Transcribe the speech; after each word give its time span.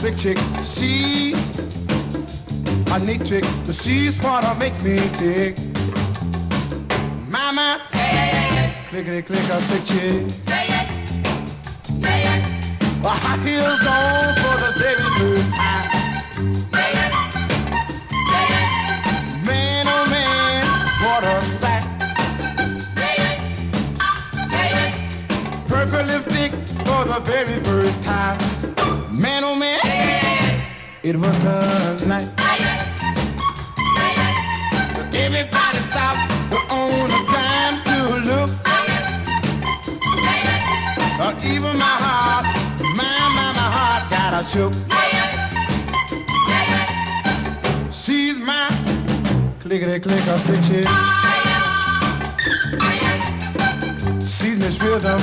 slick 0.00 0.16
chick. 0.16 0.38
She 0.62 1.34
a 2.90 2.98
neat 3.00 3.22
chick. 3.22 3.44
The 3.66 3.72
she's 3.72 4.18
what 4.22 4.58
makes 4.58 4.82
me 4.82 4.96
tick. 5.14 5.58
Mama, 7.28 7.82
clickety 8.88 9.20
click 9.20 9.44
a 9.50 9.60
slick 9.60 9.84
chick. 9.84 10.26
High 13.02 13.36
heels 13.44 13.86
on 13.86 14.34
for 14.40 14.56
the 14.64 14.72
very 14.78 15.08
first 15.18 15.50
time. 15.52 15.88
Man, 19.44 19.86
oh 19.86 20.06
man, 20.08 20.64
what 21.04 21.24
a 21.24 21.42
sight. 21.42 21.84
Purple 25.68 26.04
lipstick 26.06 26.52
for 26.86 27.04
the 27.04 27.20
very 27.22 27.62
first 27.64 28.02
time. 28.02 28.69
Man, 29.20 29.44
oh 29.44 29.54
man, 29.54 29.78
it 31.02 31.14
was 31.14 31.44
a 31.44 32.06
night. 32.08 32.26
Everybody 35.12 35.78
stopped 35.78 36.32
on 36.72 37.10
a 37.10 37.20
dime 37.28 37.82
to 37.84 37.96
look. 38.24 38.50
Uh, 41.20 41.34
even 41.44 41.76
my 41.76 41.96
heart, 42.00 42.46
my, 42.96 43.12
my, 43.36 43.52
my 43.52 43.68
heart 43.76 44.10
got 44.10 44.32
a 44.32 44.42
shook. 44.42 44.72
She's 47.92 48.38
my 48.38 48.70
clickety 49.60 50.00
click 50.00 50.26
a. 50.28 50.82
She's 54.24 54.56
Miss 54.58 54.80
Rhythm, 54.80 55.20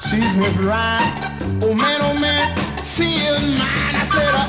she's 0.00 0.34
Miss 0.34 0.56
Rhyme. 0.56 1.60
Oh 1.62 1.74
man, 1.74 2.00
oh 2.00 2.14
man, 2.18 2.63
she 2.84 3.16
is 3.16 3.40
mine. 3.58 3.96
I 3.96 4.04
said, 4.12 4.34
uh, 4.36 4.48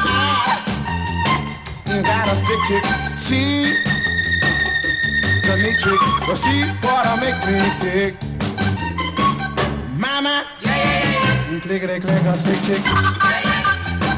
I 1.88 2.02
got 2.03 2.28
a 2.28 2.36
stick 2.36 2.61
chick. 2.67 2.83
She's 3.16 3.72
a 5.47 5.55
neat 5.55 5.80
chick, 5.80 6.02
but 6.27 6.36
she 6.36 6.67
what 6.83 7.05
makes 7.22 7.39
me 7.47 7.55
tick. 7.80 8.14
Mama, 9.97 10.45
yeah, 10.61 10.75
yeah, 10.75 11.52
yeah. 11.52 11.59
clickety 11.61 12.00
click 12.02 12.25
a 12.25 12.36
stick 12.36 12.61
chick. 12.64 12.83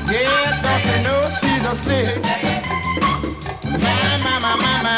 Yeah, 0.10 0.62
don't 0.64 0.86
you 0.90 0.98
know 1.04 1.22
she's 1.40 1.64
a 1.64 1.76
slick? 1.76 2.18
My, 3.78 4.18
my, 4.24 4.40
my, 4.42 4.54
my, 4.64 4.76
my, 4.82 4.98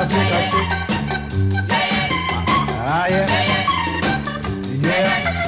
a 0.00 0.04
stick 0.04 0.32
a 0.34 0.40
chick. 0.50 0.68
Ah, 2.82 3.06
yeah. 3.08 3.26
Yeah. 4.82 5.39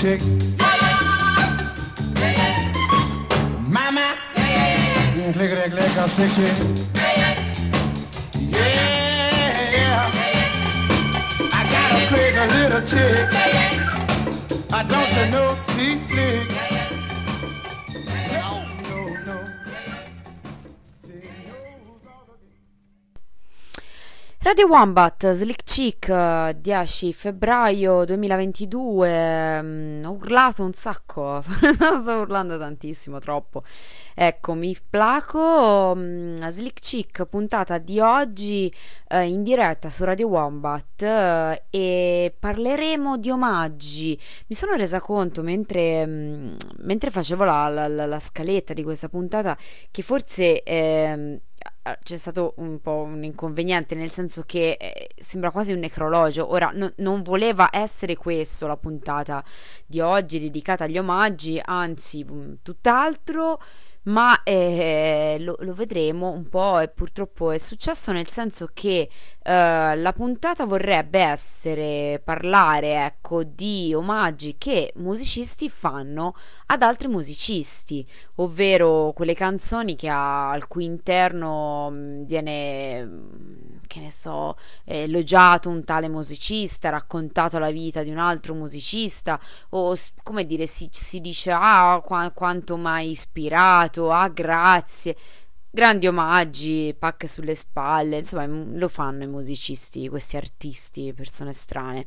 Chick. 0.00 0.22
Mama, 3.68 4.16
clickety 5.34 5.70
click 5.70 5.96
a 5.96 6.08
stick 6.08 6.30
chick. 6.30 6.56
Yeah. 8.48 10.10
I 11.52 11.64
got 11.68 11.92
a 11.92 12.06
crazy 12.08 12.44
little 12.56 12.82
chick. 12.86 13.28
I 14.72 14.82
don't 14.88 15.12
you 15.18 15.26
know 15.32 15.54
she's 15.76 16.00
slick. 16.08 16.69
Radio 24.42 24.68
Wombat, 24.68 25.32
Slick 25.32 25.64
Chick, 25.64 26.08
eh, 26.08 26.56
10 26.58 27.12
febbraio 27.12 28.06
2022, 28.06 29.60
mm, 29.62 30.04
ho 30.06 30.12
urlato 30.12 30.64
un 30.64 30.72
sacco, 30.72 31.42
sto 31.44 32.12
urlando 32.20 32.56
tantissimo, 32.58 33.18
troppo. 33.18 33.62
Ecco, 34.14 34.54
mi 34.54 34.74
placo, 34.88 35.92
mm, 35.94 36.46
Slick 36.48 36.80
Chick, 36.80 37.26
puntata 37.26 37.76
di 37.76 38.00
oggi 38.00 38.72
eh, 39.08 39.24
in 39.28 39.42
diretta 39.42 39.90
su 39.90 40.04
Radio 40.04 40.28
Wombat 40.28 41.02
eh, 41.02 41.62
e 41.68 42.34
parleremo 42.38 43.18
di 43.18 43.28
omaggi. 43.30 44.18
Mi 44.46 44.56
sono 44.56 44.74
resa 44.74 45.00
conto 45.02 45.42
mentre, 45.42 46.06
mm, 46.06 46.54
mentre 46.78 47.10
facevo 47.10 47.44
la, 47.44 47.68
la- 47.68 48.06
la- 48.06 48.18
scaletta 48.18 48.72
di 48.72 48.82
questa 48.82 49.10
puntata 49.10 49.54
che 49.90 50.00
forse... 50.00 50.62
eh, 50.62 51.40
c'è 52.02 52.16
stato 52.16 52.54
un 52.56 52.80
po' 52.80 53.02
un 53.02 53.24
inconveniente, 53.24 53.94
nel 53.94 54.10
senso 54.10 54.42
che 54.46 54.76
eh, 54.78 55.08
sembra 55.16 55.50
quasi 55.50 55.72
un 55.72 55.78
necrologio. 55.78 56.50
Ora, 56.50 56.70
no- 56.74 56.92
non 56.96 57.22
voleva 57.22 57.68
essere 57.72 58.16
questo 58.16 58.66
la 58.66 58.76
puntata 58.76 59.42
di 59.86 60.00
oggi 60.00 60.38
dedicata 60.38 60.84
agli 60.84 60.98
omaggi, 60.98 61.60
anzi, 61.62 62.24
mm, 62.24 62.54
tutt'altro. 62.62 63.60
Ma 64.02 64.42
eh, 64.44 65.36
lo, 65.40 65.56
lo 65.60 65.74
vedremo 65.74 66.30
un 66.30 66.48
po' 66.48 66.78
e 66.78 66.88
purtroppo 66.88 67.50
è 67.50 67.58
successo 67.58 68.12
nel 68.12 68.28
senso 68.28 68.70
che 68.72 69.10
eh, 69.42 69.96
la 69.96 70.12
puntata 70.14 70.64
vorrebbe 70.64 71.18
essere 71.18 72.20
parlare, 72.24 73.04
ecco, 73.04 73.42
di 73.44 73.92
omaggi 73.94 74.56
che 74.56 74.92
musicisti 74.96 75.68
fanno 75.68 76.34
ad 76.66 76.80
altri 76.82 77.08
musicisti 77.08 78.06
ovvero 78.36 79.12
quelle 79.14 79.34
canzoni 79.34 79.96
che 79.96 80.08
ha, 80.08 80.50
al 80.50 80.66
cui 80.66 80.84
interno 80.84 81.90
mh, 81.90 82.24
viene, 82.24 83.04
mh, 83.04 83.80
che 83.86 84.00
ne 84.00 84.10
so, 84.10 84.56
elogiato 84.84 85.68
un 85.68 85.84
tale 85.84 86.08
musicista, 86.08 86.90
raccontato 86.90 87.58
la 87.58 87.70
vita 87.70 88.02
di 88.02 88.10
un 88.10 88.18
altro 88.18 88.54
musicista, 88.54 89.38
o 89.70 89.94
come 90.22 90.46
dire, 90.46 90.66
si, 90.66 90.88
si 90.92 91.20
dice 91.20 91.50
ah, 91.52 92.00
qua- 92.04 92.30
quanto 92.32 92.76
mai 92.76 93.10
ispirato, 93.10 93.89
ah, 94.10 94.28
grazie. 94.28 95.16
Grandi 95.72 96.08
omaggi, 96.08 96.94
pacche 96.98 97.28
sulle 97.28 97.54
spalle, 97.54 98.18
insomma, 98.18 98.44
lo 98.46 98.88
fanno 98.88 99.22
i 99.22 99.28
musicisti, 99.28 100.08
questi 100.08 100.36
artisti, 100.36 101.12
persone 101.14 101.52
strane. 101.52 102.06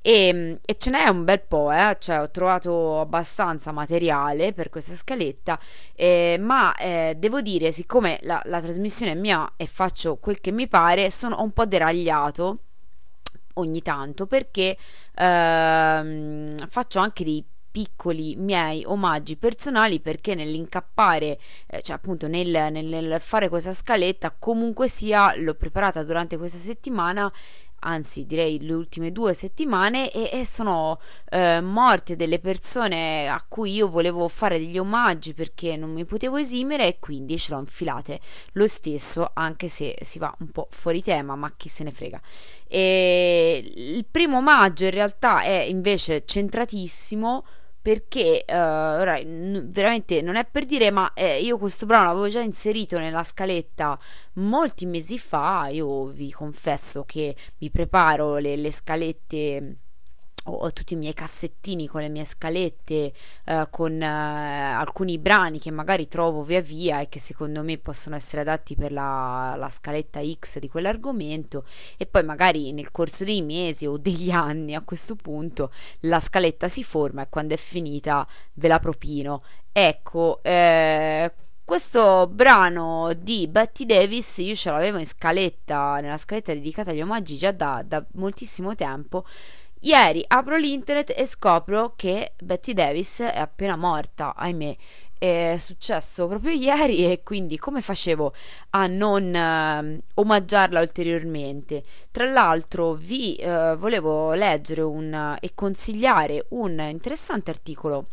E, 0.00 0.58
e 0.64 0.76
ce 0.78 0.90
n'è 0.90 1.08
un 1.08 1.24
bel 1.24 1.40
po', 1.40 1.72
eh? 1.72 1.96
Cioè, 1.98 2.20
ho 2.20 2.30
trovato 2.30 3.00
abbastanza 3.00 3.72
materiale 3.72 4.52
per 4.52 4.68
questa 4.68 4.94
scaletta, 4.94 5.58
eh, 5.94 6.36
ma 6.40 6.76
eh, 6.76 7.14
devo 7.18 7.40
dire, 7.40 7.72
siccome 7.72 8.20
la, 8.22 8.40
la 8.44 8.60
trasmissione 8.60 9.12
è 9.12 9.14
mia 9.16 9.52
e 9.56 9.66
faccio 9.66 10.16
quel 10.18 10.40
che 10.40 10.52
mi 10.52 10.68
pare, 10.68 11.10
sono 11.10 11.40
un 11.42 11.52
po' 11.52 11.66
deragliato 11.66 12.58
ogni 13.54 13.82
tanto 13.82 14.26
perché 14.26 14.76
ehm, 15.14 16.66
faccio 16.68 17.00
anche 17.00 17.24
dei 17.24 17.44
piccoli 17.72 18.36
miei 18.36 18.84
omaggi 18.84 19.36
personali 19.36 19.98
perché 19.98 20.34
nell'incappare, 20.34 21.40
eh, 21.66 21.82
cioè 21.82 21.96
appunto 21.96 22.28
nel, 22.28 22.70
nel- 22.70 22.84
nel 22.84 23.20
fare 23.20 23.48
questa 23.48 23.72
scaletta, 23.72 24.36
comunque 24.38 24.86
sia, 24.86 25.34
l'ho 25.38 25.54
preparata 25.54 26.04
durante 26.04 26.36
questa 26.36 26.58
settimana 26.58 27.32
anzi 27.84 28.26
direi 28.26 28.60
le 28.60 28.72
ultime 28.72 29.12
due 29.12 29.34
settimane 29.34 30.10
e, 30.10 30.30
e 30.32 30.44
sono 30.44 31.00
eh, 31.30 31.60
morte 31.60 32.16
delle 32.16 32.38
persone 32.38 33.28
a 33.28 33.44
cui 33.46 33.72
io 33.72 33.88
volevo 33.88 34.28
fare 34.28 34.58
degli 34.58 34.78
omaggi 34.78 35.34
perché 35.34 35.76
non 35.76 35.90
mi 35.90 36.04
potevo 36.04 36.36
esimere 36.36 36.86
e 36.86 36.98
quindi 36.98 37.38
ce 37.38 37.52
l'ho 37.52 37.60
infilate 37.60 38.20
lo 38.52 38.66
stesso 38.66 39.30
anche 39.34 39.68
se 39.68 39.96
si 40.02 40.18
va 40.18 40.34
un 40.40 40.50
po' 40.50 40.68
fuori 40.70 41.02
tema 41.02 41.34
ma 41.34 41.52
chi 41.56 41.68
se 41.68 41.84
ne 41.84 41.90
frega. 41.90 42.20
E 42.68 43.72
il 43.74 44.04
primo 44.08 44.38
omaggio 44.38 44.84
in 44.84 44.90
realtà 44.90 45.42
è 45.42 45.62
invece 45.62 46.24
centratissimo 46.24 47.44
perché 47.82 48.44
eh, 48.44 48.56
ora, 48.56 49.18
n- 49.18 49.66
veramente 49.70 50.22
non 50.22 50.36
è 50.36 50.46
per 50.48 50.64
dire 50.64 50.92
ma 50.92 51.12
eh, 51.14 51.42
io 51.42 51.58
questo 51.58 51.84
brano 51.84 52.06
l'avevo 52.06 52.28
già 52.28 52.40
inserito 52.40 52.98
nella 52.98 53.24
scaletta 53.24 53.98
molti 54.34 54.86
mesi 54.86 55.18
fa. 55.18 55.68
Io 55.70 56.06
vi 56.06 56.30
confesso 56.30 57.04
che 57.04 57.34
mi 57.58 57.70
preparo 57.70 58.36
le, 58.38 58.56
le 58.56 58.70
scalette 58.70 59.76
ho, 60.44 60.72
tutti 60.72 60.94
i 60.94 60.96
miei 60.96 61.14
cassettini 61.14 61.86
con 61.86 62.00
le 62.00 62.08
mie 62.08 62.24
scalette 62.24 63.12
eh, 63.44 63.66
con 63.70 64.00
eh, 64.00 64.06
alcuni 64.06 65.18
brani 65.18 65.58
che 65.58 65.70
magari 65.70 66.08
trovo 66.08 66.42
via 66.42 66.60
via 66.60 67.00
e 67.00 67.08
che 67.08 67.18
secondo 67.18 67.62
me 67.62 67.78
possono 67.78 68.16
essere 68.16 68.42
adatti 68.42 68.74
per 68.74 68.92
la, 68.92 69.54
la 69.56 69.68
scaletta 69.68 70.20
X 70.22 70.58
di 70.58 70.68
quell'argomento 70.68 71.64
e 71.96 72.06
poi 72.06 72.24
magari 72.24 72.72
nel 72.72 72.90
corso 72.90 73.24
dei 73.24 73.42
mesi 73.42 73.86
o 73.86 73.96
degli 73.96 74.30
anni 74.30 74.74
a 74.74 74.82
questo 74.82 75.14
punto 75.16 75.70
la 76.00 76.20
scaletta 76.20 76.68
si 76.68 76.82
forma 76.82 77.22
e 77.22 77.28
quando 77.28 77.54
è 77.54 77.58
finita 77.58 78.26
ve 78.54 78.68
la 78.68 78.78
propino 78.78 79.42
ecco 79.72 80.40
eh, 80.42 81.32
questo 81.64 82.26
brano 82.26 83.12
di 83.16 83.46
Betty 83.48 83.86
Davis 83.86 84.38
io 84.38 84.54
ce 84.54 84.70
l'avevo 84.70 84.98
in 84.98 85.06
scaletta, 85.06 86.00
nella 86.00 86.18
scaletta 86.18 86.52
dedicata 86.52 86.90
agli 86.90 87.00
omaggi 87.00 87.38
già 87.38 87.52
da, 87.52 87.82
da 87.86 88.04
moltissimo 88.14 88.74
tempo. 88.74 89.24
Ieri 89.84 90.24
apro 90.28 90.56
l'internet 90.56 91.12
e 91.16 91.26
scopro 91.26 91.94
che 91.96 92.34
Betty 92.40 92.72
Davis 92.72 93.18
è 93.20 93.38
appena 93.38 93.74
morta, 93.74 94.32
ahimè. 94.36 94.76
È 95.18 95.56
successo 95.58 96.28
proprio 96.28 96.52
ieri 96.52 97.10
e 97.10 97.22
quindi 97.24 97.58
come 97.58 97.80
facevo 97.80 98.32
a 98.70 98.86
non 98.86 99.34
eh, 99.34 100.02
omaggiarla 100.14 100.80
ulteriormente? 100.80 101.82
Tra 102.12 102.26
l'altro 102.26 102.94
vi 102.94 103.34
eh, 103.34 103.74
volevo 103.76 104.34
leggere 104.34 104.82
un, 104.82 105.36
e 105.40 105.50
consigliare 105.52 106.46
un 106.50 106.78
interessante 106.88 107.50
articolo 107.50 108.06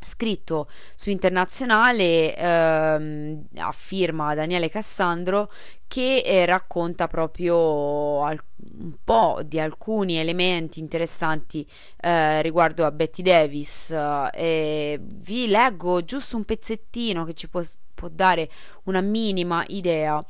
scritto 0.00 0.68
su 0.94 1.10
Internazionale 1.10 2.34
ehm, 2.36 3.46
a 3.56 3.72
firma 3.72 4.34
Daniele 4.34 4.68
Cassandro 4.70 5.50
che 5.86 6.22
eh, 6.24 6.46
racconta 6.46 7.08
proprio 7.08 8.22
al- 8.24 8.40
un 8.78 8.94
po' 9.02 9.40
di 9.44 9.58
alcuni 9.58 10.16
elementi 10.18 10.78
interessanti 10.80 11.66
eh, 12.00 12.40
riguardo 12.42 12.84
a 12.86 12.92
Betty 12.92 13.22
Davis. 13.22 13.90
Eh, 14.32 15.00
vi 15.02 15.48
leggo 15.48 16.04
giusto 16.04 16.36
un 16.36 16.44
pezzettino 16.44 17.24
che 17.24 17.34
ci 17.34 17.48
può, 17.48 17.60
può 17.94 18.08
dare 18.08 18.48
una 18.84 19.00
minima 19.00 19.64
idea. 19.68 20.24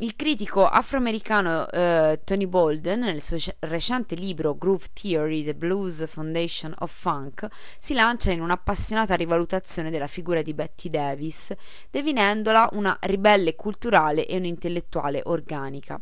Il 0.00 0.14
critico 0.14 0.66
afroamericano 0.66 1.70
eh, 1.70 2.20
Tony 2.22 2.46
Bolden, 2.46 3.00
nel 3.00 3.22
suo 3.22 3.38
recente 3.60 4.14
libro 4.14 4.54
Groove 4.54 4.88
Theory, 4.92 5.42
The 5.42 5.54
Blues 5.54 6.06
Foundation 6.06 6.74
of 6.80 6.92
Funk, 6.92 7.46
si 7.78 7.94
lancia 7.94 8.30
in 8.30 8.42
un'appassionata 8.42 9.14
rivalutazione 9.14 9.90
della 9.90 10.06
figura 10.06 10.42
di 10.42 10.52
Betty 10.52 10.90
Davis, 10.90 11.50
definendola 11.90 12.68
una 12.72 12.94
ribelle 13.04 13.54
culturale 13.54 14.26
e 14.26 14.36
un'intellettuale 14.36 15.22
organica. 15.24 15.98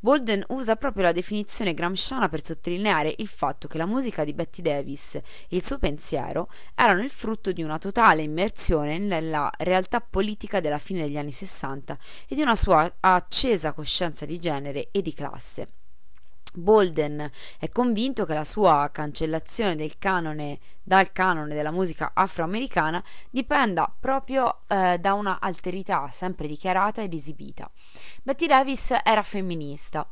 Bolden 0.00 0.44
usa 0.48 0.76
proprio 0.76 1.04
la 1.04 1.12
definizione 1.12 1.74
gramsciana 1.74 2.28
per 2.28 2.44
sottolineare 2.44 3.14
il 3.18 3.28
fatto 3.28 3.68
che 3.68 3.78
la 3.78 3.86
musica 3.86 4.24
di 4.24 4.32
Betty 4.32 4.62
Davis 4.62 5.14
e 5.16 5.22
il 5.48 5.64
suo 5.64 5.78
pensiero 5.78 6.48
erano 6.74 7.02
il 7.02 7.10
frutto 7.10 7.52
di 7.52 7.62
una 7.62 7.78
totale 7.78 8.22
immersione 8.22 8.98
nella 8.98 9.50
realtà 9.58 10.00
politica 10.00 10.60
della 10.60 10.78
fine 10.78 11.02
degli 11.02 11.18
anni 11.18 11.32
Sessanta 11.32 11.98
e 12.28 12.34
di 12.34 12.42
una 12.42 12.54
sua 12.54 12.96
accesa 13.00 13.72
coscienza 13.72 14.24
di 14.24 14.38
genere 14.38 14.88
e 14.90 15.02
di 15.02 15.12
classe. 15.12 15.68
Bolden 16.56 17.30
è 17.58 17.68
convinto 17.68 18.24
che 18.24 18.34
la 18.34 18.44
sua 18.44 18.88
cancellazione 18.90 19.76
del 19.76 19.98
canone, 19.98 20.58
dal 20.82 21.12
canone 21.12 21.54
della 21.54 21.70
musica 21.70 22.12
afroamericana 22.14 23.02
dipenda 23.30 23.94
proprio 23.98 24.60
eh, 24.66 24.98
da 24.98 25.12
una 25.12 25.38
alterità 25.40 26.08
sempre 26.10 26.46
dichiarata 26.46 27.02
ed 27.02 27.12
esibita. 27.12 27.70
Betty 28.22 28.46
Davis 28.46 28.94
era 29.04 29.22
femminista. 29.22 30.08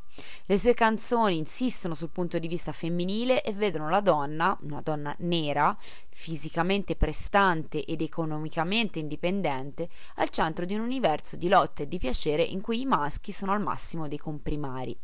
Le 0.47 0.59
sue 0.59 0.75
canzoni 0.75 1.39
insistono 1.39 1.95
sul 1.95 2.11
punto 2.11 2.39
di 2.39 2.47
vista 2.47 2.73
femminile 2.73 3.43
e 3.43 3.53
vedono 3.53 3.89
la 3.89 4.01
donna, 4.01 4.57
una 4.63 4.81
donna 4.81 5.15
nera, 5.21 5.77
fisicamente 6.11 6.95
prestante 6.95 7.85
ed 7.85 8.03
economicamente 8.03 8.99
indipendente, 8.99 9.89
al 10.17 10.29
centro 10.29 10.65
di 10.65 10.75
un 10.75 10.81
universo 10.81 11.37
di 11.37 11.49
lotta 11.49 11.83
e 11.83 11.89
di 11.89 11.99
piacere 11.99 12.43
in 12.43 12.61
cui 12.61 12.83
i 12.83 12.87
maschi 12.87 13.33
sono 13.33 13.53
al 13.53 13.61
massimo 13.61 14.07
dei 14.07 14.19
comprimari. 14.19 14.97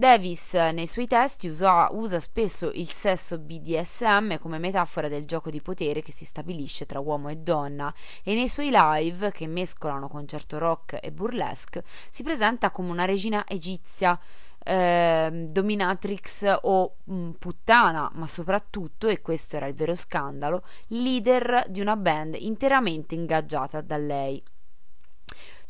Davis 0.00 0.52
nei 0.54 0.86
suoi 0.86 1.08
testi 1.08 1.48
usa, 1.48 1.88
usa, 1.90 2.20
spesso 2.20 2.70
il 2.72 2.88
sesso 2.88 3.36
BDSM 3.36 4.38
come 4.38 4.60
metafora 4.60 5.08
del 5.08 5.24
gioco 5.24 5.50
di 5.50 5.60
potere 5.60 6.02
che 6.02 6.12
si 6.12 6.24
stabilisce 6.24 6.86
tra 6.86 7.00
uomo 7.00 7.30
e 7.30 7.38
donna 7.38 7.92
e 8.22 8.34
nei 8.34 8.46
suoi 8.46 8.68
live, 8.70 9.32
che 9.32 9.48
mescolano 9.48 10.06
concerto 10.06 10.58
rock 10.58 11.00
e 11.02 11.10
burlesque, 11.10 11.82
si 12.10 12.22
presenta 12.22 12.70
come 12.70 12.92
una 12.92 13.06
regina 13.06 13.44
egizia. 13.44 14.16
Eh, 14.62 15.46
dominatrix 15.50 16.58
o 16.62 16.96
mh, 17.02 17.14
mm, 17.14 17.30
puttana, 17.32 18.08
ma 18.14 18.26
soprattutto, 18.28 19.08
e 19.08 19.20
questo 19.20 19.56
era 19.56 19.66
il 19.66 19.74
vero 19.74 19.96
scandalo, 19.96 20.62
leader 20.88 21.64
di 21.68 21.80
una 21.80 21.96
band 21.96 22.36
interamente 22.38 23.16
ingaggiata 23.16 23.80
da 23.80 23.96
lei. 23.96 24.40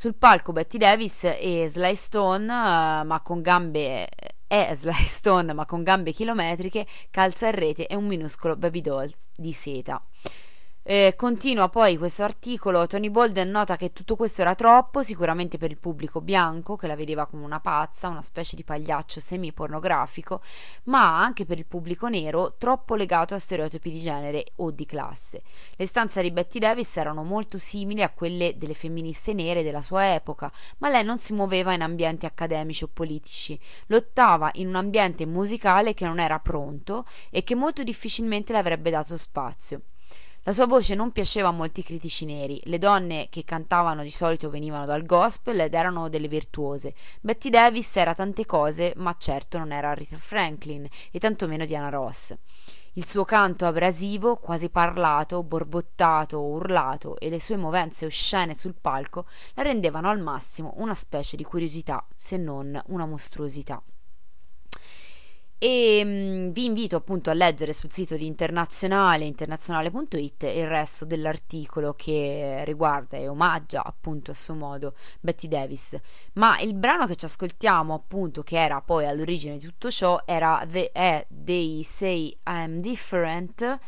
Sul 0.00 0.14
palco 0.14 0.52
Betty 0.52 0.78
Davis 0.78 1.24
e 1.24 1.66
Sly 1.68 1.96
Stone, 1.96 2.44
uh, 2.44 3.04
ma 3.04 3.20
con 3.20 3.42
gambe 3.42 4.08
è 4.46 4.70
Sly 4.72 4.92
Stone, 5.02 5.52
ma 5.52 5.66
con 5.66 5.82
gambe 5.82 6.12
chilometriche, 6.12 6.86
calza 7.10 7.48
in 7.48 7.56
rete 7.56 7.88
e 7.88 7.96
un 7.96 8.06
minuscolo 8.06 8.54
baby 8.54 8.80
doll 8.80 9.10
di 9.34 9.52
seta. 9.52 10.00
Eh, 10.90 11.12
continua 11.16 11.68
poi 11.68 11.98
questo 11.98 12.24
articolo, 12.24 12.86
Tony 12.86 13.10
Bolden 13.10 13.50
nota 13.50 13.76
che 13.76 13.92
tutto 13.92 14.16
questo 14.16 14.40
era 14.40 14.54
troppo, 14.54 15.02
sicuramente 15.02 15.58
per 15.58 15.70
il 15.70 15.76
pubblico 15.76 16.22
bianco, 16.22 16.76
che 16.76 16.86
la 16.86 16.96
vedeva 16.96 17.26
come 17.26 17.44
una 17.44 17.60
pazza, 17.60 18.08
una 18.08 18.22
specie 18.22 18.56
di 18.56 18.64
pagliaccio 18.64 19.20
semi-pornografico, 19.20 20.40
ma 20.84 21.20
anche 21.20 21.44
per 21.44 21.58
il 21.58 21.66
pubblico 21.66 22.08
nero, 22.08 22.54
troppo 22.56 22.94
legato 22.94 23.34
a 23.34 23.38
stereotipi 23.38 23.90
di 23.90 24.00
genere 24.00 24.46
o 24.56 24.70
di 24.70 24.86
classe. 24.86 25.42
Le 25.76 25.84
stanze 25.84 26.22
di 26.22 26.30
Betty 26.30 26.58
Davis 26.58 26.96
erano 26.96 27.22
molto 27.22 27.58
simili 27.58 28.02
a 28.02 28.08
quelle 28.08 28.56
delle 28.56 28.72
femministe 28.72 29.34
nere 29.34 29.62
della 29.62 29.82
sua 29.82 30.14
epoca, 30.14 30.50
ma 30.78 30.88
lei 30.88 31.04
non 31.04 31.18
si 31.18 31.34
muoveva 31.34 31.74
in 31.74 31.82
ambienti 31.82 32.24
accademici 32.24 32.84
o 32.84 32.88
politici, 32.90 33.60
lottava 33.88 34.48
in 34.54 34.68
un 34.68 34.76
ambiente 34.76 35.26
musicale 35.26 35.92
che 35.92 36.06
non 36.06 36.18
era 36.18 36.38
pronto 36.38 37.04
e 37.28 37.44
che 37.44 37.54
molto 37.54 37.82
difficilmente 37.82 38.54
le 38.54 38.58
avrebbe 38.60 38.88
dato 38.88 39.18
spazio. 39.18 39.82
La 40.48 40.54
sua 40.54 40.66
voce 40.66 40.94
non 40.94 41.12
piaceva 41.12 41.48
a 41.48 41.50
molti 41.50 41.82
critici 41.82 42.24
neri. 42.24 42.58
Le 42.64 42.78
donne 42.78 43.26
che 43.28 43.44
cantavano 43.44 44.02
di 44.02 44.08
solito 44.08 44.48
venivano 44.48 44.86
dal 44.86 45.04
gospel 45.04 45.60
ed 45.60 45.74
erano 45.74 46.08
delle 46.08 46.26
virtuose. 46.26 46.94
Betty 47.20 47.50
Davis 47.50 47.94
era 47.96 48.14
tante 48.14 48.46
cose, 48.46 48.94
ma 48.96 49.14
certo 49.18 49.58
non 49.58 49.72
era 49.72 49.92
Rita 49.92 50.16
Franklin 50.16 50.88
e 51.10 51.18
tantomeno 51.18 51.66
Diana 51.66 51.90
Ross. 51.90 52.34
Il 52.94 53.06
suo 53.06 53.26
canto 53.26 53.66
abrasivo, 53.66 54.36
quasi 54.36 54.70
parlato, 54.70 55.42
borbottato 55.42 56.38
o 56.38 56.48
urlato 56.48 57.18
e 57.18 57.28
le 57.28 57.40
sue 57.40 57.58
movenze 57.58 58.06
oscene 58.06 58.54
sul 58.54 58.74
palco 58.80 59.26
la 59.52 59.62
rendevano 59.64 60.08
al 60.08 60.18
massimo 60.18 60.72
una 60.78 60.94
specie 60.94 61.36
di 61.36 61.44
curiosità, 61.44 62.02
se 62.16 62.38
non 62.38 62.80
una 62.86 63.04
mostruosità 63.04 63.82
e 65.58 66.04
mh, 66.04 66.08
mm, 66.08 66.48
vi 66.50 66.64
invito 66.64 66.96
appunto 66.96 67.30
a 67.30 67.34
leggere 67.34 67.72
sul 67.72 67.92
sito 67.92 68.16
di 68.16 68.26
internazionale 68.26 69.24
internazionale.it 69.24 70.44
il 70.44 70.66
resto 70.66 71.04
dell'articolo 71.04 71.94
che 71.94 72.62
riguarda 72.64 73.16
e 73.16 73.28
omaggia 73.28 73.84
appunto 73.84 74.30
a 74.30 74.34
suo 74.34 74.54
modo 74.54 74.94
Betty 75.20 75.48
Davis. 75.48 75.98
Ma 76.34 76.58
il 76.60 76.74
brano 76.74 77.06
che 77.06 77.16
ci 77.16 77.24
ascoltiamo 77.24 77.94
appunto 77.94 78.42
che 78.42 78.58
era 78.58 78.80
poi 78.80 79.06
all'origine 79.06 79.58
di 79.58 79.64
tutto 79.64 79.90
ciò 79.90 80.22
era 80.24 80.64
The, 80.68 80.92
è 80.92 81.26
They 81.28 81.82
Say 81.82 82.36
I'm 82.44 82.78
Different 82.78 83.78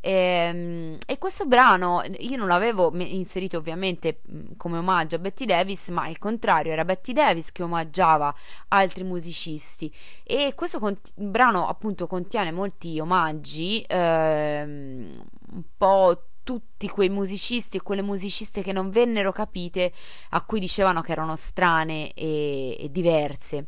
e, 0.00 0.10
ehm, 0.10 0.98
e, 1.06 1.18
questo 1.18 1.46
brano 1.46 2.02
io 2.18 2.36
non 2.36 2.48
l'avevo 2.48 2.90
inserito 2.96 3.58
ovviamente 3.58 4.20
come 4.56 4.78
omaggio 4.78 5.16
a 5.16 5.18
Betty 5.18 5.44
Davis, 5.44 5.88
ma 5.88 6.08
il 6.08 6.18
contrario, 6.18 6.72
era 6.72 6.84
Betty 6.84 7.12
Davis 7.12 7.52
che 7.52 7.62
omaggiava 7.62 8.34
altri 8.68 9.04
musicisti. 9.04 9.92
E 10.24 10.52
questo 10.54 10.78
cont- 10.78 11.12
brano 11.16 11.68
appunto 11.68 12.06
contiene 12.06 12.50
molti 12.52 12.98
omaggi, 12.98 13.84
ehm, 13.86 15.22
un 15.52 15.62
po' 15.76 16.24
tutti 16.42 16.88
quei 16.88 17.10
musicisti 17.10 17.76
e 17.76 17.82
quelle 17.82 18.02
musiciste 18.02 18.62
che 18.62 18.72
non 18.72 18.90
vennero 18.90 19.32
capite, 19.32 19.92
a 20.30 20.42
cui 20.44 20.58
dicevano 20.60 21.02
che 21.02 21.12
erano 21.12 21.36
strane 21.36 22.12
e, 22.14 22.76
e 22.80 22.90
diverse. 22.90 23.66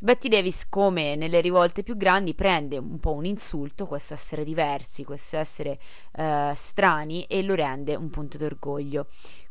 Betty 0.00 0.28
Davis, 0.28 0.68
come 0.68 1.16
nelle 1.16 1.40
rivolte 1.40 1.82
più 1.82 1.96
grandi, 1.96 2.34
prende 2.34 2.78
un 2.78 2.98
po' 2.98 3.12
un 3.12 3.24
insulto, 3.24 3.86
questo 3.86 4.14
essere 4.14 4.44
diversi, 4.44 5.04
questo 5.04 5.36
essere 5.36 5.78
uh, 6.18 6.52
strani, 6.54 7.24
e 7.24 7.42
lo 7.42 7.54
rende 7.54 7.94
un 7.94 8.10
punto 8.10 8.36
d'orgoglio. 8.36 9.08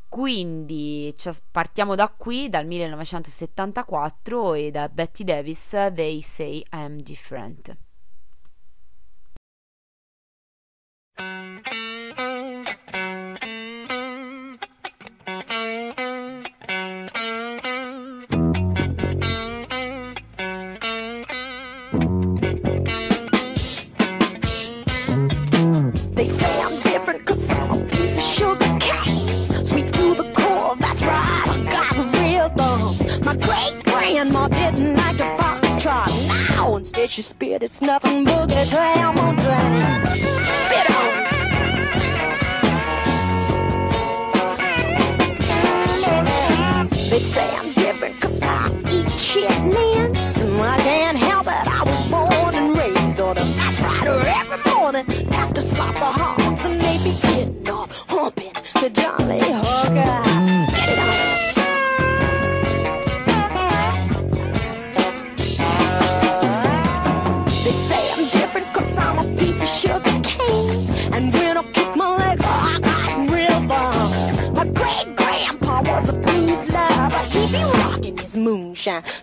Quindi 0.08 1.14
partiamo 1.52 1.96
da 1.96 2.14
qui, 2.16 2.48
dal 2.48 2.66
1974, 2.66 4.54
e 4.54 4.72
da 4.72 4.88
Betty 4.88 5.24
Davis, 5.24 5.70
They 5.94 6.22
Say 6.22 6.64
I'm 6.72 7.02
Different. 7.02 7.78
and 34.26 34.34
more 34.34 34.50
bitten 34.50 34.96
like 34.96 35.20
a 35.20 35.38
foxtrot. 35.38 36.56
Now, 36.56 36.76
instead, 36.76 37.10
she 37.10 37.22
spit, 37.22 37.64
it's 37.64 37.82
nothing 37.82 38.26
but 38.26 38.52
a 38.52 38.66
dram 38.70 39.18
on 39.20 39.36
dram. 39.36 40.06
Spit 40.06 40.92
on 40.92 41.15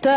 对 0.01 0.12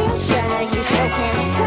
Lucille 0.00 0.18
sang, 0.18 0.72
you 0.72 0.82
so 0.82 1.08
can't 1.08 1.59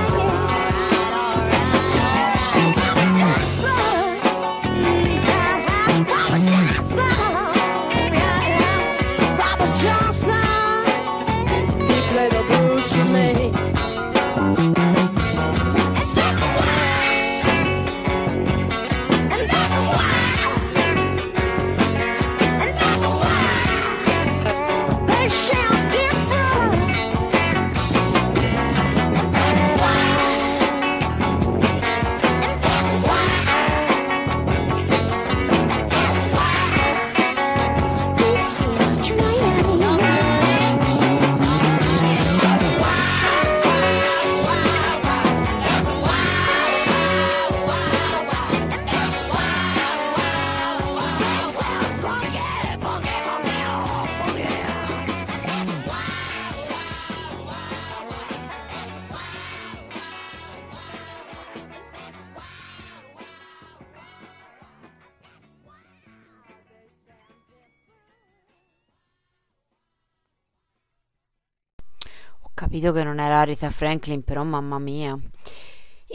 era 73.25 73.43
Rita 73.43 73.69
Franklin, 73.69 74.23
però 74.23 74.43
mamma 74.43 74.79
mia. 74.79 75.17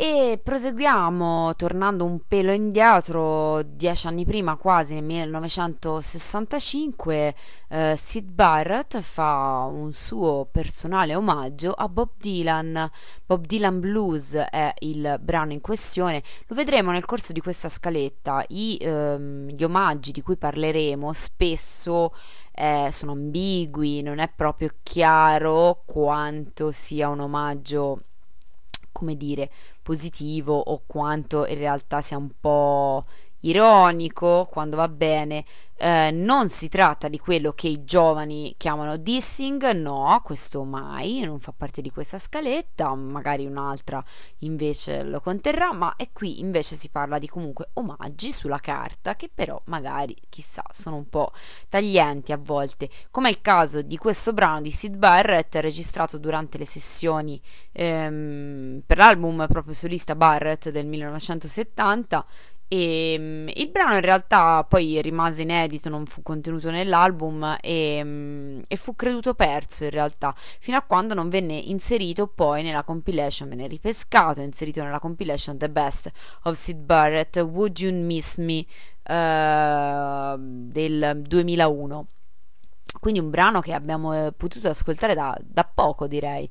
E 0.01 0.39
proseguiamo 0.41 1.57
tornando 1.57 2.05
un 2.05 2.21
pelo 2.29 2.53
indietro, 2.53 3.63
dieci 3.63 4.07
anni 4.07 4.25
prima, 4.25 4.55
quasi 4.55 4.95
nel 4.95 5.29
1965, 5.29 7.35
eh, 7.67 7.95
Sid 7.97 8.31
Barrett 8.31 9.01
fa 9.01 9.69
un 9.69 9.93
suo 9.93 10.47
personale 10.53 11.17
omaggio 11.17 11.73
a 11.73 11.89
Bob 11.89 12.11
Dylan. 12.17 12.89
Bob 13.27 13.45
Dylan 13.45 13.81
Blues 13.81 14.37
è 14.37 14.73
il 14.83 15.19
brano 15.21 15.53
in 15.53 15.61
questione. 15.61 16.23
Lo 16.47 16.55
vedremo 16.55 16.93
nel 16.93 17.05
corso 17.05 17.33
di 17.33 17.41
questa 17.41 17.69
scaletta. 17.69 18.45
I, 18.51 18.79
ehm, 18.81 19.49
gli 19.49 19.65
omaggi 19.65 20.13
di 20.13 20.23
cui 20.23 20.37
parleremo 20.37 21.13
spesso 21.13 22.15
eh, 22.53 22.91
sono 22.93 23.11
ambigui, 23.11 24.03
non 24.03 24.21
è 24.21 24.31
proprio 24.33 24.71
chiaro 24.85 25.83
quanto 25.87 26.71
sia 26.71 27.09
un 27.09 27.19
omaggio, 27.19 28.03
come 28.93 29.17
dire, 29.17 29.51
positivo 29.89 30.53
o 30.55 30.83
quanto 30.87 31.47
in 31.47 31.57
realtà 31.57 32.03
sia 32.03 32.19
un 32.19 32.31
po' 32.39 33.03
ironico 33.41 34.47
quando 34.51 34.77
va 34.77 34.89
bene. 34.89 35.45
Eh, 35.81 36.11
non 36.11 36.49
si 36.49 36.69
tratta 36.69 37.07
di 37.07 37.21
quello 37.21 37.53
che 37.53 37.69
i 37.69 37.85
giovani 37.85 38.53
chiamano 38.57 38.97
dissing, 38.97 39.71
no, 39.75 40.21
questo 40.25 40.65
mai, 40.65 41.21
non 41.21 41.39
fa 41.39 41.53
parte 41.57 41.81
di 41.81 41.91
questa 41.91 42.19
scaletta, 42.19 42.93
magari 42.97 43.47
un'altra 43.47 44.03
invece 44.39 45.05
lo 45.05 45.21
conterrà, 45.21 45.73
ma 45.73 45.95
e 45.95 46.11
qui 46.13 46.41
invece 46.41 46.75
si 46.75 46.89
parla 46.89 47.21
di 47.21 47.29
comunque 47.29 47.71
omaggi 47.75 48.33
sulla 48.33 48.59
carta 48.59 49.15
che 49.15 49.31
però 49.33 49.61
magari, 49.67 50.17
chissà, 50.29 50.65
sono 50.73 50.97
un 50.97 51.09
po' 51.09 51.31
taglienti 51.69 52.33
a 52.33 52.41
volte, 52.43 52.91
come 53.13 53.29
è 53.29 53.31
il 53.31 53.41
caso 53.41 53.81
di 53.81 53.97
questo 53.99 54.33
brano 54.33 54.63
di 54.63 54.73
Sid 54.73 54.97
Barrett 54.97 55.55
registrato 55.57 56.19
durante 56.19 56.59
le 56.59 56.67
sessioni 56.67 57.41
ehm, 57.71 58.83
per 58.85 58.97
l'album 58.97 59.47
proprio 59.47 59.75
solista 59.75 60.17
Barrett 60.17 60.71
del 60.71 60.87
1970 60.87 62.27
e 62.69 63.17
mm, 63.19 63.49
il 63.55 63.71
brano 63.71 63.95
in 63.95 64.03
realtà 64.03 64.65
poi 64.69 65.01
rimase 65.01 65.43
inedito, 65.43 65.89
non 65.89 66.05
fu 66.07 66.23
contenuto 66.23 66.71
nell'album 66.71 67.57
e, 67.61 68.01
mm, 68.05 68.61
e 68.69 68.77
fu 68.77 68.95
creduto 68.95 69.35
perso 69.35 69.85
in 69.85 69.91
realtà, 69.91 70.35
fino 70.37 70.77
a 70.77 70.83
quando 70.83 71.15
non 71.15 71.29
venne 71.31 71.55
inserito 71.55 72.27
poi 72.27 72.63
nella 72.63 72.85
compilation, 72.85 73.49
venne 73.49 73.67
ripescato, 73.67 74.43
inserito 74.43 74.83
nella 74.83 75.01
compilation 75.01 75.57
The 75.57 75.71
Best 75.71 76.11
of 76.45 76.55
Sid 76.55 76.79
Barrett, 76.79 77.39
Would 77.39 77.79
You 77.79 77.95
Miss 77.95 78.37
Me 78.37 78.65
eh, 79.03 80.35
del 80.39 81.23
2001. 81.27 82.07
Quindi 83.01 83.21
un 83.21 83.31
brano 83.31 83.61
che 83.61 83.75
abbiamo 83.75 84.27
eh, 84.27 84.33
potuto 84.33 84.69
ascoltare 84.69 85.15
da, 85.15 85.37
da 85.41 85.65
poco, 85.65 86.07
direi. 86.07 86.49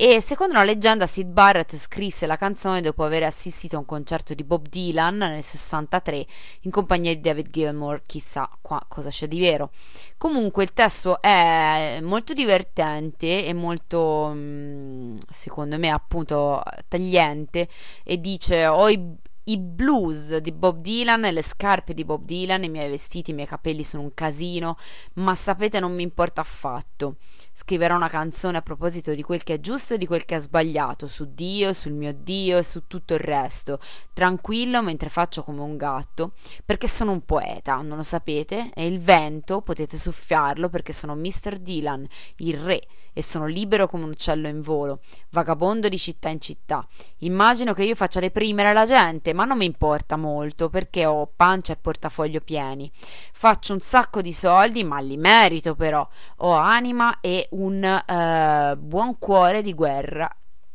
E 0.00 0.20
secondo 0.20 0.54
una 0.54 0.62
leggenda, 0.62 1.08
Sid 1.08 1.26
Barrett 1.28 1.74
scrisse 1.74 2.26
la 2.26 2.36
canzone 2.36 2.80
dopo 2.80 3.02
aver 3.02 3.24
assistito 3.24 3.74
a 3.74 3.78
un 3.80 3.84
concerto 3.84 4.32
di 4.32 4.44
Bob 4.44 4.68
Dylan 4.68 5.16
nel 5.16 5.42
63 5.42 6.24
in 6.60 6.70
compagnia 6.70 7.12
di 7.12 7.20
David 7.20 7.50
Gilmour. 7.50 8.02
Chissà 8.06 8.48
qua 8.60 8.80
cosa 8.86 9.08
c'è 9.08 9.26
di 9.26 9.40
vero. 9.40 9.70
Comunque 10.16 10.62
il 10.62 10.72
testo 10.72 11.20
è 11.20 11.98
molto 12.00 12.32
divertente 12.32 13.44
e 13.44 13.52
molto, 13.54 14.30
mm, 14.32 15.16
secondo 15.28 15.76
me, 15.78 15.90
appunto 15.90 16.62
tagliente 16.86 17.66
e 18.04 18.20
dice: 18.20 18.66
Ho 18.68 18.88
i 18.88 19.16
i 19.48 19.58
blues 19.58 20.36
di 20.38 20.52
Bob 20.52 20.80
Dylan, 20.80 21.20
le 21.20 21.42
scarpe 21.42 21.94
di 21.94 22.04
Bob 22.04 22.24
Dylan, 22.24 22.64
i 22.64 22.68
miei 22.68 22.88
vestiti, 22.88 23.30
i 23.30 23.34
miei 23.34 23.46
capelli 23.46 23.82
sono 23.82 24.02
un 24.02 24.14
casino, 24.14 24.76
ma 25.14 25.34
sapete 25.34 25.80
non 25.80 25.94
mi 25.94 26.02
importa 26.02 26.40
affatto. 26.40 27.16
Scriverò 27.60 27.96
una 27.96 28.08
canzone 28.08 28.58
a 28.58 28.62
proposito 28.62 29.12
di 29.12 29.22
quel 29.24 29.42
che 29.42 29.54
è 29.54 29.60
giusto 29.60 29.94
e 29.94 29.98
di 29.98 30.06
quel 30.06 30.24
che 30.24 30.36
è 30.36 30.40
sbagliato, 30.40 31.08
su 31.08 31.34
Dio, 31.34 31.72
sul 31.72 31.92
mio 31.92 32.12
Dio 32.16 32.56
e 32.56 32.62
su 32.62 32.86
tutto 32.86 33.14
il 33.14 33.18
resto, 33.18 33.80
tranquillo 34.12 34.80
mentre 34.80 35.08
faccio 35.08 35.42
come 35.42 35.60
un 35.62 35.76
gatto, 35.76 36.34
perché 36.64 36.86
sono 36.86 37.10
un 37.10 37.24
poeta, 37.24 37.74
non 37.82 37.96
lo 37.96 38.04
sapete? 38.04 38.70
E 38.72 38.86
il 38.86 39.00
vento 39.00 39.60
potete 39.60 39.96
soffiarlo 39.96 40.68
perché 40.68 40.92
sono 40.92 41.16
Mr. 41.16 41.56
Dylan, 41.58 42.06
il 42.36 42.58
re, 42.58 42.80
e 43.12 43.22
sono 43.24 43.46
libero 43.46 43.88
come 43.88 44.04
un 44.04 44.10
uccello 44.10 44.46
in 44.46 44.60
volo, 44.60 45.00
vagabondo 45.30 45.88
di 45.88 45.98
città 45.98 46.28
in 46.28 46.40
città. 46.40 46.86
Immagino 47.18 47.74
che 47.74 47.82
io 47.82 47.96
faccia 47.96 48.20
deprimere 48.20 48.72
la 48.72 48.86
gente, 48.86 49.32
ma 49.32 49.44
non 49.44 49.58
mi 49.58 49.64
importa 49.64 50.16
molto 50.16 50.68
perché 50.68 51.04
ho 51.04 51.28
pancia 51.34 51.72
e 51.72 51.78
portafoglio 51.78 52.40
pieni. 52.40 52.88
Faccio 53.32 53.72
un 53.72 53.80
sacco 53.80 54.20
di 54.20 54.32
soldi, 54.32 54.84
ma 54.84 55.00
li 55.00 55.16
merito 55.16 55.74
però. 55.74 56.08
Ho 56.36 56.52
anima 56.52 57.18
e 57.20 57.47
un 57.50 57.82
eh, 57.84 58.76
buon 58.76 59.18
cuore 59.18 59.62
di 59.62 59.74
guerra 59.74 60.28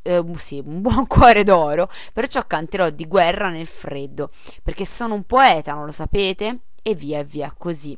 eh, 0.03 0.22
sì, 0.36 0.62
un 0.63 0.82
buon 0.82 1.08
cuore 1.08 1.44
d'oro, 1.44 1.89
perciò 2.12 2.46
canterò 2.46 2.89
di 2.89 3.08
guerra 3.08 3.50
nel 3.50 3.68
freddo, 3.68 4.30
perché 4.62 4.86
sono 4.86 5.15
un 5.15 5.24
poeta, 5.24 5.74
non 5.74 5.86
lo 5.86 5.92
sapete? 5.92 6.60
E 6.82 6.94
via 6.94 7.24
via 7.24 7.53
così 7.58 7.98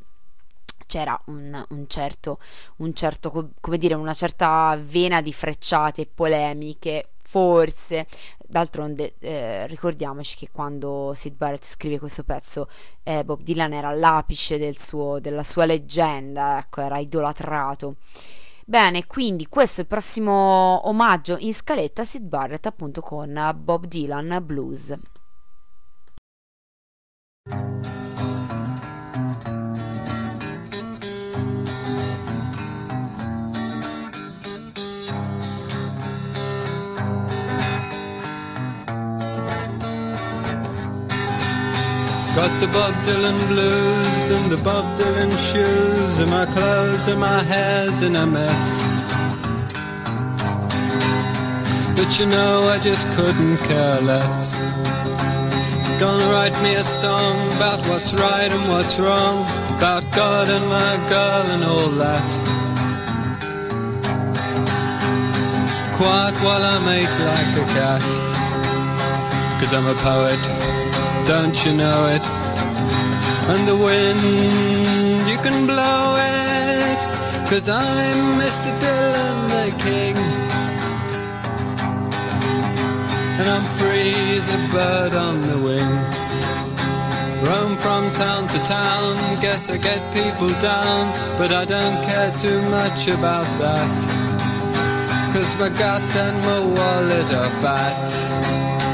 c'era 0.88 1.20
un, 1.26 1.66
un, 1.70 1.88
certo, 1.88 2.40
un 2.78 2.94
certo, 2.94 3.50
come 3.60 3.78
dire, 3.78 3.96
una 3.96 4.14
certa 4.14 4.78
vena 4.80 5.22
di 5.22 5.34
frecciate 5.34 6.02
e 6.02 6.10
polemiche, 6.14 7.10
forse. 7.24 8.08
D'altronde 8.48 9.16
eh, 9.20 9.66
ricordiamoci 9.68 10.38
che 10.38 10.50
quando 10.52 11.12
Sid 11.16 11.36
Barrett 11.36 11.66
scrive 11.66 11.98
questo 12.00 12.24
pezzo, 12.24 12.70
eh, 13.04 13.24
Bob 13.26 13.42
Dylan 13.42 13.74
era 13.74 13.90
all'apice 13.90 14.60
del 14.60 14.78
suo, 14.78 15.20
della 15.20 15.44
sua 15.44 15.66
leggenda, 15.66 16.60
ecco, 16.60 16.82
era 16.82 17.00
idolatrato. 17.00 17.96
Bene, 18.68 19.06
quindi 19.06 19.48
questo 19.48 19.82
è 19.82 19.84
il 19.84 19.90
prossimo 19.90 20.88
omaggio 20.88 21.38
in 21.38 21.54
scaletta 21.54 22.04
Sid 22.04 22.24
Barrett 22.24 22.66
appunto 22.66 23.02
con 23.02 23.54
Bob 23.56 23.86
Dylan 23.86 24.40
Blues. 24.44 24.98
Got 42.36 42.52
the 42.60 42.68
Bob 42.68 42.94
Dylan 43.06 43.48
blues 43.48 44.30
and 44.30 44.52
the 44.52 44.58
Bob 44.58 44.86
Dylan 44.98 45.32
shoes 45.50 46.20
and 46.20 46.30
my 46.30 46.46
clothes 46.46 47.08
and 47.08 47.18
my 47.18 47.42
hair's 47.42 48.02
in 48.02 48.18
a 48.18 48.26
mess. 48.26 48.92
But 51.96 52.20
you 52.20 52.26
know 52.26 52.68
I 52.68 52.78
just 52.80 53.08
couldn't 53.16 53.58
care 53.70 54.02
less. 54.02 54.60
Gonna 55.98 56.26
write 56.26 56.62
me 56.62 56.76
a 56.76 56.84
song 56.84 57.36
about 57.54 57.80
what's 57.88 58.14
right 58.14 58.52
and 58.52 58.70
what's 58.70 59.00
wrong, 59.00 59.46
about 59.78 60.04
God 60.12 60.50
and 60.50 60.68
my 60.68 60.94
girl 61.08 61.46
and 61.56 61.64
all 61.64 61.90
that. 62.04 62.32
Quiet 65.96 66.36
while 66.44 66.64
I 66.74 66.78
make 66.84 67.14
like 67.32 67.54
a 67.64 67.68
cat, 67.80 68.04
cause 69.62 69.74
I'm 69.74 69.88
a 69.88 69.96
poet 70.04 70.65
don't 71.26 71.66
you 71.66 71.74
know 71.74 72.08
it? 72.16 72.24
And 73.50 73.68
the 73.68 73.76
wind, 73.76 74.22
you 75.28 75.38
can 75.38 75.66
blow 75.66 76.18
it, 76.20 77.02
cause 77.50 77.68
I'm 77.68 78.40
Mr. 78.40 78.70
Dylan 78.82 79.38
the 79.50 79.84
King. 79.84 80.16
And 83.40 83.48
I'm 83.50 83.66
free 83.80 84.14
as 84.38 84.54
a 84.54 84.62
bird 84.72 85.14
on 85.14 85.42
the 85.48 85.58
wing. 85.68 85.92
Roam 87.46 87.76
from 87.76 88.12
town 88.14 88.48
to 88.50 88.60
town, 88.64 89.16
guess 89.42 89.72
I 89.72 89.78
get 89.78 90.02
people 90.14 90.50
down, 90.60 91.12
but 91.40 91.52
I 91.52 91.66
don't 91.66 92.04
care 92.06 92.32
too 92.38 92.62
much 92.70 93.08
about 93.08 93.48
that. 93.60 93.94
Cause 95.34 95.58
my 95.58 95.70
gut 95.70 96.16
and 96.16 96.38
my 96.46 96.60
wallet 96.60 97.34
are 97.34 97.50
fat 97.62 98.85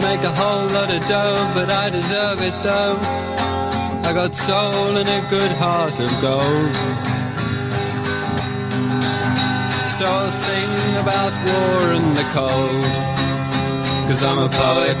make 0.00 0.22
a 0.22 0.34
whole 0.40 0.66
lot 0.76 0.90
of 0.90 1.00
dough, 1.06 1.50
but 1.54 1.68
I 1.70 1.90
deserve 1.90 2.40
it 2.42 2.56
though. 2.62 2.96
I 4.08 4.12
got 4.12 4.34
soul 4.34 4.96
and 5.00 5.08
a 5.08 5.22
good 5.28 5.52
heart 5.62 5.96
of 6.00 6.10
gold. 6.20 6.74
So 9.96 10.06
I'll 10.06 10.30
sing 10.30 10.72
about 11.04 11.32
war 11.48 11.80
and 11.98 12.10
the 12.16 12.26
cold. 12.38 12.84
Cause 14.08 14.22
I'm 14.22 14.38
a 14.38 14.48
poet, 14.48 14.98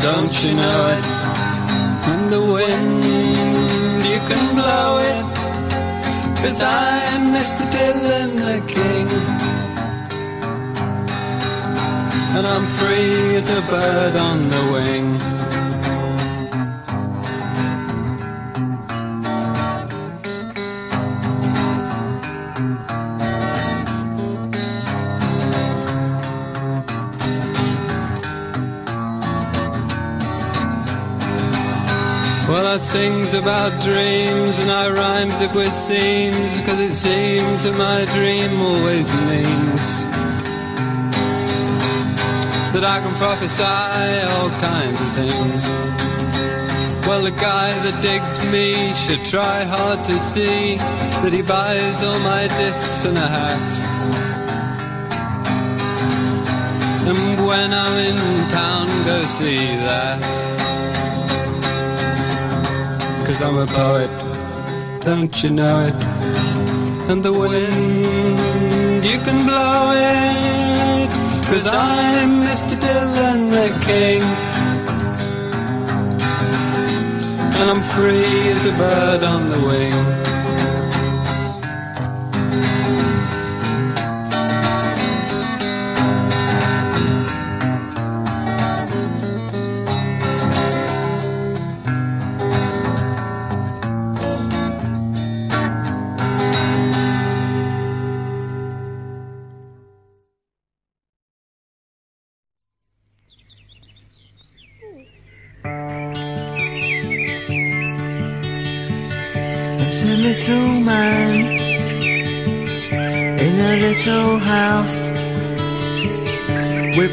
don't 0.00 0.34
you 0.44 0.54
know 0.54 0.80
it? 0.96 1.06
And 2.10 2.30
the 2.30 2.42
wind, 2.56 3.04
you 4.10 4.18
can 4.30 4.44
blow 4.60 4.90
it. 5.12 5.26
Cause 6.42 6.62
I'm 6.62 7.34
Mr. 7.34 7.64
Dylan 7.74 8.32
the 8.48 8.58
King 8.72 9.35
and 12.36 12.46
I'm 12.46 12.66
free 12.66 13.34
as 13.36 13.48
a 13.48 13.62
bird 13.62 14.14
on 14.14 14.50
the 14.50 14.62
wing. 14.74 15.18
Well, 32.48 32.66
I 32.66 32.76
sings 32.76 33.32
about 33.32 33.72
dreams 33.82 34.58
and 34.58 34.70
I 34.70 34.90
rhymes 34.90 35.40
it 35.40 35.52
with 35.54 35.72
seams, 35.72 36.60
cause 36.66 36.80
it 36.80 36.94
seems 36.94 37.64
that 37.64 37.76
my 37.78 38.04
dream 38.14 38.60
always 38.60 39.10
means 39.24 40.15
that 42.76 42.84
I 42.84 43.00
can 43.00 43.14
prophesy 43.16 43.62
all 44.36 44.50
kinds 44.60 45.00
of 45.00 45.10
things. 45.16 45.62
Well, 47.06 47.22
the 47.22 47.30
guy 47.30 47.72
that 47.84 48.02
digs 48.02 48.36
me 48.52 48.92
should 48.92 49.24
try 49.24 49.64
hard 49.64 50.04
to 50.04 50.18
see 50.18 50.76
that 51.22 51.32
he 51.32 51.40
buys 51.40 52.04
all 52.04 52.18
my 52.18 52.48
discs 52.60 53.06
and 53.06 53.16
a 53.16 53.28
hat. 53.36 53.70
And 57.08 57.46
when 57.48 57.72
I'm 57.72 57.96
in 58.10 58.20
town, 58.50 58.88
go 59.06 59.20
see 59.24 59.64
that. 59.88 60.26
Cause 63.24 63.40
I'm 63.40 63.56
a 63.56 63.66
poet, 63.66 64.12
don't 65.02 65.32
you 65.42 65.48
know 65.48 65.78
it? 65.88 65.96
And 67.08 67.22
the 67.24 67.32
wind, 67.32 69.02
you 69.02 69.18
can 69.24 69.46
blow 69.46 69.92
it 69.94 70.35
Cause 71.56 71.68
I'm 71.72 72.42
Mr. 72.42 72.76
Dylan 72.78 73.48
the 73.50 73.68
King. 73.86 74.20
And 77.58 77.70
I'm 77.70 77.82
free 77.82 78.50
as 78.50 78.66
a 78.66 78.72
bird 78.72 79.22
on 79.24 79.48
the 79.48 79.58
wing. 79.66 80.25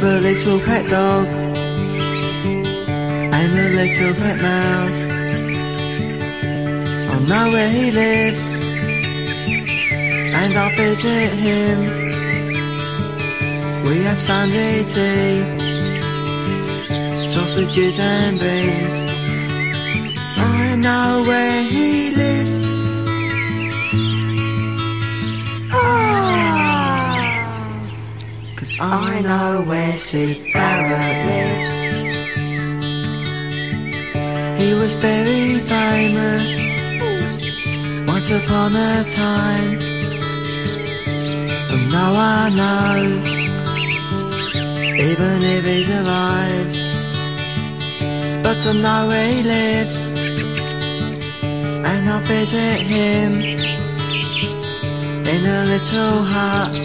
A 0.05 0.19
little 0.19 0.59
pet 0.59 0.89
dog 0.89 1.27
and 3.37 3.51
a 3.57 3.69
little 3.79 4.13
pet 4.15 4.41
mouse. 4.41 5.01
I 7.13 7.19
know 7.29 7.51
where 7.51 7.69
he 7.69 7.89
lives 7.91 8.45
and 10.39 10.53
I'll 10.57 10.75
visit 10.75 11.31
him. 11.47 11.79
We 13.85 14.03
have 14.03 14.19
Sunday 14.19 14.83
tea, 14.83 15.41
sausages 17.23 17.97
and 17.99 18.39
beans. 18.39 18.93
I 20.37 20.75
know 20.75 21.23
where 21.25 21.63
he 21.63 22.09
lives. 22.11 22.52
I 28.85 29.21
know 29.21 29.63
where 29.65 29.97
Sid 29.97 30.51
Barrett 30.51 31.25
lives. 31.29 31.71
He 34.59 34.73
was 34.73 34.93
very 34.95 35.59
famous 35.59 36.51
once 38.05 38.29
upon 38.29 38.75
a 38.75 39.05
time. 39.05 39.79
And 41.71 41.89
no 41.89 42.11
one 42.11 42.57
knows, 42.57 43.25
even 44.99 45.43
if 45.43 45.63
he's 45.63 45.87
alive. 45.87 46.67
But 48.43 48.67
I 48.67 48.73
know 48.73 49.07
where 49.07 49.29
he 49.31 49.43
lives, 49.43 50.11
and 51.41 52.09
I'll 52.09 52.19
visit 52.19 52.81
him 52.81 53.41
in 55.25 55.45
a 55.45 55.63
little 55.71 56.21
hut 56.23 56.82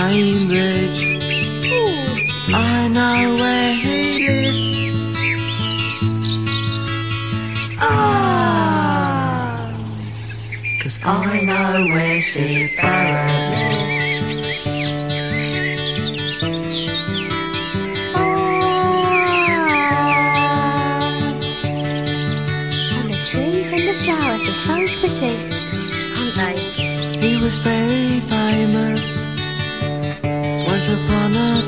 Cambridge. 0.00 1.00
I 2.54 2.88
know 2.88 3.36
where 3.36 3.74
he 3.74 3.98
lives. 4.26 4.64
ah. 7.78 9.60
Cause 10.82 10.98
I 11.04 11.42
know 11.42 11.84
where 11.92 12.20
Sid 12.22 12.70
Barrett 12.80 13.44
lives. 13.52 15.20
And 22.96 23.10
the 23.12 23.20
trees 23.26 23.68
and 23.68 23.84
the 23.86 23.94
flowers 24.02 24.44
are 24.48 24.60
so 24.66 24.76
pretty, 24.98 25.36
aren't 26.16 26.34
they? 26.40 26.56
He 27.20 27.36
was 27.36 27.58
very 27.58 28.09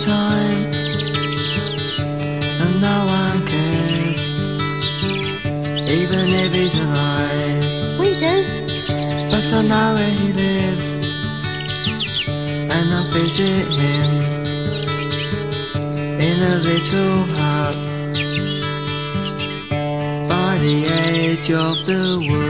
time, 0.04 0.64
and 2.62 2.80
no 2.80 3.06
one 3.06 3.46
cares, 3.46 4.34
even 5.88 6.28
if 6.42 6.52
he's 6.52 6.74
alive. 6.74 7.98
We 8.00 8.18
do. 8.18 8.36
But 9.30 9.52
I 9.52 9.62
know 9.62 9.94
where 9.94 10.10
he 10.10 10.32
lives, 10.32 10.92
and 12.26 12.94
I 12.98 13.00
visit 13.12 13.68
him 13.80 14.10
in 16.20 16.36
a 16.52 16.56
little 16.68 17.24
hut 17.36 17.76
by 20.28 20.58
the 20.58 20.78
edge 20.86 21.50
of 21.52 21.86
the 21.86 22.18
wood. 22.28 22.41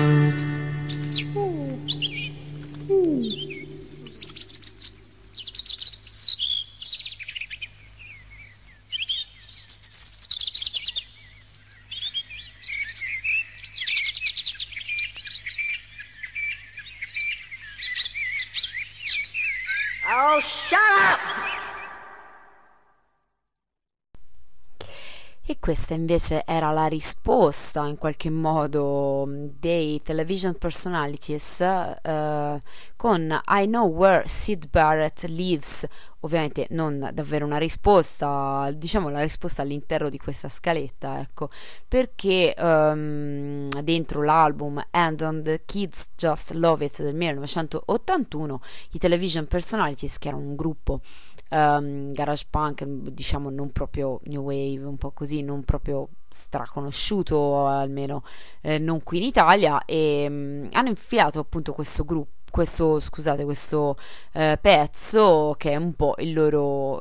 Questa 25.63 25.95
invece 25.95 26.43
era 26.45 26.73
la 26.73 26.87
risposta 26.87 27.87
in 27.87 27.97
qualche 27.97 28.31
modo 28.31 29.29
dei 29.61 30.03
television 30.03 30.59
personalities 30.59 31.61
eh, 31.61 32.61
con 32.97 33.41
I 33.47 33.67
Know 33.67 33.89
Where 33.89 34.27
Sid 34.27 34.71
Barrett 34.71 35.23
Lives, 35.27 35.87
ovviamente 36.21 36.67
non 36.71 37.11
davvero 37.15 37.47
una 37.47 37.59
risposta, 37.59 38.73
diciamo 38.75 39.09
la 39.09 39.23
risposta 39.23 39.63
all'interno 39.63 40.09
di 40.09 40.19
questa 40.19 40.49
scaletta, 40.49 41.21
ecco, 41.21 41.49
perché 41.87 42.55
ehm, 42.55 43.69
dentro 43.83 44.25
l'album 44.25 44.85
And 44.91 45.21
on 45.21 45.45
the 45.45 45.63
Kids 45.65 46.09
Just 46.17 46.51
Love 46.55 46.87
It 46.87 47.03
del 47.03 47.15
1981 47.15 48.61
i 48.91 48.99
television 48.99 49.47
personalities, 49.47 50.19
che 50.19 50.27
erano 50.27 50.43
un 50.43 50.57
gruppo 50.57 51.03
um, 51.53 52.11
garage 52.11 52.47
punk, 52.49 52.85
diciamo 52.85 53.51
non 53.51 53.71
proprio 53.71 54.21
new 54.25 54.43
wave, 54.43 54.85
un 54.85 54.97
po' 54.97 55.13
così, 55.13 55.43
non 55.43 55.63
proprio 55.65 56.09
straconosciuto, 56.29 57.67
almeno 57.67 58.25
eh, 58.63 58.79
non 58.79 59.03
qui 59.03 59.19
in 59.19 59.25
Italia, 59.25 59.85
e 59.85 60.27
mm, 60.29 60.67
hanno 60.73 60.89
infilato 60.89 61.39
appunto 61.41 61.73
questo 61.73 62.05
gruppo. 62.05 62.41
Questo, 62.53 63.01
scusate, 63.01 63.45
questo 63.45 63.97
eh, 64.33 64.59
pezzo 64.61 65.55
che 65.57 65.71
è 65.71 65.77
un 65.77 65.95
po' 65.95 66.15
il 66.19 66.35
loro, 66.35 67.01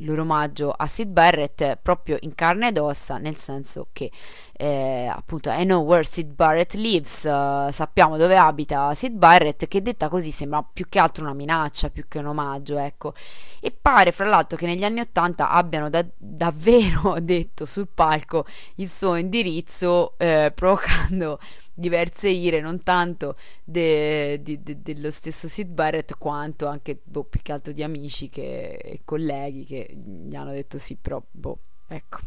loro 0.00 0.22
omaggio 0.22 0.70
a 0.70 0.86
Sid 0.86 1.08
Barrett 1.08 1.76
proprio 1.76 2.16
in 2.20 2.34
carne 2.34 2.68
ed 2.68 2.78
ossa, 2.78 3.18
nel 3.18 3.36
senso 3.36 3.88
che 3.92 4.10
eh, 4.52 5.10
appunto 5.10 5.50
I 5.50 5.64
know 5.64 5.84
where 5.84 6.04
Sid 6.04 6.34
Barrett 6.34 6.74
lives, 6.74 7.24
eh, 7.24 7.68
sappiamo 7.70 8.16
dove 8.16 8.36
abita 8.36 8.94
Sid 8.94 9.14
Barrett, 9.14 9.66
che 9.68 9.82
detta 9.82 10.08
così 10.08 10.30
sembra 10.30 10.62
più 10.62 10.88
che 10.88 10.98
altro 10.98 11.24
una 11.24 11.34
minaccia, 11.34 11.90
più 11.90 12.06
che 12.08 12.18
un 12.18 12.26
omaggio, 12.26 12.78
ecco. 12.78 13.14
E 13.60 13.70
pare 13.70 14.12
fra 14.12 14.26
l'altro 14.26 14.56
che 14.56 14.66
negli 14.66 14.84
anni 14.84 15.00
Ottanta 15.00 15.50
abbiano 15.50 15.88
da- 15.88 16.04
davvero 16.16 17.16
detto 17.20 17.64
sul 17.64 17.88
palco 17.92 18.44
il 18.76 18.88
suo 18.88 19.16
indirizzo, 19.16 20.14
eh, 20.18 20.52
provocando 20.54 21.38
diverse 21.76 22.28
ire, 22.28 22.60
non 22.60 22.82
tanto 22.82 23.36
de- 23.64 24.40
di- 24.42 24.62
de- 24.62 24.80
dello 24.82 25.10
stesso 25.10 25.46
Sid 25.48 25.68
Barrett 25.68 26.16
quanto 26.18 26.66
anche 26.66 26.98
boh, 27.02 27.24
più 27.24 27.40
che 27.42 27.52
altro 27.52 27.72
di 27.72 27.82
amici 27.82 28.28
che- 28.28 28.76
e 28.76 29.00
colleghi 29.04 29.64
che 29.64 29.94
gli 30.26 30.34
hanno 30.34 30.52
detto 30.52 30.78
sì, 30.78 30.96
però 30.96 31.22
boh, 31.30 31.58
ecco, 31.88 32.18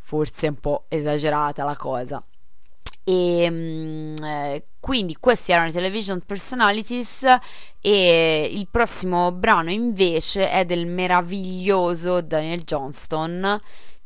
forse 0.00 0.46
è 0.46 0.50
un 0.50 0.60
po' 0.60 0.84
esagerata 0.88 1.64
la 1.64 1.76
cosa. 1.76 2.22
E 3.04 3.48
mm, 3.50 4.16
eh, 4.22 4.64
quindi 4.78 5.16
questi 5.18 5.50
erano 5.52 5.68
i 5.68 5.72
television 5.72 6.20
personalities 6.24 7.26
e 7.80 8.48
il 8.52 8.68
prossimo 8.70 9.32
brano 9.32 9.70
invece 9.70 10.48
è 10.50 10.64
del 10.64 10.86
meraviglioso 10.86 12.20
Daniel 12.20 12.62
Johnston 12.62 13.60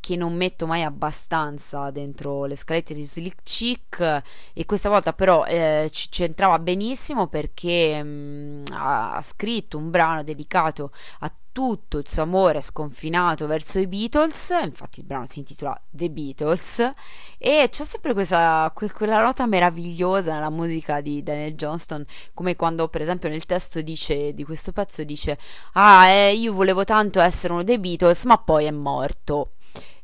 che 0.07 0.15
non 0.15 0.37
metto 0.37 0.69
mai 0.69 0.85
abbastanza 0.85 1.91
dentro 1.91 2.45
le 2.45 2.55
scalette 2.55 2.95
di 2.95 3.03
Slick 3.03 3.43
Chick 3.43 4.23
e 4.53 4.65
questa 4.65 4.89
volta 4.89 5.13
però 5.13 5.45
eh, 5.45 5.89
ci 5.91 6.09
c'entrava 6.11 6.61
benissimo 6.61 7.27
perché 7.27 8.01
mm, 8.05 8.65
ha, 8.71 9.17
ha 9.17 9.23
scritto 9.23 9.77
un 9.79 9.91
brano 9.91 10.23
dedicato 10.23 10.93
a 11.21 11.33
tutto 11.51 11.99
il 11.99 12.09
suo 12.09 12.23
amore 12.23 12.61
sconfinato 12.61 13.49
verso 13.49 13.81
i 13.81 13.89
Beatles, 13.89 14.51
infatti 14.63 15.01
il 15.01 15.07
brano 15.07 15.27
si 15.27 15.41
intitola 15.41 15.77
The 15.91 16.11
Beatles 16.11 16.93
e 17.39 17.67
c'è 17.69 17.83
sempre 17.83 18.13
questa, 18.13 18.71
que- 18.75 18.93
quella 18.93 19.21
nota 19.21 19.45
meravigliosa 19.47 20.35
nella 20.35 20.51
musica 20.51 21.01
di 21.01 21.23
Daniel 21.23 21.55
Johnston, 21.55 22.05
come 22.33 22.55
quando 22.55 22.87
per 22.89 23.01
esempio 23.01 23.29
nel 23.29 23.47
testo 23.47 23.81
dice, 23.81 24.35
di 24.35 24.45
questo 24.45 24.71
pezzo 24.71 25.03
dice 25.03 25.37
ah 25.73 26.07
eh, 26.07 26.35
io 26.35 26.53
volevo 26.53 26.85
tanto 26.85 27.21
essere 27.21 27.55
uno 27.55 27.65
dei 27.65 27.79
Beatles 27.79 28.25
ma 28.27 28.39
poi 28.39 28.67
è 28.67 28.71
morto 28.71 29.53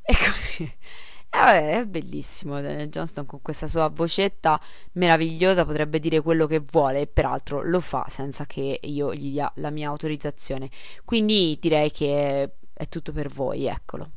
e 0.02 0.14
così. 0.14 0.64
E 1.34 1.38
vabbè, 1.38 1.78
è 1.80 1.86
bellissimo 1.86 2.60
Daniel 2.60 2.88
Johnston 2.88 3.24
con 3.24 3.40
questa 3.40 3.66
sua 3.66 3.88
vocetta 3.88 4.60
meravigliosa 4.92 5.64
potrebbe 5.64 5.98
dire 5.98 6.20
quello 6.20 6.46
che 6.46 6.58
vuole 6.60 7.00
e 7.00 7.06
peraltro 7.06 7.62
lo 7.62 7.80
fa 7.80 8.04
senza 8.08 8.44
che 8.44 8.80
io 8.82 9.14
gli 9.14 9.30
dia 9.30 9.50
la 9.56 9.70
mia 9.70 9.88
autorizzazione. 9.88 10.68
Quindi 11.04 11.56
direi 11.60 11.90
che 11.90 12.52
è 12.72 12.88
tutto 12.88 13.12
per 13.12 13.28
voi 13.28 13.66
eccolo 13.66 14.10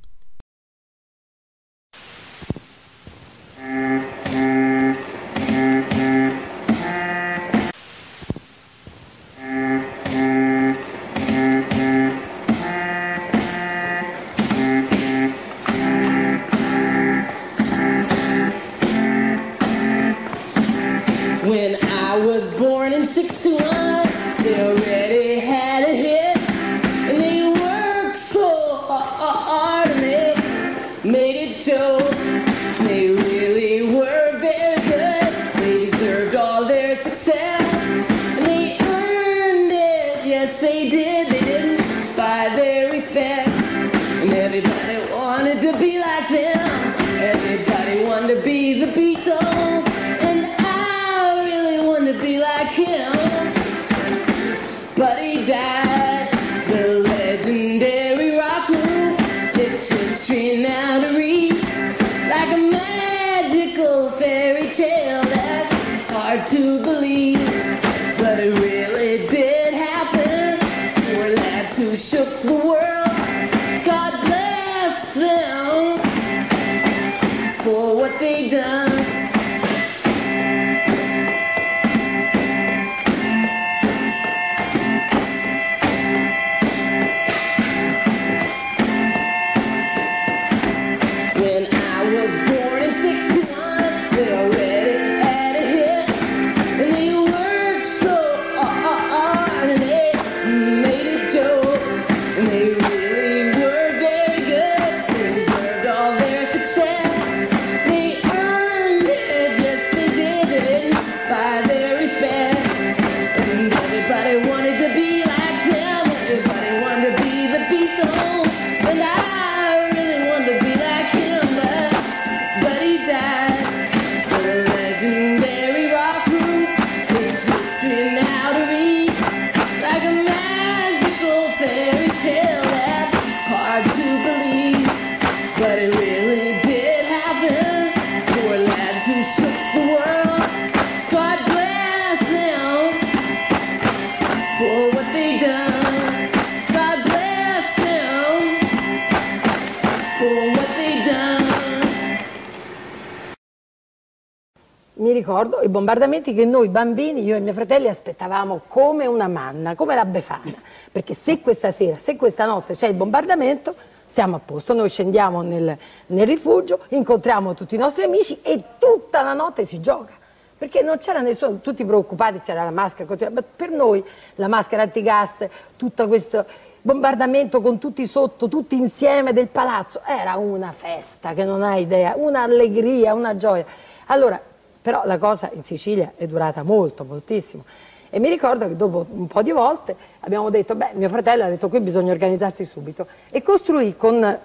ricordo 155.25 155.61
i 155.63 155.69
bombardamenti 155.69 156.35
che 156.35 156.45
noi 156.45 156.67
bambini, 156.69 157.23
io 157.23 157.35
e 157.35 157.39
miei 157.39 157.55
fratelli, 157.55 157.87
aspettavamo 157.87 158.61
come 158.67 159.07
una 159.07 159.27
manna, 159.27 159.73
come 159.73 159.95
la 159.95 160.05
befana, 160.05 160.53
perché 160.91 161.15
se 161.15 161.41
questa 161.41 161.71
sera, 161.71 161.97
se 161.97 162.15
questa 162.15 162.45
notte 162.45 162.75
c'è 162.75 162.87
il 162.87 162.93
bombardamento, 162.93 163.73
siamo 164.05 164.35
a 164.35 164.39
posto, 164.45 164.75
noi 164.75 164.87
scendiamo 164.87 165.41
nel, 165.41 165.75
nel 166.05 166.27
rifugio, 166.27 166.81
incontriamo 166.89 167.55
tutti 167.55 167.73
i 167.73 167.79
nostri 167.79 168.03
amici 168.03 168.39
e 168.43 168.61
tutta 168.77 169.23
la 169.23 169.33
notte 169.33 169.65
si 169.65 169.81
gioca. 169.81 170.13
Perché 170.55 170.83
non 170.83 170.99
c'era 170.99 171.21
nessuno, 171.21 171.59
tutti 171.59 171.83
preoccupati, 171.83 172.41
c'era 172.41 172.63
la 172.63 172.69
maschera, 172.69 173.31
ma 173.31 173.41
per 173.41 173.71
noi 173.71 174.05
la 174.35 174.47
maschera 174.47 174.83
antigas, 174.83 175.43
tutto 175.75 176.07
questo 176.07 176.45
bombardamento 176.83 177.61
con 177.61 177.79
tutti 177.79 178.05
sotto, 178.05 178.47
tutti 178.47 178.77
insieme 178.77 179.33
del 179.33 179.47
palazzo, 179.47 180.01
era 180.05 180.35
una 180.35 180.71
festa 180.71 181.33
che 181.33 181.43
non 181.43 181.63
hai 181.63 181.81
idea, 181.81 182.13
un'allegria, 182.15 183.15
una 183.15 183.35
gioia. 183.35 183.65
Allora, 184.05 184.39
però 184.85 185.01
la 185.03 185.17
cosa 185.17 185.49
in 185.51 185.63
Sicilia 185.63 186.11
è 186.15 186.27
durata 186.27 186.61
molto, 186.61 187.05
moltissimo. 187.05 187.63
E 188.11 188.19
mi 188.19 188.29
ricordo 188.29 188.67
che 188.67 188.75
dopo 188.75 189.07
un 189.09 189.25
po' 189.25 189.41
di 189.41 189.49
volte 189.49 189.95
abbiamo 190.19 190.51
detto, 190.51 190.75
beh, 190.75 190.91
mio 190.93 191.09
fratello 191.09 191.43
ha 191.43 191.49
detto 191.49 191.69
qui 191.69 191.79
bisogna 191.79 192.11
organizzarsi 192.11 192.65
subito 192.65 193.07
e 193.31 193.41
costruì 193.41 193.95
con, 193.97 194.37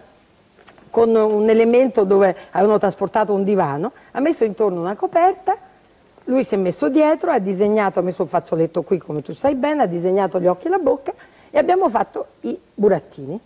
con 0.88 1.14
un 1.14 1.46
elemento 1.46 2.04
dove 2.04 2.34
avevano 2.52 2.78
trasportato 2.78 3.34
un 3.34 3.44
divano, 3.44 3.92
ha 4.12 4.20
messo 4.20 4.44
intorno 4.44 4.80
una 4.80 4.96
coperta, 4.96 5.58
lui 6.24 6.42
si 6.42 6.54
è 6.54 6.56
messo 6.56 6.88
dietro, 6.88 7.32
ha 7.32 7.38
disegnato, 7.38 7.98
ha 7.98 8.02
messo 8.02 8.22
un 8.22 8.28
fazzoletto 8.28 8.80
qui 8.80 8.96
come 8.96 9.20
tu 9.20 9.34
sai 9.34 9.54
bene, 9.56 9.82
ha 9.82 9.86
disegnato 9.86 10.40
gli 10.40 10.46
occhi 10.46 10.68
e 10.68 10.70
la 10.70 10.78
bocca 10.78 11.12
e 11.50 11.58
abbiamo 11.58 11.90
fatto 11.90 12.28
i 12.40 12.58
burattini. 12.74 13.38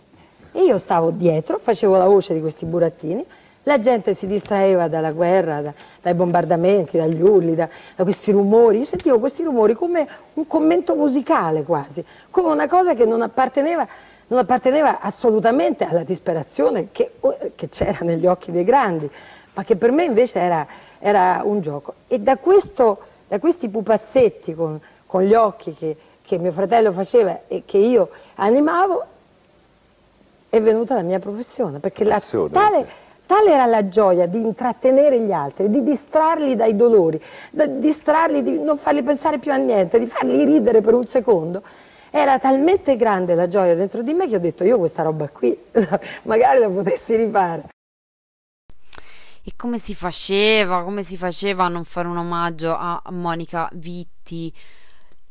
E 0.53 0.63
io 0.63 0.77
stavo 0.77 1.11
dietro, 1.11 1.59
facevo 1.59 1.97
la 1.97 2.05
voce 2.05 2.33
di 2.33 2.39
questi 2.39 2.63
burattini, 2.63 3.25
la 3.65 3.79
gente 3.79 4.13
si 4.13 4.27
distraeva 4.27 4.87
dalla 4.87 5.11
guerra, 5.11 5.61
da- 5.61 5.73
dai 6.01 6.13
bombardamenti, 6.13 6.97
dagli 6.97 7.19
urli, 7.21 7.55
da, 7.55 7.67
da 7.95 8.03
questi 8.03 8.31
rumori. 8.31 8.79
Io 8.79 8.85
sentivo 8.85 9.19
questi 9.19 9.43
rumori 9.43 9.73
come 9.73 10.07
un 10.33 10.45
commento 10.47 10.93
musicale 10.95 11.63
quasi, 11.63 12.03
come 12.29 12.51
una 12.51 12.67
cosa 12.67 12.93
che 12.93 13.05
non 13.05 13.21
apparteneva, 13.23 13.87
non 14.27 14.39
apparteneva 14.39 14.99
assolutamente 14.99 15.83
alla 15.83 16.03
disperazione 16.03 16.89
che, 16.91 17.11
che 17.55 17.69
c'era 17.69 17.99
negli 18.01 18.27
occhi 18.27 18.51
dei 18.51 18.63
grandi, 18.63 19.09
ma 19.53 19.63
che 19.63 19.75
per 19.75 19.91
me 19.91 20.03
invece 20.03 20.39
era, 20.39 20.67
era 20.99 21.41
un 21.43 21.61
gioco. 21.61 21.95
E 22.07 22.19
da, 22.19 22.37
questo, 22.37 22.99
da 23.27 23.39
questi 23.39 23.67
pupazzetti 23.67 24.53
con, 24.53 24.79
con 25.07 25.23
gli 25.23 25.33
occhi 25.33 25.73
che, 25.73 25.95
che 26.21 26.37
mio 26.37 26.51
fratello 26.51 26.91
faceva 26.91 27.39
e 27.47 27.63
che 27.65 27.77
io 27.79 28.09
animavo, 28.35 29.03
è 30.49 30.61
venuta 30.61 30.93
la 30.93 31.01
mia 31.01 31.19
professione, 31.19 31.79
perché 31.79 32.03
la- 32.03 32.21
tale, 32.51 33.03
tale 33.25 33.51
era 33.51 33.65
la 33.65 33.87
gioia 33.87 34.25
di 34.25 34.39
intrattenere 34.39 35.19
gli 35.19 35.31
altri, 35.31 35.69
di 35.69 35.83
distrarli 35.83 36.55
dai 36.55 36.75
dolori, 36.75 37.21
di 37.51 37.79
distrarli, 37.79 38.43
di 38.43 38.59
non 38.59 38.77
farli 38.77 39.03
pensare 39.03 39.39
più 39.39 39.51
a 39.51 39.55
niente, 39.55 39.99
di 39.99 40.07
farli 40.07 40.43
ridere 40.43 40.81
per 40.81 40.93
un 40.93 41.07
secondo. 41.07 41.61
Era 42.09 42.39
talmente 42.39 42.95
grande 42.95 43.35
la 43.35 43.47
gioia 43.47 43.75
dentro 43.75 44.01
di 44.01 44.13
me 44.13 44.27
che 44.27 44.35
ho 44.35 44.39
detto 44.39 44.63
io 44.63 44.77
questa 44.77 45.03
roba 45.03 45.27
qui 45.29 45.57
magari 46.23 46.59
la 46.59 46.69
potessi 46.69 47.15
rifare. 47.15 47.63
E 49.47 49.51
come 49.55 49.77
si 49.77 49.93
faceva, 49.93 50.83
come 50.83 51.03
si 51.03 51.17
faceva 51.17 51.65
a 51.65 51.67
non 51.67 51.83
fare 51.83 52.07
un 52.07 52.17
omaggio 52.17 52.75
a 52.75 52.99
Monica 53.11 53.69
Vitti? 53.73 54.51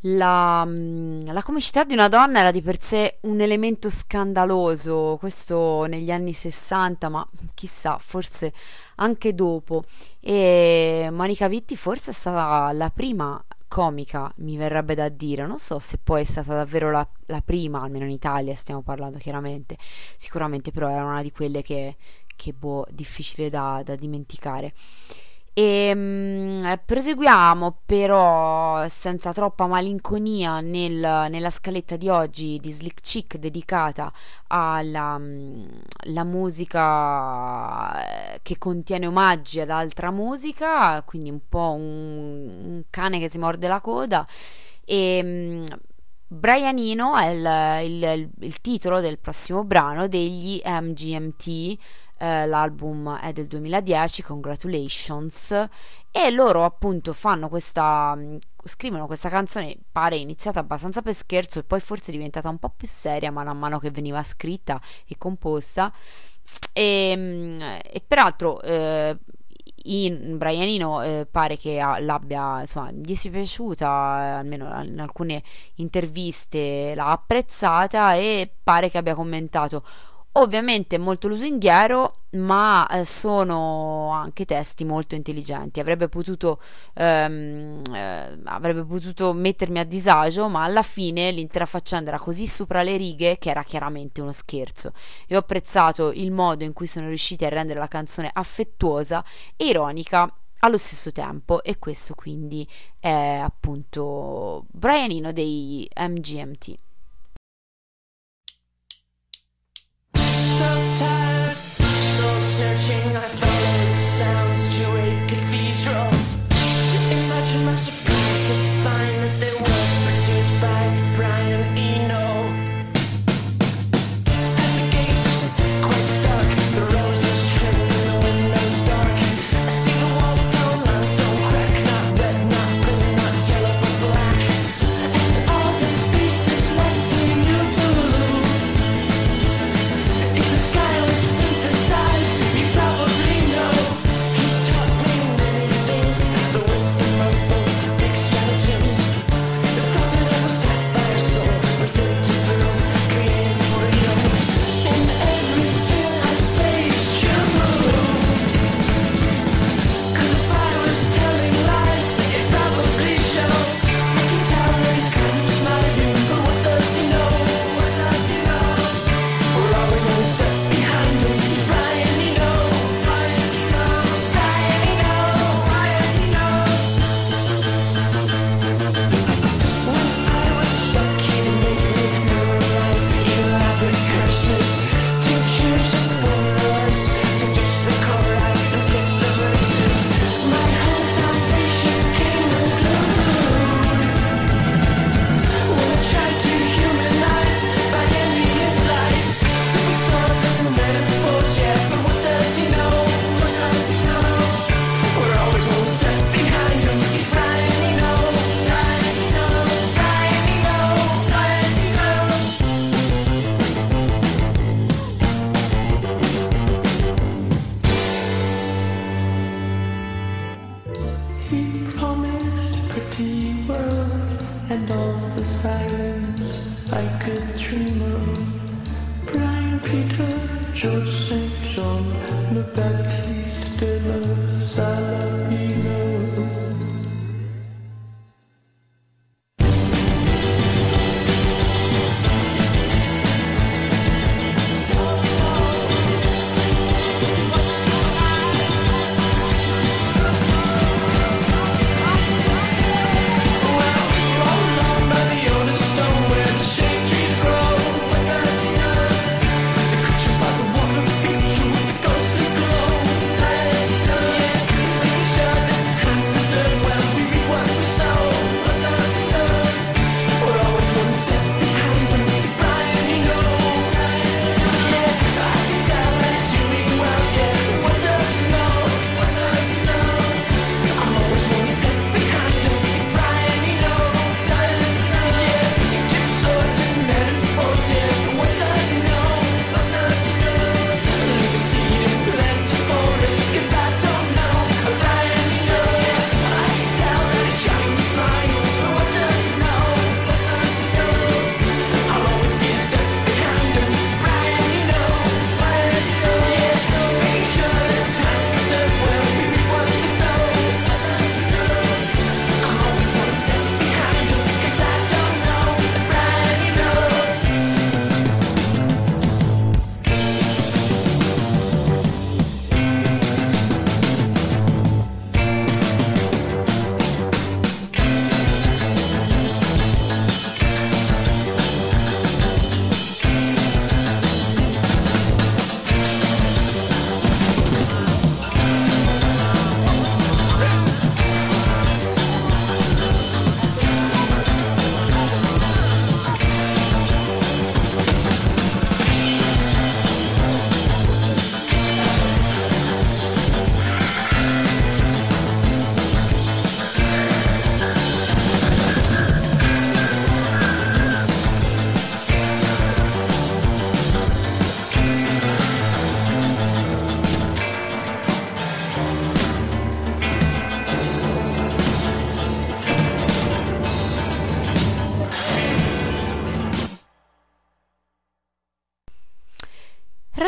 La, 0.06 0.64
mm, 0.66 1.22
la 1.32 1.42
comicità 1.42 1.84
di 1.84 1.94
una 1.94 2.08
donna 2.08 2.40
era 2.40 2.50
di 2.50 2.60
per 2.60 2.82
sé 2.82 3.18
un 3.22 3.40
elemento 3.40 3.88
scandaloso, 3.88 5.16
questo 5.18 5.86
negli 5.86 6.10
anni 6.10 6.34
60, 6.34 7.08
ma 7.08 7.26
chissà, 7.54 7.96
forse 7.98 8.52
anche 8.96 9.34
dopo. 9.34 9.84
E 10.20 11.08
Monica 11.10 11.48
Vitti 11.48 11.74
forse 11.74 12.10
è 12.10 12.14
stata 12.14 12.70
la 12.72 12.90
prima 12.90 13.42
comica, 13.66 14.30
mi 14.36 14.58
verrebbe 14.58 14.94
da 14.94 15.08
dire. 15.08 15.46
Non 15.46 15.58
so 15.58 15.78
se 15.78 15.98
poi 16.02 16.20
è 16.20 16.24
stata 16.24 16.54
davvero 16.54 16.90
la, 16.90 17.08
la 17.26 17.40
prima, 17.40 17.80
almeno 17.80 18.04
in 18.04 18.10
Italia 18.10 18.54
stiamo 18.54 18.82
parlando 18.82 19.16
chiaramente. 19.16 19.78
Sicuramente 20.16 20.70
però 20.70 20.90
era 20.90 21.04
una 21.04 21.22
di 21.22 21.32
quelle 21.32 21.62
che, 21.62 21.96
che 22.36 22.52
boh, 22.52 22.86
difficile 22.90 23.48
da, 23.48 23.80
da 23.82 23.94
dimenticare. 23.96 24.74
E 25.56 25.92
mm, 25.94 26.64
proseguiamo 26.84 27.82
però 27.86 28.88
senza 28.88 29.32
troppa 29.32 29.66
malinconia 29.68 30.60
nel- 30.60 31.28
nella 31.30 31.50
scaletta 31.50 31.94
di 31.96 32.08
oggi 32.08 32.58
di 32.60 32.72
Slick 32.72 33.00
Chick 33.00 33.36
dedicata 33.36 34.12
alla 34.48 35.16
mm, 35.16 35.64
musica 36.24 38.32
eh, 38.34 38.40
che 38.42 38.58
contiene 38.58 39.06
omaggi 39.06 39.60
ad 39.60 39.70
altra 39.70 40.10
musica, 40.10 41.00
quindi 41.04 41.30
un 41.30 41.40
po' 41.48 41.70
un, 41.78 42.48
un 42.64 42.82
cane 42.90 43.20
che 43.20 43.28
si 43.28 43.38
morde 43.38 43.68
la 43.68 43.80
coda. 43.80 44.26
E 44.84 45.20
mm, 45.22 45.64
Brianino 46.26 47.16
è 47.16 47.26
il, 47.28 47.92
il- 47.92 48.30
il 48.40 48.60
titolo 48.60 49.00
del 49.00 49.18
prossimo 49.18 49.64
brano 49.64 50.08
degli 50.08 50.60
MGMT 50.64 51.76
eh, 52.18 52.46
l'album 52.46 53.18
è 53.18 53.32
del 53.32 53.46
2010, 53.46 54.22
Congratulations, 54.22 55.68
e 56.10 56.30
loro 56.30 56.64
appunto 56.64 57.12
fanno 57.12 57.48
questa, 57.48 58.14
mh, 58.14 58.38
scrivono 58.64 59.06
questa 59.06 59.28
canzone, 59.28 59.76
pare 59.90 60.16
iniziata 60.16 60.60
abbastanza 60.60 61.02
per 61.02 61.14
scherzo 61.14 61.58
e 61.58 61.64
poi 61.64 61.80
forse 61.80 62.12
diventata 62.12 62.48
un 62.48 62.58
po' 62.58 62.72
più 62.76 62.86
seria 62.86 63.30
man 63.30 63.56
mano 63.56 63.78
che 63.78 63.90
veniva 63.90 64.22
scritta 64.22 64.80
e 65.06 65.16
composta. 65.18 65.92
E, 66.72 67.16
mh, 67.16 67.62
e 67.90 68.02
peraltro 68.06 68.60
eh, 68.62 69.16
in 69.84 70.38
Brianino 70.38 71.02
eh, 71.02 71.26
pare 71.30 71.56
che 71.56 71.78
l'abbia, 72.00 72.60
insomma, 72.60 72.90
gli 72.92 73.14
sia 73.14 73.30
piaciuta, 73.30 73.86
eh, 73.86 74.30
almeno 74.38 74.82
in 74.84 75.00
alcune 75.00 75.42
interviste 75.76 76.94
l'ha 76.94 77.10
apprezzata 77.10 78.14
e 78.14 78.50
pare 78.62 78.88
che 78.88 78.98
abbia 78.98 79.14
commentato 79.14 79.84
Ovviamente 80.36 80.98
molto 80.98 81.28
lusinghiero, 81.28 82.22
ma 82.30 82.88
eh, 82.88 83.04
sono 83.04 84.10
anche 84.10 84.44
testi 84.44 84.84
molto 84.84 85.14
intelligenti. 85.14 85.78
Avrebbe 85.78 86.08
potuto, 86.08 86.60
ehm, 86.94 87.80
eh, 87.94 88.40
avrebbe 88.42 88.84
potuto 88.84 89.32
mettermi 89.32 89.78
a 89.78 89.84
disagio, 89.84 90.48
ma 90.48 90.64
alla 90.64 90.82
fine 90.82 91.30
l'intera 91.30 91.66
faccenda 91.66 92.08
era 92.08 92.18
così 92.18 92.48
sopra 92.48 92.82
le 92.82 92.96
righe 92.96 93.38
che 93.38 93.50
era 93.50 93.62
chiaramente 93.62 94.20
uno 94.20 94.32
scherzo. 94.32 94.92
E 95.28 95.36
ho 95.36 95.38
apprezzato 95.38 96.10
il 96.10 96.32
modo 96.32 96.64
in 96.64 96.72
cui 96.72 96.88
sono 96.88 97.06
riusciti 97.06 97.44
a 97.44 97.48
rendere 97.48 97.78
la 97.78 97.86
canzone 97.86 98.28
affettuosa 98.32 99.24
e 99.56 99.66
ironica 99.66 100.28
allo 100.60 100.78
stesso 100.78 101.12
tempo. 101.12 101.62
E 101.62 101.78
questo 101.78 102.14
quindi 102.16 102.66
è 102.98 103.40
appunto 103.40 104.64
Brianino 104.72 105.30
dei 105.30 105.88
MGMT. 105.96 106.74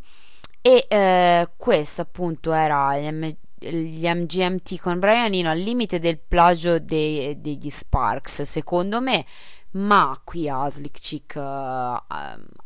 e 0.62 0.86
eh, 0.88 1.50
questo 1.58 2.02
appunto 2.02 2.52
era 2.52 2.98
gli 2.98 4.08
MGMT 4.08 4.80
con 4.80 5.00
Brian 5.00 5.34
Eno 5.34 5.50
al 5.50 5.60
limite 5.60 6.00
del 6.00 6.20
plagio 6.20 6.80
dei, 6.80 7.40
degli 7.40 7.70
Sparks, 7.70 8.42
secondo 8.42 9.02
me. 9.02 9.26
Ma 9.72 10.20
qui 10.24 10.48
a 10.48 10.70
Slick 10.70 11.00
Chick 11.00 11.36
uh, 11.36 12.02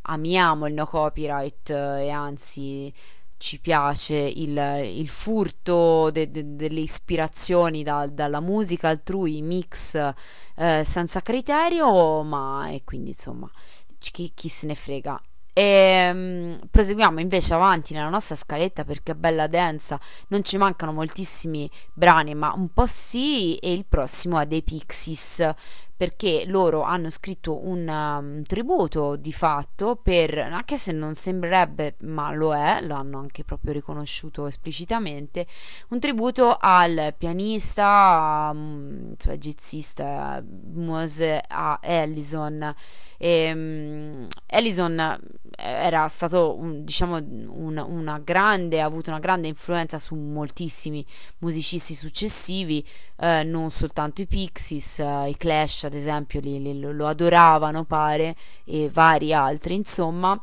amiamo 0.02 0.68
il 0.68 0.74
no 0.74 0.86
copyright 0.86 1.70
uh, 1.70 1.98
e 1.98 2.10
anzi 2.12 2.94
ci 3.38 3.60
piace 3.60 4.16
il, 4.16 4.56
il 4.84 5.10
furto 5.10 6.12
de, 6.12 6.30
de, 6.30 6.56
delle 6.56 6.82
ispirazioni 6.82 7.82
da, 7.82 8.06
dalla 8.06 8.42
musica 8.42 8.90
altrui, 8.90 9.42
mix 9.42 9.96
uh, 9.96 10.84
senza 10.84 11.22
criterio, 11.22 12.22
ma 12.22 12.70
e 12.70 12.84
quindi 12.84 13.10
insomma 13.10 13.50
chi, 13.98 14.32
chi 14.36 14.48
se 14.48 14.68
ne 14.68 14.76
frega. 14.76 15.20
E 15.60 16.10
um, 16.14 16.60
proseguiamo 16.72 17.20
invece 17.20 17.53
avanti 17.53 17.93
nella 17.93 18.07
nostra 18.07 18.34
scaletta 18.36 18.86
perché 18.86 19.12
è 19.12 19.16
bella 19.16 19.47
densa, 19.47 19.99
non 20.30 20.41
ci 20.41 20.55
mancano 20.55 20.93
moltissimi 20.93 21.70
brani, 21.93 22.34
ma 22.34 22.53
un 22.55 22.72
po' 22.72 22.86
sì, 22.86 23.57
e 23.57 23.74
il 23.74 23.84
prossimo 23.86 24.39
è 24.39 24.45
dei 24.45 24.64
Pixies 24.64 25.53
perché 26.00 26.45
loro 26.47 26.84
hanno 26.84 27.10
scritto 27.10 27.68
un 27.68 27.86
um, 27.86 28.41
tributo 28.43 29.18
di 29.18 29.34
fatto 29.34 29.97
per, 30.02 30.38
anche 30.38 30.78
se 30.78 30.93
non 30.93 31.14
sembrerebbe, 31.14 31.97
ma 32.04 32.32
lo 32.32 32.56
è, 32.56 32.80
l'hanno 32.80 33.20
anche 33.20 33.43
proprio 33.43 33.74
riconosciuto 33.74 34.47
esplicitamente, 34.47 35.45
un 35.89 36.00
tributo 36.00 36.56
al 36.58 37.14
pianista, 37.18 38.50
um, 38.54 39.14
cioè 39.18 39.38
jazzista 39.38 40.41
Mose 40.72 41.43
a 41.45 41.80
Ellison. 41.82 42.74
E, 43.18 43.52
um, 43.52 44.26
Ellison 44.45 45.20
era 45.58 46.08
stato, 46.08 46.56
un, 46.58 46.86
diciamo, 46.86 47.18
un, 47.18 47.84
una 47.86 48.20
grande, 48.20 48.80
ha 48.80 48.86
avuto 48.86 49.10
una 49.10 49.20
grande 49.20 49.50
influenza 49.50 50.00
su 50.00 50.16
moltissimi 50.16 51.06
musicisti 51.39 51.93
successivi, 51.93 52.86
eh, 53.20 53.43
non 53.43 53.70
soltanto 53.70 54.22
i 54.22 54.28
Pixies, 54.28 55.00
eh, 55.00 55.30
i 55.30 55.36
Clash 55.36 55.89
ad 55.90 55.96
esempio 55.96 56.40
li, 56.40 56.62
li, 56.62 56.80
lo 56.80 57.08
adoravano 57.08 57.84
pare 57.84 58.36
e 58.64 58.90
vari 58.92 59.34
altri 59.34 59.76
insomma 59.76 60.42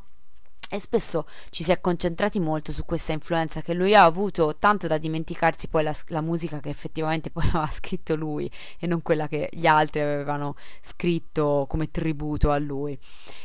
e 0.69 0.81
spesso 0.81 1.27
ci 1.51 1.63
si 1.63 1.71
è 1.71 1.81
concentrati 1.81 2.41
molto 2.41 2.73
su 2.73 2.85
questa 2.85 3.13
influenza 3.13 3.63
che 3.63 3.73
lui 3.73 3.95
ha 3.95 4.03
avuto, 4.03 4.57
tanto 4.57 4.89
da 4.89 4.99
dimenticarsi 4.99 5.69
poi 5.69 5.85
la, 5.85 5.95
la, 6.09 6.21
musica 6.21 6.59
che 6.59 6.71
effettivamente 6.71 7.31
poi 7.33 7.45
aveva 7.45 7.71
scritto 7.71 8.17
lui 8.17 8.51
e 8.81 8.87
non 8.89 9.01
quella 9.03 9.29
che 9.29 9.49
gli 9.53 9.67
altri 9.67 10.01
avevano 10.01 10.57
scritto 10.81 11.67
come 11.69 11.91
tributo 11.91 12.51
a 12.51 12.59
lui. 12.59 12.99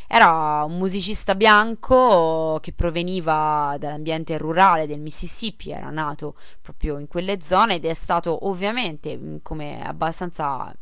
Era 0.08 0.64
un 0.66 0.78
musicista 0.78 1.36
bianco 1.36 2.58
che 2.60 2.74
proveniva 2.74 3.76
dall'ambiente 3.80 4.38
rurale 4.40 4.88
del 4.88 5.00
Mississippi, 5.00 5.70
era 5.70 5.92
nato 5.92 6.36
proprio 6.60 6.98
in 6.98 7.08
quelle 7.08 7.40
zone 7.42 7.76
ed 7.76 7.86
è 7.86 7.94
stato 7.94 8.48
ovviamente 8.48 9.40
come 9.44 9.86
abbastanza 9.86 10.74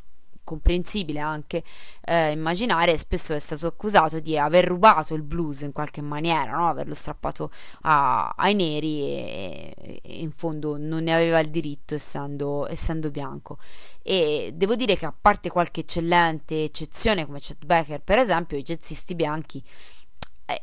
comprensibile 0.49 1.19
anche 1.19 1.63
eh, 2.01 2.31
immaginare, 2.31 2.97
spesso 2.97 3.33
è 3.33 3.39
stato 3.39 3.67
accusato 3.67 4.19
di 4.19 4.35
aver 4.35 4.65
rubato 4.65 5.13
il 5.13 5.21
blues 5.21 5.61
in 5.61 5.71
qualche 5.71 6.01
maniera, 6.01 6.53
no? 6.53 6.67
averlo 6.67 6.95
strappato 6.95 7.51
a- 7.81 8.33
ai 8.35 8.55
neri 8.55 9.01
e, 9.01 9.99
e 10.01 10.19
in 10.21 10.31
fondo 10.31 10.77
non 10.77 11.03
ne 11.03 11.13
aveva 11.13 11.39
il 11.39 11.49
diritto 11.49 11.93
essendo, 11.93 12.67
essendo 12.67 13.11
bianco. 13.11 13.59
E 14.01 14.51
devo 14.55 14.75
dire 14.75 14.97
che 14.97 15.05
a 15.05 15.13
parte 15.19 15.49
qualche 15.49 15.81
eccellente 15.81 16.63
eccezione 16.63 17.25
come 17.27 17.39
Chet 17.39 17.63
Baker 17.65 18.01
per 18.01 18.17
esempio, 18.17 18.57
i 18.57 18.63
jazzisti 18.63 19.13
bianchi 19.13 19.63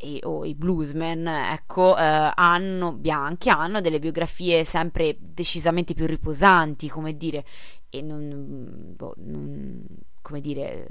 eh, 0.01 0.21
o 0.25 0.45
i 0.45 0.55
bluesmen, 0.55 1.27
ecco, 1.29 1.97
eh, 1.97 2.33
hanno, 2.35 2.93
bianchi, 2.93 3.49
hanno 3.51 3.81
delle 3.81 4.01
biografie 4.01 4.65
sempre 4.65 5.17
decisamente 5.21 5.95
più 5.95 6.07
riposanti, 6.07 6.89
come 6.89 7.17
dire, 7.17 7.45
e 7.99 8.03
non, 8.03 8.95
boh, 8.97 9.15
non 9.19 9.85
come 10.27 10.41
dire, 10.41 10.87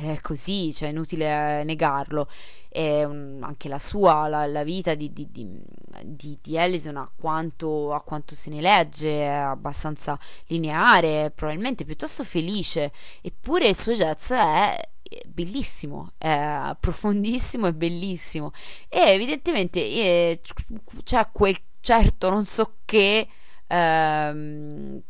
è 0.00 0.18
così, 0.20 0.72
cioè 0.72 0.88
è 0.88 0.90
inutile 0.90 1.62
negarlo. 1.62 2.28
E, 2.68 3.04
um, 3.04 3.38
anche 3.42 3.68
la 3.68 3.78
sua, 3.78 4.26
la, 4.26 4.46
la 4.46 4.64
vita 4.64 4.96
di, 4.96 5.12
di, 5.12 5.28
di, 5.30 6.38
di, 6.40 6.56
Ellison, 6.56 6.96
a 6.96 7.08
quanto, 7.16 7.92
a 7.94 8.02
quanto 8.02 8.34
se 8.34 8.50
ne 8.50 8.60
legge, 8.60 9.22
è 9.22 9.28
abbastanza 9.28 10.18
lineare, 10.46 11.30
probabilmente 11.32 11.84
piuttosto 11.84 12.24
felice, 12.24 12.92
eppure 13.22 13.68
il 13.68 13.76
suo 13.76 13.92
jazz 13.92 14.32
è 14.32 14.80
bellissimo, 15.26 16.12
è 16.18 16.76
profondissimo 16.80 17.68
e 17.68 17.74
bellissimo. 17.74 18.50
E 18.88 18.98
evidentemente 19.12 19.78
eh, 19.80 20.40
c'è 21.04 21.28
quel 21.30 21.56
certo 21.80 22.28
non 22.28 22.44
so 22.44 22.78
che 22.84 23.26
ehm, 23.68 25.00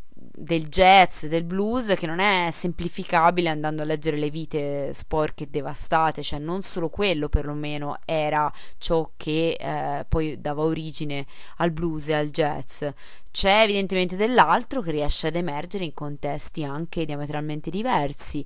del 0.40 0.68
jazz, 0.68 1.26
del 1.26 1.44
blues, 1.44 1.94
che 1.96 2.06
non 2.06 2.18
è 2.18 2.48
semplificabile 2.50 3.50
andando 3.50 3.82
a 3.82 3.84
leggere 3.84 4.16
le 4.16 4.30
vite 4.30 4.92
sporche 4.94 5.44
e 5.44 5.48
devastate, 5.48 6.22
cioè 6.22 6.38
non 6.38 6.62
solo 6.62 6.88
quello 6.88 7.28
perlomeno 7.28 7.98
era 8.06 8.50
ciò 8.78 9.10
che 9.16 9.56
eh, 9.58 10.04
poi 10.08 10.40
dava 10.40 10.62
origine 10.62 11.26
al 11.58 11.70
blues 11.70 12.08
e 12.08 12.14
al 12.14 12.30
jazz. 12.30 12.84
C'è 13.30 13.62
evidentemente 13.62 14.16
dell'altro 14.16 14.80
che 14.80 14.90
riesce 14.90 15.26
ad 15.26 15.36
emergere 15.36 15.84
in 15.84 15.94
contesti 15.94 16.64
anche 16.64 17.04
diametralmente 17.04 17.70
diversi 17.70 18.44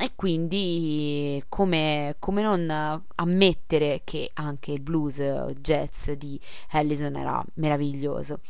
e 0.00 0.12
quindi 0.14 1.42
come, 1.48 2.16
come, 2.18 2.42
non 2.42 3.02
ammettere 3.16 4.02
che 4.04 4.30
anche 4.34 4.72
il 4.72 4.80
blues 4.80 5.18
jazz 5.60 6.10
di 6.10 6.38
Allison 6.70 7.16
era 7.16 7.44
meraviglioso 7.54 8.40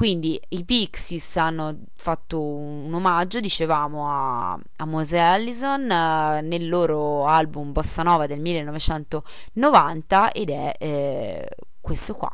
quindi 0.00 0.40
i 0.48 0.64
Pixies 0.64 1.36
hanno 1.36 1.78
fatto 1.94 2.40
un 2.40 2.90
omaggio, 2.90 3.38
dicevamo, 3.38 4.08
a, 4.08 4.58
a 4.76 4.86
Mose 4.86 5.18
Allison 5.18 5.90
eh, 5.90 6.40
nel 6.40 6.70
loro 6.70 7.26
album 7.26 7.72
Bossa 7.72 8.02
Nova 8.02 8.26
del 8.26 8.40
1990 8.40 10.32
ed 10.32 10.48
è 10.48 10.74
eh, 10.78 11.48
questo 11.82 12.14
qua. 12.14 12.32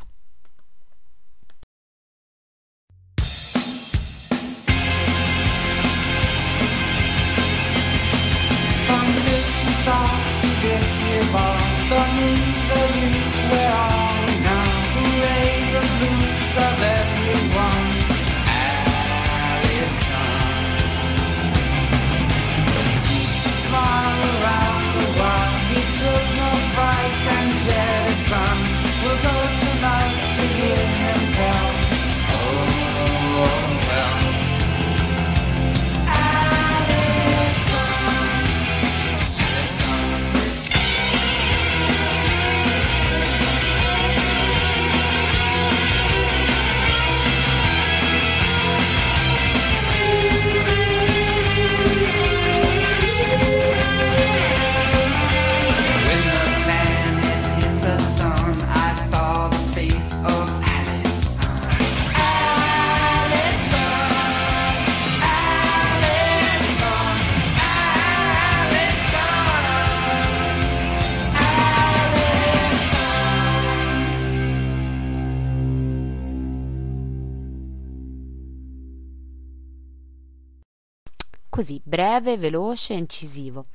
Così 81.56 81.80
breve, 81.82 82.36
veloce 82.36 82.92
e 82.92 82.98
incisivo. 82.98 83.68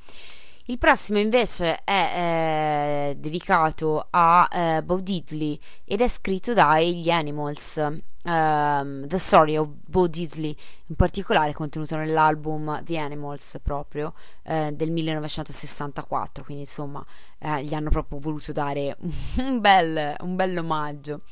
Il 0.66 0.78
prossimo 0.78 1.18
invece 1.18 1.82
è 1.82 3.10
eh, 3.10 3.16
dedicato 3.16 4.06
a 4.08 4.48
eh, 4.52 4.84
Bo 4.84 5.00
Diddley 5.00 5.58
ed 5.84 6.00
è 6.00 6.06
scritto 6.06 6.54
dagli 6.54 7.10
Animals. 7.10 7.84
Um, 8.24 9.04
The 9.08 9.18
Story 9.18 9.56
of 9.56 9.68
Bo 9.84 10.06
Diddley, 10.06 10.56
in 10.86 10.94
particolare 10.94 11.52
contenuto 11.52 11.96
nell'album 11.96 12.80
The 12.84 12.98
Animals 12.98 13.58
proprio 13.60 14.14
eh, 14.44 14.70
del 14.72 14.92
1964, 14.92 16.44
quindi 16.44 16.62
insomma 16.62 17.04
eh, 17.40 17.64
gli 17.64 17.74
hanno 17.74 17.90
proprio 17.90 18.20
voluto 18.20 18.52
dare 18.52 18.96
un 19.38 19.58
bel, 19.58 20.14
un 20.20 20.36
bel 20.36 20.56
omaggio. 20.56 21.22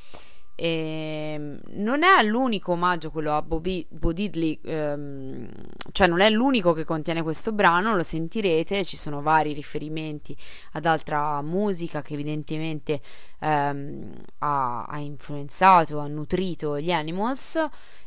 E 0.63 1.33
ehm, 1.37 1.59
non 1.77 2.03
è 2.03 2.23
l'unico 2.23 2.73
omaggio 2.73 3.11
quello 3.11 3.33
a 3.33 3.41
Bobby, 3.41 3.87
Bo 3.89 4.13
Diddley, 4.13 4.61
ehm, 4.63 5.49
cioè 5.91 6.07
non 6.07 6.21
è 6.21 6.29
l'unico 6.29 6.75
che 6.75 6.85
contiene 6.85 7.23
questo 7.23 7.53
brano, 7.53 7.97
lo 7.97 8.03
sentirete, 8.03 8.85
ci 8.85 8.99
sono 8.99 9.23
vari 9.23 9.55
riferimenti 9.55 10.37
ad 10.73 10.85
altra 10.85 11.41
musica 11.41 12.03
che 12.03 12.13
evidentemente 12.13 13.01
ehm, 13.41 14.13
ha, 14.41 14.85
ha, 14.85 14.99
influenzato, 14.99 15.99
ha 15.99 16.07
nutrito 16.09 16.79
gli 16.79 16.93
Animals. 16.93 17.57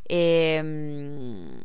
E 0.03 0.55
ehm, 0.59 1.61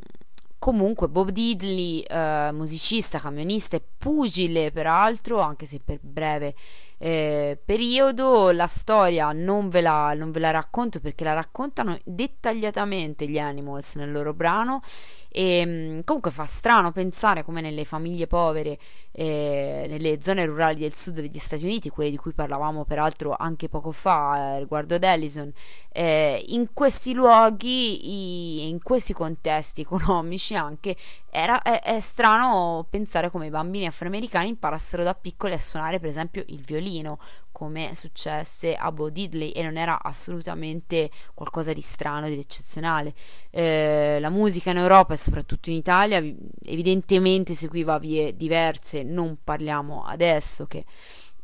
comunque 0.59 1.09
Bob 1.09 1.29
Diddley, 1.29 2.01
eh, 2.01 2.51
musicista, 2.53 3.19
camionista 3.19 3.77
e 3.77 3.83
pugile 3.99 4.71
peraltro, 4.71 5.41
anche 5.41 5.67
se 5.67 5.81
per 5.85 5.99
breve 6.01 6.55
eh, 6.99 7.59
periodo. 7.65 8.51
La 8.51 8.67
storia 8.67 9.33
non 9.33 9.69
ve 9.69 9.81
la, 9.81 10.13
non 10.15 10.31
ve 10.31 10.41
la 10.41 10.51
racconto 10.51 11.01
perché 11.01 11.25
la 11.25 11.35
raccontano 11.35 11.99
dettagliatamente 12.05 13.27
gli 13.27 13.39
Animals 13.39 13.97
nel 13.97 14.13
loro 14.13 14.35
brano 14.35 14.83
e 15.29 15.65
mm, 15.67 16.01
comunque 16.05 16.31
fa 16.31 16.45
strano 16.47 16.91
pensare 16.91 17.45
come 17.45 17.61
nelle 17.61 17.85
famiglie 17.85 18.27
povere, 18.27 18.79
eh, 19.13 19.87
nelle 19.89 20.21
zone 20.23 20.47
rurali 20.47 20.81
del 20.81 20.95
sud 20.95 21.21
degli 21.21 21.39
Stati 21.39 21.65
Uniti, 21.65 21.91
quelle 21.91 22.11
di 22.11 22.17
cui 22.17 22.33
parlavamo 22.33 22.85
peraltro 22.85 23.35
anche 23.39 23.69
poco 23.69 23.93
fa 23.93 24.55
eh, 24.55 24.59
riguardo 24.61 24.95
ad 24.95 25.05
Ellison, 25.05 25.53
eh, 25.93 26.43
in 26.49 26.73
questi 26.73 27.13
luoghi, 27.13 28.65
i, 28.65 28.69
in 28.69 28.83
questi 28.83 29.13
contesti 29.13 29.83
economici 29.89 30.55
anche, 30.55 30.97
era, 31.31 31.61
è, 31.63 31.83
è, 31.83 32.01
strano 32.01 32.87
pensare 32.89 33.31
come 33.31 33.47
i 33.47 33.51
bambini 33.51 33.87
afroamericani 33.87 34.49
imparassero 34.49 35.03
da 35.03 35.15
piccoli 35.15 35.53
a 35.53 35.59
suonare 35.59 36.01
per 36.01 36.09
esempio 36.09 36.43
il 36.47 36.63
violino, 36.63 37.19
come 37.59 37.93
successe 37.93 38.77
a 38.77 38.93
Bo 38.93 39.11
Diddley 39.11 39.51
e 39.51 39.65
non 39.65 39.77
era 39.77 40.01
assolutamente 40.01 41.11
qualcosa 41.35 41.73
di 41.73 41.81
strano, 41.81 42.29
di 42.29 42.39
eccezionale. 42.39 43.13
Eh, 43.51 44.19
la 44.21 44.31
musica 44.31 44.71
in 44.71 44.77
Europa 44.77 45.15
e 45.15 45.17
soprattutto 45.17 45.69
in 45.69 45.75
Italia 45.75 46.19
evidentemente 46.63 47.55
seguiva 47.55 47.99
vie 47.99 48.37
diverse, 48.37 49.03
non 49.03 49.39
parliamo 49.43 50.05
adesso 50.05 50.67
che 50.67 50.85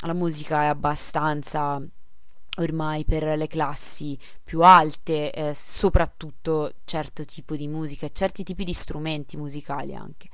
la 0.06 0.12
musica 0.12 0.62
è 0.62 0.66
abbastanza 0.66 1.82
ormai 2.58 3.04
per 3.04 3.36
le 3.36 3.48
classi 3.48 4.16
più 4.44 4.62
alte, 4.62 5.32
eh, 5.32 5.52
soprattutto 5.52 6.74
certo 6.84 7.24
tipo 7.24 7.56
di 7.56 7.66
musica, 7.66 8.08
certi 8.08 8.44
tipi 8.44 8.62
di 8.62 8.72
strumenti 8.72 9.36
musicali 9.36 9.96
anche. 9.96 10.28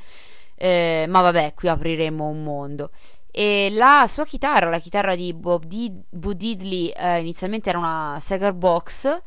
Eh, 0.63 1.07
ma 1.09 1.23
vabbè, 1.23 1.55
qui 1.55 1.69
apriremo 1.69 2.27
un 2.27 2.43
mondo. 2.43 2.91
E 3.31 3.71
la 3.73 4.05
sua 4.07 4.27
chitarra, 4.27 4.69
la 4.69 4.79
chitarra 4.79 5.15
di 5.15 5.33
Bob 5.33 5.65
Did- 5.65 6.05
Bo 6.11 6.35
Diddley, 6.35 6.89
eh, 6.89 7.21
inizialmente 7.21 7.71
era 7.71 7.79
una 7.79 8.19
Segar 8.21 8.53
Box, 8.53 9.23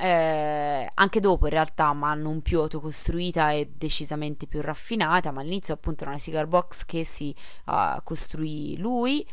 eh, 0.00 0.90
anche 0.92 1.20
dopo 1.20 1.44
in 1.46 1.52
realtà, 1.52 1.92
ma 1.92 2.14
non 2.14 2.42
più 2.42 2.58
autocostruita 2.60 3.52
e 3.52 3.70
decisamente 3.76 4.46
più 4.48 4.60
raffinata, 4.60 5.30
ma 5.30 5.40
all'inizio 5.40 5.74
appunto 5.74 6.02
era 6.02 6.10
una 6.12 6.20
cigar 6.20 6.46
box 6.46 6.84
che 6.84 7.04
si 7.04 7.34
uh, 7.66 8.02
costruì 8.02 8.76
lui. 8.78 9.24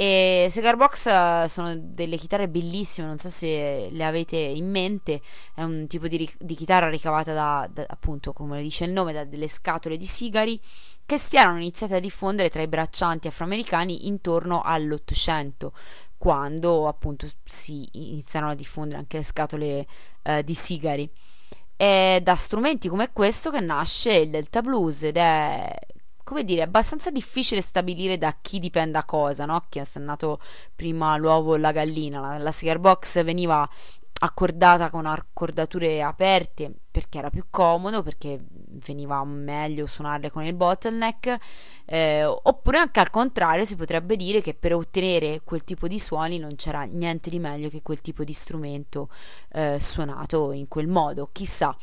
E 0.00 0.48
Cigar 0.50 0.76
Box 0.76 1.08
eh, 1.08 1.44
sono 1.46 1.76
delle 1.76 2.16
chitarre 2.16 2.48
bellissime, 2.48 3.06
non 3.06 3.18
so 3.18 3.28
se 3.28 3.88
le 3.90 4.04
avete 4.06 4.38
in 4.38 4.70
mente, 4.70 5.20
è 5.54 5.62
un 5.62 5.86
tipo 5.88 6.08
di, 6.08 6.26
di 6.38 6.54
chitarra 6.54 6.88
ricavata 6.88 7.34
da, 7.34 7.68
da, 7.70 7.84
appunto, 7.86 8.32
come 8.32 8.62
dice 8.62 8.86
il 8.86 8.92
nome, 8.92 9.12
da 9.12 9.24
delle 9.24 9.46
scatole 9.46 9.98
di 9.98 10.06
sigari 10.06 10.58
che 11.04 11.18
si 11.18 11.36
erano 11.36 11.58
iniziate 11.58 11.96
a 11.96 12.00
diffondere 12.00 12.48
tra 12.48 12.62
i 12.62 12.66
braccianti 12.66 13.28
afroamericani 13.28 14.06
intorno 14.06 14.62
all'Ottocento, 14.62 15.74
quando 16.16 16.88
appunto 16.88 17.26
si 17.44 17.86
iniziarono 17.92 18.52
a 18.52 18.54
diffondere 18.56 19.00
anche 19.00 19.18
le 19.18 19.22
scatole 19.22 19.86
eh, 20.22 20.42
di 20.42 20.54
sigari. 20.54 21.10
È 21.76 22.20
da 22.22 22.36
strumenti 22.36 22.88
come 22.88 23.12
questo 23.12 23.50
che 23.50 23.60
nasce 23.60 24.14
il 24.14 24.30
Delta 24.30 24.62
Blues 24.62 25.02
ed 25.02 25.18
è 25.18 25.76
come 26.30 26.44
dire, 26.44 26.62
abbastanza 26.62 27.10
difficile 27.10 27.60
stabilire 27.60 28.16
da 28.16 28.36
chi 28.40 28.60
dipenda 28.60 29.04
cosa, 29.04 29.46
no? 29.46 29.64
Chi 29.68 29.80
è 29.80 29.84
nato 29.98 30.38
prima 30.76 31.16
l'uovo 31.16 31.54
o 31.54 31.56
la 31.56 31.72
gallina. 31.72 32.20
La, 32.20 32.38
la 32.38 32.52
cigar 32.52 32.78
box 32.78 33.20
veniva 33.24 33.68
accordata 34.20 34.90
con 34.90 35.06
accordature 35.06 36.00
aperte 36.02 36.72
perché 36.88 37.18
era 37.18 37.30
più 37.30 37.46
comodo, 37.50 38.04
perché 38.04 38.38
veniva 38.86 39.24
meglio 39.24 39.86
suonarle 39.86 40.30
con 40.30 40.44
il 40.44 40.54
bottleneck, 40.54 41.36
eh, 41.86 42.24
oppure 42.24 42.78
anche 42.78 43.00
al 43.00 43.10
contrario 43.10 43.64
si 43.64 43.74
potrebbe 43.74 44.14
dire 44.14 44.40
che 44.40 44.54
per 44.54 44.72
ottenere 44.72 45.40
quel 45.42 45.64
tipo 45.64 45.88
di 45.88 45.98
suoni 45.98 46.38
non 46.38 46.54
c'era 46.54 46.84
niente 46.84 47.28
di 47.28 47.40
meglio 47.40 47.68
che 47.68 47.82
quel 47.82 48.00
tipo 48.00 48.22
di 48.22 48.32
strumento 48.32 49.08
eh, 49.50 49.78
suonato 49.80 50.52
in 50.52 50.68
quel 50.68 50.86
modo, 50.86 51.28
chissà 51.32 51.76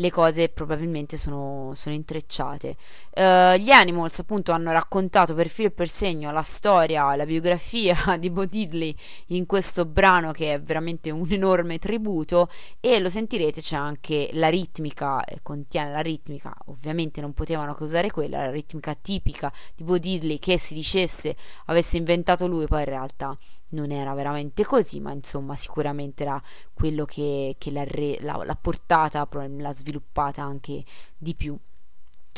le 0.00 0.10
cose 0.10 0.48
probabilmente 0.48 1.16
sono, 1.16 1.72
sono 1.76 1.94
intrecciate. 1.94 2.76
Uh, 3.14 3.54
gli 3.56 3.70
Animals 3.70 4.18
appunto 4.18 4.50
hanno 4.52 4.72
raccontato 4.72 5.34
per 5.34 5.48
filo 5.48 5.68
e 5.68 5.72
per 5.72 5.88
segno 5.88 6.32
la 6.32 6.42
storia, 6.42 7.14
la 7.14 7.26
biografia 7.26 7.94
di 8.18 8.30
Bo 8.30 8.46
Diddley 8.46 8.94
in 9.28 9.46
questo 9.46 9.84
brano 9.84 10.32
che 10.32 10.54
è 10.54 10.60
veramente 10.60 11.10
un 11.10 11.30
enorme 11.30 11.78
tributo 11.78 12.48
e 12.80 12.98
lo 12.98 13.10
sentirete 13.10 13.60
c'è 13.60 13.76
anche 13.76 14.30
la 14.32 14.48
ritmica, 14.48 15.22
eh, 15.22 15.40
contiene 15.42 15.92
la 15.92 16.00
ritmica, 16.00 16.54
ovviamente 16.66 17.20
non 17.20 17.34
potevano 17.34 17.74
che 17.74 17.84
usare 17.84 18.10
quella, 18.10 18.38
la 18.38 18.50
ritmica 18.50 18.94
tipica 18.94 19.52
di 19.74 19.84
Bo 19.84 19.98
Diddley 19.98 20.38
che 20.38 20.58
si 20.58 20.72
dicesse 20.74 21.36
avesse 21.66 21.98
inventato 21.98 22.46
lui, 22.46 22.66
poi 22.66 22.80
in 22.80 22.86
realtà 22.86 23.36
non 23.70 23.90
era 23.90 24.14
veramente 24.14 24.64
così, 24.64 25.00
ma 25.00 25.12
insomma 25.12 25.56
sicuramente 25.56 26.22
era 26.22 26.42
quello 26.72 27.04
che, 27.04 27.56
che 27.58 27.70
l'ha, 27.70 27.84
re, 27.84 28.18
l'ha, 28.20 28.42
l'ha 28.44 28.56
portata, 28.56 29.28
l'ha 29.30 29.72
sviluppata 29.72 30.42
anche 30.42 30.84
di 31.16 31.34
più. 31.34 31.56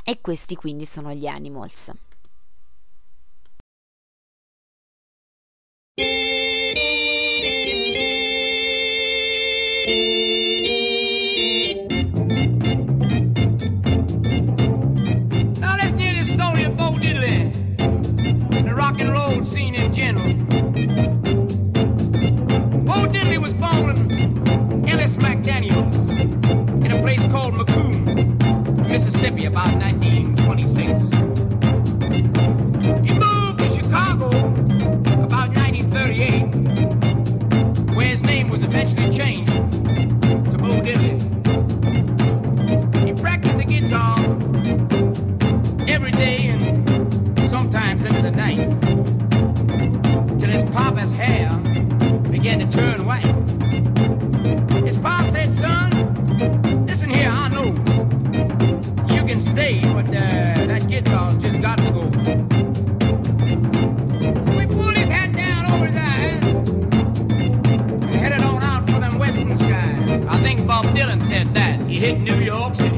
E 0.04 0.20
questi 0.20 0.56
quindi 0.56 0.84
sono 0.84 1.12
gli 1.12 1.26
Animals. 1.26 1.92
Mississippi, 29.22 29.46
about 29.46 29.72
1926. 29.74 31.10
He 33.06 33.12
moved 33.14 33.58
to 33.60 33.68
Chicago 33.68 34.26
about 35.22 35.54
1938, 35.54 37.94
where 37.94 38.08
his 38.08 38.24
name 38.24 38.48
was 38.48 38.64
eventually 38.64 39.12
changed 39.12 39.52
to 39.52 40.58
Bo 40.58 40.80
Diddley. 40.80 41.20
He 43.06 43.12
practiced 43.12 43.58
the 43.58 43.64
guitar 43.64 44.18
every 45.86 46.10
day 46.10 46.48
and 46.48 47.48
sometimes 47.48 48.04
into 48.04 48.22
the 48.22 48.32
night 48.32 48.58
till 50.40 50.50
his 50.50 50.64
papa's 50.64 51.12
hair 51.12 51.48
began 52.28 52.58
to 52.58 52.66
turn 52.66 53.06
white. 53.06 53.61
Said 71.32 71.54
that. 71.54 71.80
He 71.88 71.98
hit 71.98 72.20
New 72.20 72.36
York 72.36 72.74
City. 72.74 72.91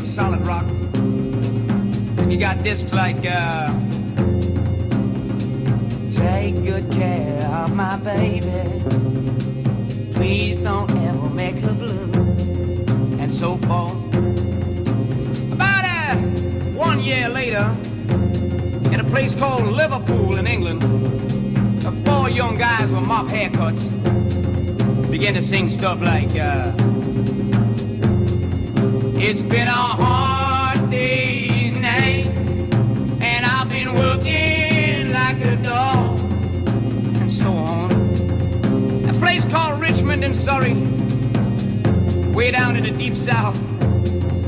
Of 0.00 0.06
solid 0.06 0.46
rock. 0.46 0.66
You 2.30 2.38
got 2.38 2.62
discs 2.62 2.92
like, 2.94 3.26
uh, 3.26 3.72
Take 6.10 6.64
good 6.64 6.90
care 6.90 7.42
of 7.44 7.74
my 7.74 7.96
baby. 7.98 8.82
Please 10.12 10.56
don't 10.56 10.90
ever 10.96 11.28
make 11.30 11.58
her 11.58 11.74
blue. 11.74 12.12
And 13.18 13.32
so 13.32 13.56
forth. 13.56 13.92
About 15.52 15.84
uh, 15.84 16.16
one 16.74 17.00
year 17.00 17.28
later, 17.28 17.76
in 18.92 19.00
a 19.00 19.08
place 19.08 19.34
called 19.34 19.64
Liverpool 19.64 20.36
in 20.36 20.46
England, 20.46 20.82
the 21.82 21.92
four 22.04 22.30
young 22.30 22.56
guys 22.56 22.92
with 22.92 23.02
mop 23.02 23.26
haircuts 23.26 23.90
began 25.10 25.34
to 25.34 25.42
sing 25.42 25.68
stuff 25.68 26.00
like, 26.00 26.34
uh, 26.36 26.72
it's 29.30 29.42
been 29.44 29.68
a 29.68 29.70
hard 29.70 30.90
day's 30.90 31.78
night, 31.78 32.26
and 32.26 33.46
I've 33.46 33.68
been 33.68 33.94
working 33.94 35.12
like 35.12 35.40
a 35.44 35.54
dog, 35.54 36.18
and 37.20 37.30
so 37.30 37.52
on. 37.52 37.92
A 39.08 39.12
place 39.12 39.44
called 39.44 39.80
Richmond 39.80 40.24
and 40.24 40.34
Surrey, 40.34 40.74
way 42.32 42.50
down 42.50 42.74
in 42.74 42.82
the 42.82 42.90
deep 42.90 43.14
south. 43.14 43.56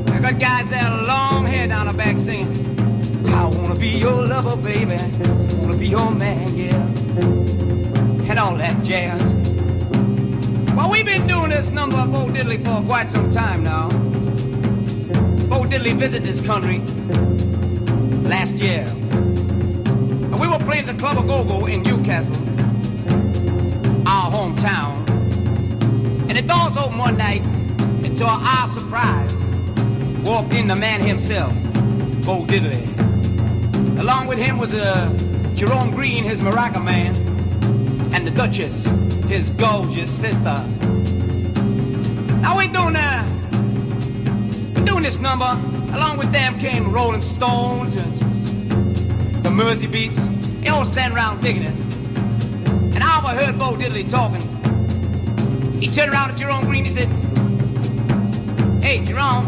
I 0.08 0.18
got 0.18 0.40
guys 0.40 0.70
that 0.70 0.82
have 0.82 1.06
long 1.06 1.46
hair 1.46 1.68
down 1.68 1.86
the 1.86 1.92
back 1.92 2.18
saying, 2.18 2.50
I 3.28 3.44
wanna 3.44 3.76
be 3.76 3.86
your 3.86 4.26
lover, 4.26 4.56
baby. 4.56 4.96
I 4.96 5.60
wanna 5.60 5.78
be 5.78 5.86
your 5.86 6.10
man, 6.10 6.56
yeah. 6.56 6.74
And 8.28 8.36
all 8.36 8.56
that 8.56 8.82
jazz. 8.82 9.32
Well, 10.74 10.90
we've 10.90 11.06
been 11.06 11.28
doing 11.28 11.50
this 11.50 11.70
number 11.70 11.98
of 11.98 12.10
Bo 12.10 12.26
Diddley 12.26 12.58
for 12.64 12.84
quite 12.84 13.08
some 13.08 13.30
time 13.30 13.62
now. 13.62 14.11
Diddley 15.72 15.98
visited 15.98 16.28
this 16.28 16.42
country 16.42 16.80
last 18.28 18.58
year. 18.58 18.84
And 18.90 20.38
we 20.38 20.46
were 20.46 20.58
playing 20.58 20.84
the 20.84 20.92
Club 20.92 21.16
of 21.16 21.26
Go-Go 21.26 21.64
in 21.64 21.80
Newcastle, 21.80 22.36
our 24.06 24.30
hometown. 24.30 25.08
And 26.28 26.32
the 26.32 26.42
doors 26.42 26.76
opened 26.76 26.98
one 26.98 27.16
night, 27.16 27.40
and 28.04 28.14
to 28.16 28.26
our 28.26 28.68
surprise, 28.68 29.32
walked 30.26 30.52
in 30.52 30.68
the 30.68 30.76
man 30.76 31.00
himself, 31.00 31.54
Bo 32.26 32.44
Diddley. 32.44 32.86
Along 33.98 34.26
with 34.26 34.38
him 34.38 34.58
was 34.58 34.74
uh, 34.74 35.08
Jerome 35.54 35.90
Green, 35.92 36.22
his 36.22 36.42
maraca 36.42 36.84
man, 36.84 37.16
and 38.12 38.26
the 38.26 38.30
Duchess, 38.30 38.90
his 39.26 39.48
gorgeous 39.48 40.10
sister. 40.10 40.62
Now 42.42 42.58
we're 42.58 42.68
doing 42.68 42.94
uh, 42.94 43.11
this 45.03 45.18
number. 45.18 45.44
Along 45.94 46.16
with 46.16 46.32
them 46.32 46.59
came 46.59 46.84
the 46.84 46.88
Rolling 46.88 47.20
Stones 47.20 47.96
and 47.96 49.42
the 49.42 49.50
Mersey 49.50 49.86
Beats. 49.86 50.28
They 50.61 50.68
all 50.68 50.84
stand 50.84 51.14
around 51.14 51.42
digging 51.42 51.64
it. 51.64 51.76
And 52.94 53.03
I 53.03 53.18
overheard 53.18 53.59
Bo 53.59 53.74
Diddley 53.74 54.09
talking. 54.09 54.40
He 55.80 55.88
turned 55.88 56.12
around 56.12 56.28
to 56.30 56.34
Jerome 56.34 56.64
Green. 56.64 56.84
And 56.84 56.86
he 56.86 56.92
said, 56.92 57.09
"Hey, 58.82 59.05
Jerome, 59.05 59.46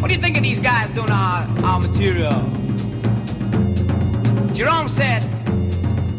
what 0.00 0.08
do 0.08 0.14
you 0.14 0.20
think 0.20 0.36
of 0.36 0.42
these 0.42 0.60
guys 0.60 0.90
doing 0.90 1.10
our, 1.10 1.46
our 1.64 1.78
material?" 1.78 2.42
Jerome 4.52 4.88
said, 4.88 5.22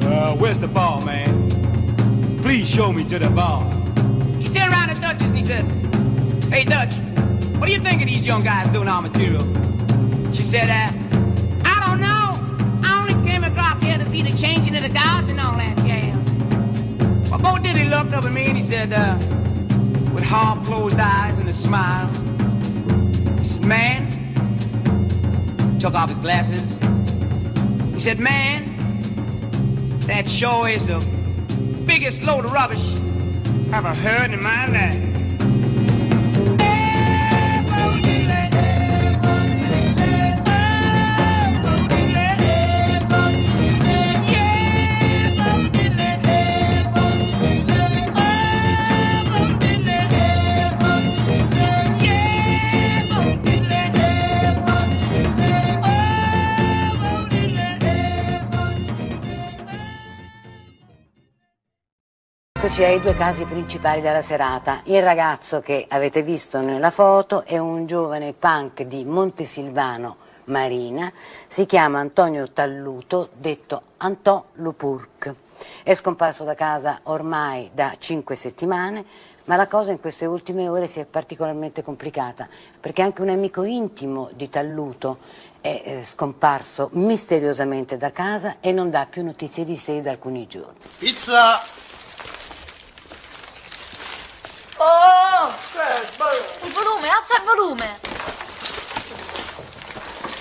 uh, 0.04 0.36
where's 0.36 0.58
the 0.58 0.68
bar, 0.68 1.02
man? 1.02 1.48
Please 2.42 2.70
show 2.70 2.92
me 2.92 3.04
to 3.06 3.20
the 3.20 3.30
bar. 3.30 3.64
He 4.40 4.50
turned 4.50 4.74
around 4.74 4.90
to 4.90 5.00
Duchess 5.00 5.30
and 5.30 5.38
he 5.38 5.44
said, 5.44 5.66
Hey, 6.52 6.66
Dutch, 6.66 6.96
what 7.62 7.68
do 7.68 7.74
you 7.74 7.80
think 7.80 8.02
of 8.02 8.08
these 8.08 8.26
young 8.26 8.42
guys 8.42 8.68
doing 8.70 8.88
our 8.88 9.04
material? 9.04 9.44
She 10.34 10.42
said, 10.42 10.68
uh, 10.68 10.92
I 11.64 11.86
don't 11.86 12.02
know. 12.02 12.82
I 12.84 13.06
only 13.08 13.30
came 13.30 13.44
across 13.44 13.84
here 13.84 14.00
to 14.00 14.04
see 14.04 14.24
the 14.24 14.36
changing 14.36 14.76
of 14.76 14.82
the 14.82 14.90
guards 14.90 15.30
and 15.30 15.40
all 15.40 15.56
that, 15.58 15.78
yeah. 15.86 16.16
Well, 17.30 17.38
Bo 17.38 17.62
Diddley 17.62 17.88
looked 17.88 18.14
up 18.16 18.26
at 18.26 18.32
me 18.32 18.46
and 18.46 18.58
he 18.58 18.64
said, 18.64 18.92
uh, 18.92 19.14
with 20.12 20.24
half 20.24 20.66
closed 20.66 20.98
eyes 20.98 21.38
and 21.38 21.48
a 21.48 21.54
smile, 21.54 22.08
he 23.38 23.44
said, 23.44 23.64
Man, 23.64 24.10
took 25.78 25.94
off 25.94 26.10
his 26.10 26.18
glasses. 26.18 26.80
He 27.94 28.00
said, 28.00 28.18
Man, 28.18 30.00
that 30.08 30.28
sure 30.28 30.68
is 30.68 30.88
the 30.88 30.98
biggest 31.86 32.24
load 32.24 32.46
of 32.46 32.54
rubbish 32.54 32.96
I've 33.72 33.86
ever 33.86 33.94
heard 33.94 34.32
in 34.34 34.42
my 34.42 34.66
life. 34.66 35.11
Eccoci 62.72 62.90
ai 62.90 63.02
due 63.02 63.16
casi 63.16 63.44
principali 63.44 64.00
della 64.00 64.22
serata. 64.22 64.80
Il 64.86 65.04
ragazzo 65.04 65.60
che 65.60 65.88
avete 65.90 66.22
visto 66.22 66.62
nella 66.62 66.90
foto 66.90 67.44
è 67.44 67.58
un 67.58 67.86
giovane 67.86 68.32
punk 68.32 68.84
di 68.84 69.04
Montesilvano 69.04 70.16
Marina, 70.46 71.12
si 71.48 71.66
chiama 71.66 72.00
Antonio 72.00 72.50
Talluto, 72.50 73.32
detto 73.34 73.82
Antò 73.98 74.46
Lupurc. 74.54 75.36
È 75.84 75.94
scomparso 75.94 76.46
da 76.46 76.56
casa 76.56 77.02
ormai 77.04 77.72
da 77.74 77.94
cinque 78.00 78.36
settimane, 78.36 79.04
ma 79.46 79.58
la 79.58 79.68
cosa 79.68 79.92
in 79.92 80.00
queste 80.00 80.26
ultime 80.26 80.70
ore 80.70 80.88
si 80.88 81.02
è 81.02 81.06
particolarmente 81.06 81.84
complicata, 81.84 82.48
perché 82.80 83.02
anche 83.02 83.22
un 83.22 83.30
amico 83.30 83.64
intimo 83.64 84.30
di 84.32 84.50
Talluto 84.50 85.18
è 85.60 85.82
eh, 85.84 86.04
scomparso 86.06 86.88
misteriosamente 86.94 87.98
da 87.98 88.14
casa 88.14 88.62
e 88.62 88.72
non 88.72 88.90
dà 88.90 89.06
più 89.10 89.26
notizie 89.26 89.66
di 89.66 89.76
sé 89.76 90.02
da 90.02 90.12
alcuni 90.12 90.48
giorni. 90.48 90.80
Pizza! 90.98 91.81
Oh! 94.84 95.48
Il 96.64 96.72
volume, 96.72 97.08
alza 97.10 97.36
il 97.38 97.44
volume! 97.46 98.00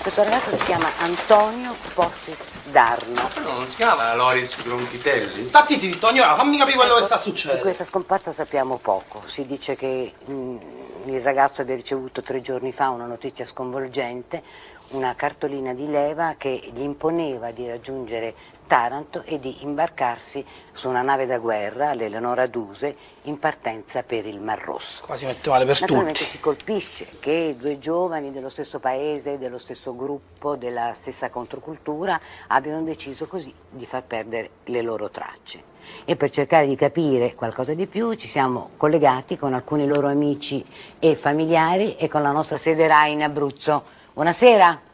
Questo 0.01 0.23
ragazzo 0.23 0.49
si 0.55 0.63
chiama 0.63 0.89
Antonio 0.97 1.75
Postis 1.93 2.57
Darno. 2.71 3.29
No, 3.43 3.51
non 3.51 3.67
si 3.67 3.75
chiama 3.75 4.15
Loris 4.15 4.63
Gronchitelli. 4.63 5.45
Stati 5.45 5.77
zitto, 5.79 6.07
Agnora, 6.07 6.35
fammi 6.35 6.57
capire 6.57 6.75
quello 6.75 6.95
che 6.95 7.03
sta 7.03 7.17
Di 7.17 7.21
succedendo. 7.21 7.61
questa 7.61 7.83
scomparsa 7.83 8.31
sappiamo 8.31 8.77
poco. 8.77 9.21
Si 9.27 9.45
dice 9.45 9.75
che 9.75 10.11
mm, 10.27 10.57
il 11.05 11.21
ragazzo 11.21 11.61
abbia 11.61 11.75
ricevuto 11.75 12.23
tre 12.23 12.41
giorni 12.41 12.71
fa 12.71 12.89
una 12.89 13.05
notizia 13.05 13.45
sconvolgente, 13.45 14.41
una 14.89 15.13
cartolina 15.15 15.73
di 15.73 15.87
leva 15.87 16.33
che 16.35 16.71
gli 16.73 16.81
imponeva 16.81 17.51
di 17.51 17.67
raggiungere 17.67 18.33
Taranto 18.71 19.23
e 19.25 19.37
di 19.37 19.63
imbarcarsi 19.63 20.45
su 20.71 20.87
una 20.87 21.01
nave 21.01 21.25
da 21.25 21.39
guerra, 21.39 21.93
l'Eleonora 21.93 22.47
Duse, 22.47 22.95
in 23.23 23.37
partenza 23.37 24.01
per 24.01 24.25
il 24.25 24.39
Mar 24.39 24.63
Rosso. 24.63 25.03
Qua 25.05 25.17
si 25.17 25.25
mette 25.25 25.49
male 25.49 25.65
per 25.65 25.81
Naturalmente 25.81 26.19
tutti. 26.19 26.31
ci 26.31 26.39
colpisce 26.39 27.07
che 27.19 27.57
due 27.59 27.79
giovani 27.79 28.31
dello 28.31 28.47
stesso 28.47 28.79
paese, 28.79 29.37
dello 29.37 29.57
stesso 29.57 29.93
gruppo, 29.93 30.55
della 30.55 30.93
stessa 30.93 31.29
controcultura 31.29 32.17
abbiano 32.47 32.81
deciso 32.83 33.27
così 33.27 33.53
di 33.69 33.85
far 33.85 34.05
perdere 34.05 34.51
le 34.63 34.81
loro 34.81 35.09
tracce. 35.09 35.61
E 36.05 36.15
per 36.15 36.29
cercare 36.29 36.65
di 36.65 36.77
capire 36.77 37.35
qualcosa 37.35 37.73
di 37.73 37.87
più 37.87 38.13
ci 38.13 38.29
siamo 38.29 38.69
collegati 38.77 39.37
con 39.37 39.53
alcuni 39.53 39.85
loro 39.85 40.07
amici 40.07 40.65
e 40.97 41.15
familiari 41.15 41.97
e 41.97 42.07
con 42.07 42.21
la 42.21 42.31
nostra 42.31 42.55
sede 42.55 42.87
RAI 42.87 43.11
in 43.11 43.23
Abruzzo. 43.23 43.83
Buonasera. 44.13 44.90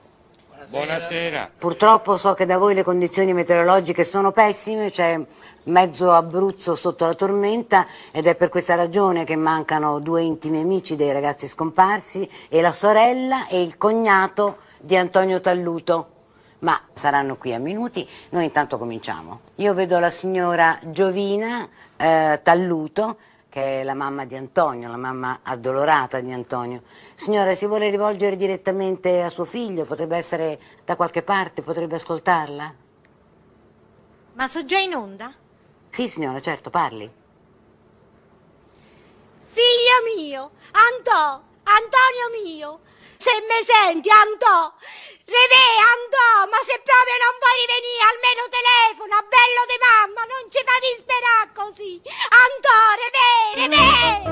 Buonasera. 0.70 1.52
Purtroppo 1.58 2.18
so 2.18 2.34
che 2.34 2.46
da 2.46 2.58
voi 2.58 2.74
le 2.74 2.84
condizioni 2.84 3.32
meteorologiche 3.32 4.04
sono 4.04 4.34
pessime, 4.34 4.90
c'è 4.90 5.18
mezzo 5.64 6.12
Abruzzo 6.12 6.76
sotto 6.76 7.06
la 7.06 7.14
tormenta 7.14 7.88
ed 8.12 8.28
è 8.28 8.36
per 8.36 8.50
questa 8.50 8.76
ragione 8.76 9.24
che 9.24 9.38
mancano 9.38 10.00
due 10.00 10.24
intimi 10.24 10.60
amici 10.60 10.98
dei 10.98 11.14
ragazzi 11.14 11.48
scomparsi 11.48 12.30
e 12.50 12.60
la 12.60 12.74
sorella 12.74 13.48
e 13.48 13.62
il 13.62 13.78
cognato 13.78 14.58
di 14.80 14.98
Antonio 14.98 15.40
Talluto. 15.40 16.10
Ma 16.60 16.78
saranno 16.92 17.38
qui 17.38 17.54
a 17.54 17.60
minuti, 17.60 18.06
noi 18.32 18.44
intanto 18.44 18.78
cominciamo. 18.78 19.42
Io 19.56 19.74
vedo 19.74 20.00
la 20.00 20.10
signora 20.10 20.78
Giovina 20.84 21.66
eh, 21.96 22.42
Talluto, 22.44 23.18
che 23.58 23.82
è 23.82 23.84
la 23.84 23.96
mamma 23.96 24.26
di 24.26 24.36
Antonio, 24.36 24.88
la 24.88 24.98
mamma 24.98 25.40
addolorata 25.42 26.20
di 26.20 26.32
Antonio. 26.32 26.84
Signora, 27.16 27.56
si 27.56 27.66
vuole 27.66 27.90
rivolgere 27.90 28.36
direttamente 28.36 29.24
a 29.24 29.30
suo 29.30 29.46
figlio? 29.46 29.84
Potrebbe 29.84 30.16
essere 30.16 30.60
da 30.86 30.96
qualche 30.96 31.24
parte, 31.24 31.64
potrebbe 31.64 31.96
ascoltarla? 31.96 32.76
Ma 34.34 34.48
so 34.48 34.64
già 34.64 34.78
in 34.78 34.94
onda? 34.94 35.34
Sì, 35.90 36.08
signora, 36.08 36.40
certo, 36.40 36.70
parli. 36.70 37.12
Figlio 39.42 40.16
mio, 40.16 40.52
Antò, 40.74 41.42
Antonio 41.64 42.44
mio, 42.44 42.80
se 43.18 43.32
mi 43.42 43.64
senti, 43.66 44.10
Antò, 44.12 44.72
Revè, 45.28 45.68
Antò, 45.84 46.48
ma 46.48 46.56
se 46.64 46.80
proprio 46.88 47.20
non 47.20 47.36
vuoi 47.36 47.60
rivenire, 47.60 48.00
almeno 48.00 48.48
telefona, 48.48 49.20
bello 49.28 49.64
di 49.68 49.76
mamma, 49.76 50.24
non 50.24 50.48
ci 50.48 50.64
fa 50.64 50.80
disperare 50.80 51.52
così. 51.52 52.00
Antò, 52.32 52.96
Revè, 52.96 53.60
Revè! 53.60 54.24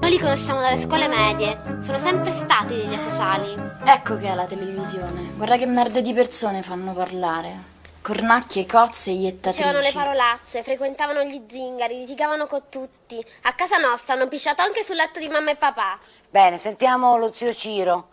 Noi 0.00 0.10
li 0.10 0.18
conosciamo 0.18 0.60
dalle 0.62 0.80
scuole 0.80 1.08
medie, 1.08 1.60
sono 1.82 1.98
sempre 1.98 2.30
stati 2.30 2.74
degli 2.74 2.94
asociali. 2.94 3.52
Ecco 3.84 4.16
che 4.16 4.28
è 4.28 4.34
la 4.34 4.46
televisione. 4.46 5.32
Guarda 5.36 5.58
che 5.58 5.66
merda 5.66 6.00
di 6.00 6.14
persone 6.14 6.62
fanno 6.62 6.94
parlare. 6.94 7.72
Cornacchie, 8.00 8.64
cozze, 8.64 9.10
iettatrici. 9.10 9.58
Dicevano 9.58 9.80
le 9.84 9.92
parolacce, 9.92 10.62
frequentavano 10.62 11.22
gli 11.24 11.44
zingari, 11.46 11.98
litigavano 11.98 12.46
con 12.46 12.62
tutti. 12.70 13.22
A 13.42 13.52
casa 13.52 13.76
nostra 13.76 14.14
hanno 14.14 14.28
pisciato 14.28 14.62
anche 14.62 14.82
sul 14.82 14.96
letto 14.96 15.18
di 15.18 15.28
mamma 15.28 15.50
e 15.50 15.56
papà. 15.56 15.98
Bene, 16.30 16.56
sentiamo 16.56 17.18
lo 17.18 17.30
zio 17.30 17.52
Ciro. 17.52 18.12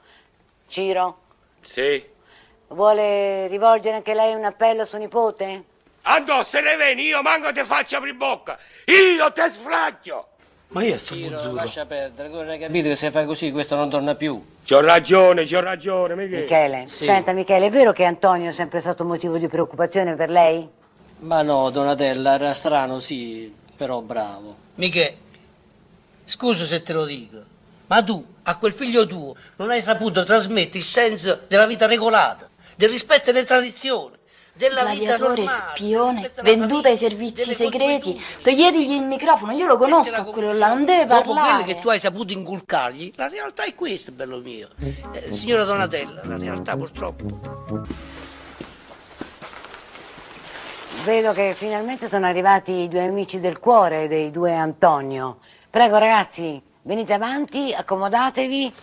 Ciro, 0.72 1.18
Sì, 1.62 2.02
vuole 2.70 3.48
rivolgere 3.48 3.98
anche 3.98 4.14
lei 4.14 4.34
un 4.34 4.46
appello 4.46 4.84
a 4.84 4.86
suo 4.86 4.98
nipote? 5.00 5.64
Andò, 6.04 6.46
se 6.46 6.62
ne 6.62 6.78
vieni, 6.78 7.04
io 7.04 7.22
manco 7.22 7.52
ti 7.52 7.62
faccio 7.66 7.98
aprire 7.98 8.16
bocca. 8.16 8.58
Io 8.86 9.32
te 9.34 9.52
sfraccio. 9.52 10.28
Ma 10.70 10.82
io 10.84 10.98
sto 10.98 11.14
Ciro, 11.16 11.32
buzzuro. 11.32 11.54
lascia 11.54 11.86
perdere, 11.86 12.50
hai 12.50 12.58
capito 12.60 12.88
che 12.88 12.96
se 12.96 13.12
fai 13.12 13.26
così 13.26 13.52
questo 13.52 13.76
non 13.76 13.90
torna 13.90 14.16
più. 14.16 14.42
C'ho 14.66 14.80
ragione, 14.80 15.44
c'ho 15.44 15.60
ragione, 15.60 16.16
Michele. 16.16 16.42
Michele, 16.44 16.84
Sì. 16.88 17.04
senta 17.04 17.34
Michele, 17.34 17.66
è 17.66 17.70
vero 17.70 17.92
che 17.92 18.06
Antonio 18.06 18.50
è 18.50 18.54
sempre 18.54 18.80
stato 18.80 19.04
motivo 19.04 19.38
di 19.38 19.50
preoccupazione 19.50 20.16
per 20.16 20.30
lei? 20.30 20.66
Ma 21.20 21.42
no, 21.42 21.70
Donatella, 21.70 22.36
era 22.36 22.54
strano, 22.54 23.00
sì, 23.00 23.54
però 23.76 24.00
bravo. 24.00 24.56
Michele, 24.76 25.18
scusa 26.24 26.64
se 26.66 26.82
te 26.82 26.94
lo 26.94 27.04
dico, 27.04 27.44
ma 27.92 28.02
tu 28.02 28.26
a 28.44 28.56
quel 28.56 28.72
figlio 28.72 29.06
tuo 29.06 29.36
non 29.58 29.70
hai 29.70 29.82
saputo 29.82 30.24
trasmettere 30.24 30.78
il 30.78 30.84
senso 30.86 31.42
della 31.50 31.66
vita 31.66 31.88
regolata, 31.88 32.50
del 32.78 32.90
rispetto 32.90 33.34
delle 33.34 33.46
tradizioni, 33.46 34.16
della 34.54 34.86
vita 34.86 35.18
Gladiatore, 35.18 35.44
normale. 35.44 35.72
spione, 35.74 36.32
venduto 36.42 36.88
ai 36.88 36.96
servizi 36.96 37.54
segreti. 37.54 38.20
Toglietegli 38.42 38.94
il 38.94 39.04
microfono, 39.04 39.52
io 39.52 39.68
lo 39.68 39.76
conosco 39.76 40.22
a 40.22 40.24
quello 40.24 40.54
là, 40.54 40.70
non 40.70 40.86
deve 40.86 41.06
Dopo 41.06 41.22
quello 41.34 41.42
parlare. 41.42 41.64
che 41.66 41.80
tu 41.80 41.90
hai 41.90 42.00
saputo 42.00 42.32
inculcargli, 42.32 43.12
la 43.18 43.28
realtà 43.28 43.66
è 43.66 43.76
questa, 43.76 44.12
bello 44.14 44.38
mio. 44.38 44.70
Eh, 45.12 45.34
signora 45.34 45.66
Donatella, 45.66 46.22
la 46.24 46.38
realtà 46.38 46.78
purtroppo. 46.78 47.40
Vedo 51.04 51.34
che 51.34 51.56
finalmente 51.58 52.08
sono 52.08 52.26
arrivati 52.26 52.72
i 52.72 52.88
due 52.88 53.04
amici 53.04 53.42
del 53.42 53.60
cuore 53.60 54.08
dei 54.08 54.32
due 54.32 54.56
Antonio. 54.56 55.40
Prego 55.70 55.98
ragazzi, 55.98 56.62
venite 56.84 57.14
avanti, 57.14 57.74
accomodatevi. 57.74 58.74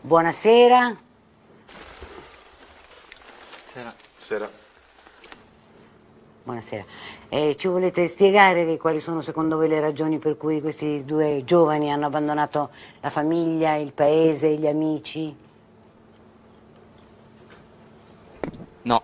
Buonasera. 0.00 0.96
Sera. 3.64 3.94
Sera. 4.18 4.50
Buonasera. 6.44 6.84
Eh, 7.28 7.56
ci 7.56 7.68
volete 7.68 8.08
spiegare 8.08 8.76
quali 8.76 9.00
sono 9.00 9.20
secondo 9.22 9.56
voi 9.56 9.68
le 9.68 9.80
ragioni 9.80 10.18
per 10.18 10.36
cui 10.36 10.60
questi 10.60 11.04
due 11.04 11.42
giovani 11.44 11.92
hanno 11.92 12.06
abbandonato 12.06 12.70
la 13.00 13.10
famiglia, 13.10 13.76
il 13.76 13.92
paese, 13.92 14.56
gli 14.56 14.66
amici? 14.66 15.34
No. 18.82 19.02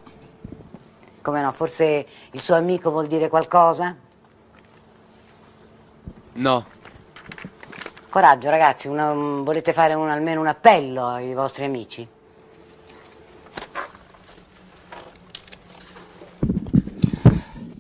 Come 1.23 1.43
no? 1.43 1.53
Forse 1.53 2.07
il 2.33 2.41
suo 2.41 2.57
amico 2.57 2.91
vuol 2.91 3.07
dire 3.07 3.29
qualcosa? 3.29 4.07
No. 6.39 6.65
Coraggio 8.09 8.49
ragazzi, 8.49 8.87
una- 8.87 9.11
un- 9.11 9.43
volete 9.43 9.73
fare 9.73 9.95
un- 9.95 10.09
almeno 10.09 10.41
un 10.41 10.47
appello 10.47 11.05
ai 11.09 11.35
vostri 11.35 11.65
amici? 11.65 12.07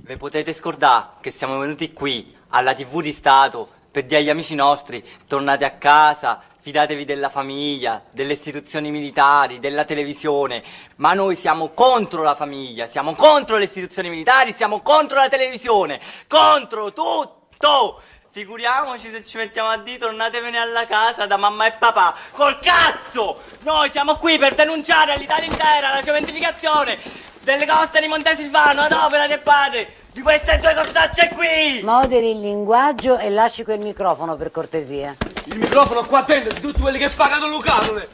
Vi 0.00 0.16
potete 0.16 0.52
scordare 0.52 1.06
che 1.20 1.30
siamo 1.30 1.58
venuti 1.58 1.92
qui 1.92 2.34
alla 2.48 2.74
TV 2.74 3.00
di 3.00 3.12
Stato 3.12 3.68
per 3.92 4.04
dire 4.06 4.20
agli 4.20 4.30
amici 4.30 4.56
nostri 4.56 5.04
tornate 5.28 5.64
a 5.64 5.72
casa, 5.72 6.40
fidatevi 6.58 7.04
della 7.04 7.28
famiglia, 7.28 8.02
delle 8.10 8.32
istituzioni 8.32 8.90
militari, 8.90 9.60
della 9.60 9.84
televisione, 9.84 10.64
ma 10.96 11.14
noi 11.14 11.36
siamo 11.36 11.68
contro 11.68 12.22
la 12.22 12.34
famiglia, 12.34 12.86
siamo 12.86 13.14
contro 13.14 13.56
le 13.56 13.64
istituzioni 13.64 14.08
militari, 14.08 14.52
siamo 14.52 14.80
contro 14.80 15.18
la 15.18 15.28
televisione, 15.28 16.00
contro 16.26 16.92
tutto! 16.92 18.00
Figuriamoci 18.30 19.10
se 19.10 19.24
ci 19.24 19.38
mettiamo 19.38 19.70
a 19.70 19.78
dire 19.78 19.96
tornatevene 19.96 20.58
alla 20.58 20.84
casa 20.86 21.24
da 21.24 21.38
mamma 21.38 21.64
e 21.66 21.72
papà. 21.72 22.14
Col 22.32 22.58
cazzo! 22.58 23.40
Noi 23.60 23.90
siamo 23.90 24.16
qui 24.16 24.36
per 24.36 24.54
denunciare 24.54 25.14
all'Italia 25.14 25.46
intera 25.46 25.94
la 25.94 26.02
cementificazione 26.02 26.98
delle 27.40 27.66
coste 27.66 28.00
di 28.00 28.06
Montesilvano, 28.06 28.82
ad 28.82 28.92
opera 28.92 29.26
del 29.26 29.40
padre, 29.40 29.94
di 30.12 30.20
queste 30.20 30.58
due 30.58 30.74
cozzacce 30.74 31.30
qui! 31.34 31.80
Moderi 31.82 32.32
il 32.32 32.40
linguaggio 32.40 33.16
e 33.16 33.30
lasci 33.30 33.64
quel 33.64 33.78
microfono 33.78 34.36
per 34.36 34.50
cortesia. 34.50 35.16
Il 35.46 35.56
microfono 35.56 36.04
qua 36.04 36.20
dentro 36.20 36.52
di 36.52 36.60
tutti 36.60 36.82
quelli 36.82 36.98
che 36.98 37.08
pagano 37.08 37.48
le 37.48 37.62
canone. 37.62 38.08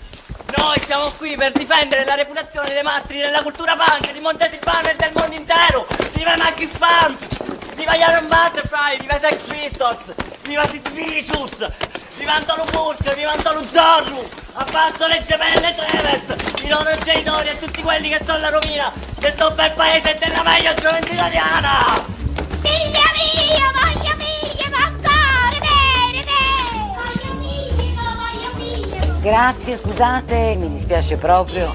Noi 0.56 0.80
siamo 0.86 1.10
qui 1.18 1.34
per 1.34 1.50
difendere 1.50 2.04
la 2.04 2.14
reputazione 2.14 2.72
dei 2.72 2.84
mastri 2.84 3.18
della 3.18 3.42
cultura 3.42 3.74
punk 3.76 4.12
di 4.12 4.20
Montesilvano 4.20 4.88
e 4.88 4.94
del 4.94 5.10
mondo 5.12 5.34
intero! 5.34 5.86
Viva 6.12 6.36
Maggie's 6.36 6.70
Farms! 6.76 7.53
Viva 7.74 7.94
Iron 7.96 8.26
Butterfly! 8.28 8.98
Viva 9.00 9.16
i 9.16 9.20
Sex 9.20 9.42
Pistols! 9.46 10.14
Viva 10.42 10.64
Sid 10.68 10.90
Vicious! 10.92 11.70
Viva 12.16 12.34
Antolo 12.34 12.64
Furz! 12.70 13.14
Viva 13.14 13.32
Antolo 13.32 13.64
Zorru! 13.70 14.26
Abbasso 14.52 15.06
le 15.06 15.22
gemelle 15.26 15.74
Treves! 15.74 16.62
I 16.62 16.68
loro 16.68 16.90
genitori 17.02 17.48
e 17.48 17.58
tutti 17.58 17.82
quelli 17.82 18.08
che 18.08 18.20
sono 18.24 18.38
la 18.38 18.50
rovina 18.50 18.92
di 19.18 19.26
sto 19.30 19.50
bel 19.50 19.72
paese 19.72 20.14
e 20.14 20.18
della 20.18 20.42
meglio 20.42 20.72
gioventù 20.74 21.12
italiana! 21.12 22.12
Figlia 22.60 23.10
mia, 23.12 23.72
voglio 23.74 24.14
mia, 24.16 24.70
ma 24.70 24.84
ancora 24.86 25.58
bene, 25.58 26.24
bene. 26.24 26.94
Voglio 26.94 27.32
mia, 27.40 28.02
voglio 28.16 28.50
mia. 28.56 29.20
Grazie, 29.20 29.76
scusate, 29.76 30.54
mi 30.56 30.68
dispiace 30.70 31.16
proprio, 31.16 31.74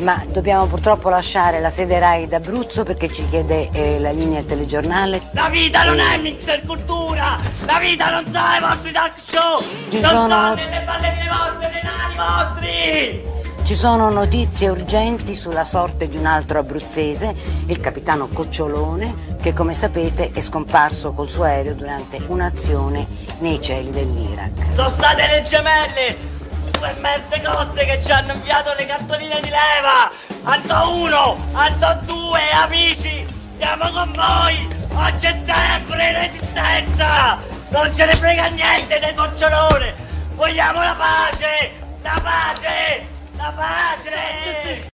ma 0.00 0.22
dobbiamo 0.26 0.66
purtroppo 0.66 1.08
lasciare 1.08 1.60
la 1.60 1.70
sede 1.70 1.98
RAI 1.98 2.28
d'Abruzzo 2.28 2.84
perché 2.84 3.12
ci 3.12 3.26
chiede 3.28 3.68
eh, 3.72 3.98
la 3.98 4.10
linea 4.10 4.38
al 4.40 4.46
telegiornale. 4.46 5.20
La 5.32 5.48
vita 5.48 5.84
non 5.84 5.98
è 5.98 6.18
mixer 6.18 6.62
cultura! 6.64 7.38
La 7.66 7.78
vita 7.78 8.10
non 8.10 8.24
sono 8.26 8.56
i 8.56 8.60
vostri 8.60 8.92
talk 8.92 9.12
show! 9.24 9.62
Ci 9.90 10.00
non 10.00 10.10
sono- 10.10 10.28
sono 10.28 10.54
nelle 10.54 10.82
ballerine 10.84 11.28
vostre, 11.28 11.70
nei 11.70 11.82
nani 11.82 12.16
vostri! 12.16 13.26
Ci 13.64 13.74
sono 13.74 14.08
notizie 14.08 14.68
urgenti 14.70 15.34
sulla 15.36 15.64
sorte 15.64 16.08
di 16.08 16.16
un 16.16 16.24
altro 16.24 16.58
abruzzese, 16.58 17.34
il 17.66 17.80
capitano 17.80 18.28
Cocciolone, 18.28 19.36
che 19.42 19.52
come 19.52 19.74
sapete 19.74 20.30
è 20.32 20.40
scomparso 20.40 21.12
col 21.12 21.28
suo 21.28 21.42
aereo 21.44 21.74
durante 21.74 22.18
un'azione 22.28 23.06
nei 23.40 23.60
cieli 23.60 23.90
dell'Iraq. 23.90 24.50
Sono 24.74 24.88
state 24.88 25.26
le 25.26 25.42
gemelle! 25.42 26.36
Due 26.78 26.94
merde 27.00 27.42
cozze 27.42 27.84
che 27.84 28.00
ci 28.04 28.12
hanno 28.12 28.34
inviato 28.34 28.72
le 28.74 28.86
cartoline 28.86 29.40
di 29.40 29.48
leva! 29.48 30.12
Anto 30.44 30.94
1, 30.94 31.50
Anto 31.52 32.12
2, 32.12 32.50
amici! 32.52 33.26
Siamo 33.56 33.90
con 33.90 34.12
voi! 34.12 34.68
Oggi 34.92 35.26
è 35.26 35.42
sempre 35.44 36.12
resistenza! 36.12 37.38
Non 37.70 37.92
ce 37.92 38.06
ne 38.06 38.14
frega 38.14 38.46
niente 38.46 39.00
del 39.00 39.12
bocciolone! 39.12 39.92
Vogliamo 40.36 40.80
la 40.80 40.94
pace! 40.96 41.72
La 42.00 42.20
pace! 42.22 43.06
La 43.36 43.52
pace! 43.56 44.86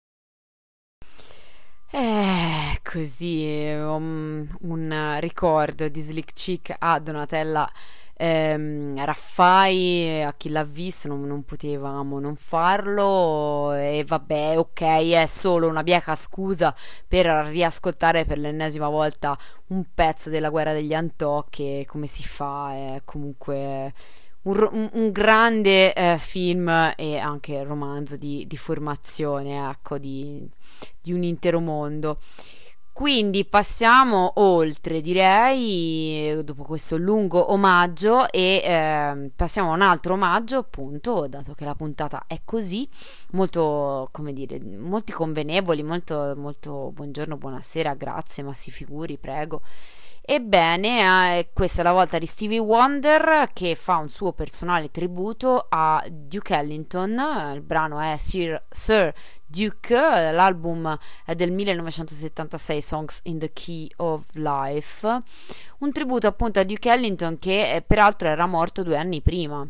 Eh, 1.90 2.80
così, 2.80 3.74
um, 3.76 4.46
un 4.60 5.16
ricordo 5.18 5.88
di 5.88 6.00
Slick 6.00 6.32
Chick 6.32 6.76
a 6.78 7.00
Donatella 7.00 7.68
ehm, 8.22 9.04
Raffai, 9.04 10.22
a 10.22 10.32
chi 10.36 10.48
l'ha 10.50 10.64
visto 10.64 11.08
non, 11.08 11.26
non 11.26 11.44
potevamo 11.44 12.20
non 12.20 12.36
farlo 12.36 13.72
e 13.72 14.04
vabbè, 14.06 14.58
ok, 14.58 14.82
è 14.82 15.26
solo 15.26 15.68
una 15.68 15.82
bieca 15.82 16.14
scusa 16.14 16.74
per 17.06 17.26
riascoltare 17.46 18.24
per 18.24 18.38
l'ennesima 18.38 18.88
volta 18.88 19.36
un 19.68 19.84
pezzo 19.92 20.30
della 20.30 20.50
guerra 20.50 20.72
degli 20.72 20.94
Antò 20.94 21.46
che 21.50 21.84
come 21.88 22.06
si 22.06 22.22
fa 22.22 22.72
è 22.72 23.02
comunque 23.04 23.92
un, 24.42 24.88
un 24.92 25.10
grande 25.10 25.92
eh, 25.92 26.16
film 26.18 26.92
e 26.96 27.18
anche 27.18 27.62
romanzo 27.64 28.16
di, 28.16 28.46
di 28.46 28.56
formazione, 28.56 29.68
ecco, 29.70 29.98
di, 29.98 30.48
di 31.00 31.12
un 31.12 31.22
intero 31.22 31.60
mondo. 31.60 32.18
Quindi 32.92 33.46
passiamo 33.46 34.32
oltre, 34.36 35.00
direi, 35.00 36.44
dopo 36.44 36.62
questo 36.62 36.98
lungo 36.98 37.50
omaggio 37.52 38.30
e 38.30 38.60
ehm, 38.62 39.30
passiamo 39.34 39.70
a 39.70 39.74
un 39.74 39.80
altro 39.80 40.12
omaggio, 40.12 40.58
appunto, 40.58 41.26
dato 41.26 41.54
che 41.54 41.64
la 41.64 41.74
puntata 41.74 42.24
è 42.26 42.42
così, 42.44 42.86
molto, 43.30 44.08
come 44.12 44.34
dire, 44.34 44.60
molti 44.60 45.10
convenevoli, 45.10 45.82
molto, 45.82 46.34
molto 46.36 46.90
buongiorno, 46.92 47.38
buonasera, 47.38 47.94
grazie, 47.94 48.42
ma 48.42 48.52
si 48.52 48.70
figuri, 48.70 49.16
prego. 49.16 49.62
Ebbene, 50.24 51.38
eh, 51.38 51.50
questa 51.52 51.80
è 51.80 51.84
la 51.84 51.90
volta 51.92 52.16
di 52.16 52.26
Stevie 52.26 52.60
Wonder 52.60 53.50
che 53.52 53.74
fa 53.74 53.96
un 53.96 54.08
suo 54.08 54.32
personale 54.32 54.90
tributo 54.92 55.66
a 55.68 56.04
Duke 56.08 56.54
Ellington. 56.54 57.20
Il 57.54 57.60
brano 57.62 57.98
è 57.98 58.16
Sir, 58.18 58.62
Sir 58.70 59.12
Duke, 59.52 60.32
l'album 60.32 60.98
è 61.26 61.34
del 61.34 61.50
1976, 61.50 62.80
Songs 62.80 63.20
in 63.24 63.38
the 63.38 63.52
Key 63.52 63.86
of 63.96 64.24
Life. 64.32 65.06
Un 65.80 65.92
tributo 65.92 66.26
appunto 66.26 66.58
a 66.58 66.64
Duke 66.64 66.90
Ellington 66.90 67.38
che 67.38 67.74
eh, 67.74 67.82
peraltro 67.82 68.28
era 68.28 68.46
morto 68.46 68.82
due 68.82 68.96
anni 68.96 69.20
prima. 69.20 69.68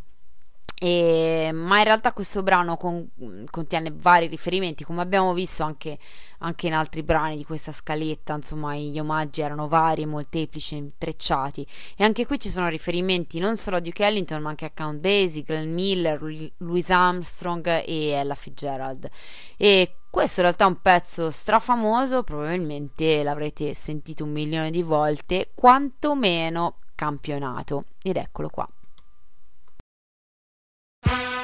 E, 0.85 1.51
ma 1.53 1.79
in 1.79 1.85
realtà 1.85 2.13
questo 2.13 2.43
brano 2.43 2.77
con, 2.77 3.09
contiene 3.49 3.93
vari 3.95 4.27
riferimenti, 4.27 4.83
come 4.83 5.01
abbiamo 5.01 5.33
visto 5.33 5.63
anche, 5.63 5.97
anche, 6.39 6.67
in 6.67 6.75
altri 6.75 7.05
brani 7.05 7.37
di 7.37 7.45
questa 7.45 7.71
scaletta, 7.71 8.35
insomma 8.35 8.75
gli 8.75 8.99
omaggi 8.99 9.43
erano 9.43 9.69
vari, 9.69 10.07
molteplici, 10.07 10.75
intrecciati. 10.75 11.65
E 11.97 12.03
anche 12.03 12.27
qui 12.27 12.41
ci 12.41 12.49
sono 12.49 12.67
riferimenti 12.67 13.39
non 13.39 13.57
solo 13.57 13.77
a 13.77 13.81
Duke 13.81 14.05
Ellington 14.05 14.43
ma 14.43 14.49
anche 14.49 14.65
a 14.65 14.73
Count 14.75 14.99
Basie, 14.99 15.45
Glenn 15.45 15.73
Miller, 15.73 16.21
Louis 16.57 16.91
Armstrong 16.91 17.85
e 17.87 18.09
Ella 18.09 18.35
Fitzgerald. 18.35 19.09
E 19.57 19.99
questo 20.11 20.41
in 20.41 20.47
realtà 20.47 20.65
è 20.65 20.69
un 20.69 20.81
pezzo 20.81 21.31
strafamoso, 21.31 22.25
probabilmente 22.25 23.23
l'avrete 23.23 23.73
sentito 23.75 24.25
un 24.25 24.33
milione 24.33 24.73
di 24.73 24.83
volte, 24.83 25.53
quantomeno 25.55 26.79
campionato. 26.97 27.85
Ed 28.03 28.17
eccolo 28.17 28.49
qua. 28.49 28.69
Bye. 31.05 31.42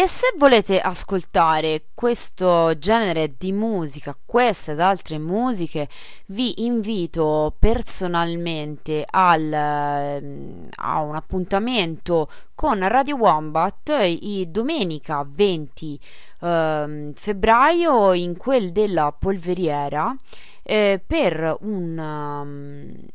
E 0.00 0.06
se 0.06 0.32
volete 0.36 0.78
ascoltare 0.78 1.86
questo 1.92 2.78
genere 2.78 3.34
di 3.36 3.50
musica, 3.50 4.16
queste 4.24 4.70
ed 4.70 4.78
altre 4.78 5.18
musiche, 5.18 5.88
vi 6.26 6.64
invito 6.64 7.56
personalmente 7.58 9.04
al, 9.10 9.52
ehm, 9.52 10.68
a 10.76 11.00
un 11.00 11.16
appuntamento 11.16 12.30
con 12.54 12.86
Radio 12.86 13.16
Wombat 13.16 13.92
i 14.04 14.46
domenica 14.48 15.26
20 15.28 16.00
eh, 16.42 17.12
febbraio 17.12 18.12
in 18.12 18.36
quel 18.36 18.70
della 18.70 19.10
polveriera 19.10 20.16
eh, 20.62 21.02
per 21.04 21.56
un... 21.62 21.98
Um, 21.98 23.08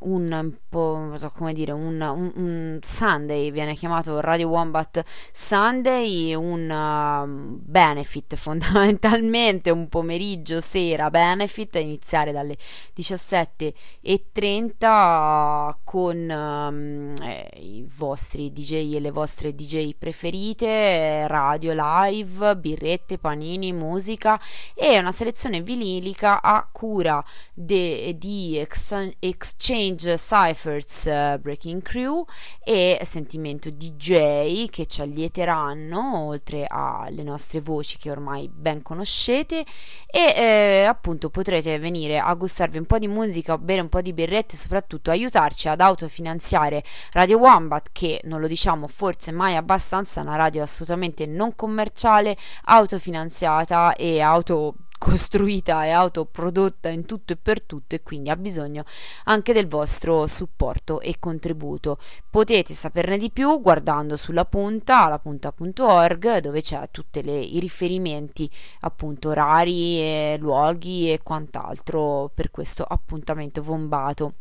un 0.00 0.56
po', 0.68 1.12
so 1.16 1.30
come 1.30 1.52
dire, 1.52 1.72
un, 1.72 2.00
un- 2.00 2.32
un 2.34 2.78
Sunday, 2.82 3.50
viene 3.50 3.74
chiamato 3.74 4.20
Radio 4.20 4.48
Wombat 4.48 5.02
Sunday, 5.32 6.34
un 6.34 6.68
um, 6.70 7.58
benefit 7.60 8.36
fondamentalmente, 8.40 9.70
un 9.70 9.88
pomeriggio 9.88 10.60
sera 10.60 11.10
benefit, 11.10 11.76
a 11.76 11.80
iniziare 11.80 12.32
dalle 12.32 12.56
17.30 12.96 15.74
con 15.84 16.16
um, 16.16 17.14
eh, 17.22 17.50
i 17.56 17.86
vostri 17.96 18.52
DJ 18.52 18.94
e 18.96 19.00
le 19.00 19.10
vostre 19.10 19.54
DJ 19.54 19.94
preferite, 19.98 21.26
radio 21.26 21.72
live, 21.74 22.56
birrette, 22.56 23.18
panini, 23.18 23.72
musica 23.72 24.40
e 24.74 24.98
una 24.98 25.12
selezione 25.12 25.60
vinilica 25.60 26.40
a 26.42 26.66
cura 26.70 27.22
de- 27.54 28.14
di 28.18 28.58
Ex- 28.58 29.14
Exchange 29.18 29.97
Cyphers 30.06 31.06
eh, 31.06 31.38
Breaking 31.40 31.82
Crew 31.82 32.24
e 32.64 33.00
Sentimento 33.04 33.70
DJ 33.70 34.68
che 34.68 34.86
ci 34.86 35.00
allieteranno 35.00 36.24
oltre 36.24 36.66
alle 36.68 37.22
nostre 37.22 37.60
voci 37.60 37.98
che 37.98 38.10
ormai 38.10 38.48
ben 38.52 38.82
conoscete. 38.82 39.64
E 40.06 40.34
eh, 40.36 40.84
appunto 40.84 41.30
potrete 41.30 41.78
venire 41.78 42.18
a 42.18 42.32
gustarvi 42.34 42.78
un 42.78 42.86
po' 42.86 42.98
di 42.98 43.08
musica, 43.08 43.58
bere 43.58 43.80
un 43.80 43.88
po' 43.88 44.00
di 44.00 44.12
birrette 44.12 44.54
e 44.54 44.58
soprattutto 44.58 45.10
aiutarci 45.10 45.68
ad 45.68 45.80
autofinanziare 45.80 46.82
Radio 47.12 47.38
Wombat 47.38 47.88
che 47.92 48.20
non 48.24 48.40
lo 48.40 48.46
diciamo 48.46 48.86
forse 48.86 49.32
mai 49.32 49.56
abbastanza, 49.56 50.20
una 50.20 50.36
radio 50.36 50.62
assolutamente 50.62 51.26
non 51.26 51.54
commerciale, 51.54 52.36
autofinanziata 52.64 53.94
e 53.94 54.20
auto 54.20 54.74
costruita 54.98 55.84
e 55.84 55.90
autoprodotta 55.90 56.88
in 56.88 57.06
tutto 57.06 57.32
e 57.32 57.36
per 57.36 57.62
tutto 57.62 57.94
e 57.94 58.02
quindi 58.02 58.28
ha 58.30 58.36
bisogno 58.36 58.84
anche 59.24 59.52
del 59.52 59.68
vostro 59.68 60.26
supporto 60.26 61.00
e 61.00 61.16
contributo. 61.18 61.98
Potete 62.28 62.74
saperne 62.74 63.16
di 63.16 63.30
più 63.30 63.60
guardando 63.60 64.16
sulla 64.16 64.44
punta, 64.44 65.08
lapunta.org, 65.08 66.38
dove 66.38 66.60
c'è 66.60 66.88
tutti 66.90 67.20
i 67.20 67.60
riferimenti 67.60 68.50
appunto 68.80 69.30
orari 69.30 70.00
e 70.00 70.36
luoghi 70.38 71.12
e 71.12 71.20
quant'altro 71.22 72.30
per 72.34 72.50
questo 72.50 72.84
appuntamento 72.84 73.62
vombato. 73.62 74.34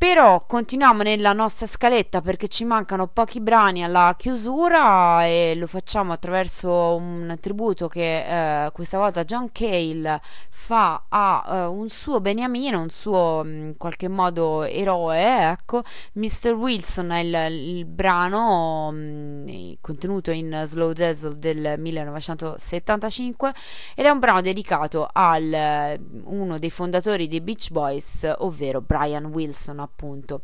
Però 0.00 0.46
continuiamo 0.46 1.02
nella 1.02 1.34
nostra 1.34 1.66
scaletta 1.66 2.22
perché 2.22 2.48
ci 2.48 2.64
mancano 2.64 3.06
pochi 3.06 3.38
brani 3.38 3.84
alla 3.84 4.14
chiusura 4.16 5.26
e 5.26 5.52
lo 5.54 5.66
facciamo 5.66 6.14
attraverso 6.14 6.94
un 6.94 7.36
tributo 7.38 7.86
che 7.86 8.64
eh, 8.64 8.70
questa 8.70 8.96
volta 8.96 9.24
John 9.24 9.52
Cale 9.52 10.22
fa 10.48 11.04
a 11.06 11.44
eh, 11.46 11.64
un 11.66 11.90
suo 11.90 12.18
beniamino, 12.22 12.80
un 12.80 12.88
suo 12.88 13.42
mm, 13.44 13.66
in 13.66 13.76
qualche 13.76 14.08
modo 14.08 14.62
eroe, 14.62 15.50
ecco, 15.50 15.82
Mr. 16.14 16.52
Wilson 16.52 17.10
è 17.10 17.18
il, 17.18 17.52
il 17.52 17.84
brano 17.84 18.88
mm, 18.90 19.72
contenuto 19.82 20.30
in 20.30 20.62
Slow 20.64 20.92
Diesel 20.92 21.34
del 21.34 21.74
1975 21.76 23.52
ed 23.94 24.06
è 24.06 24.08
un 24.08 24.18
brano 24.18 24.40
dedicato 24.40 25.06
al 25.12 25.52
eh, 25.52 26.00
uno 26.24 26.58
dei 26.58 26.70
fondatori 26.70 27.28
dei 27.28 27.42
Beach 27.42 27.70
Boys, 27.70 28.26
ovvero 28.38 28.80
Brian 28.80 29.26
Wilson 29.26 29.88
appunto. 29.90 30.42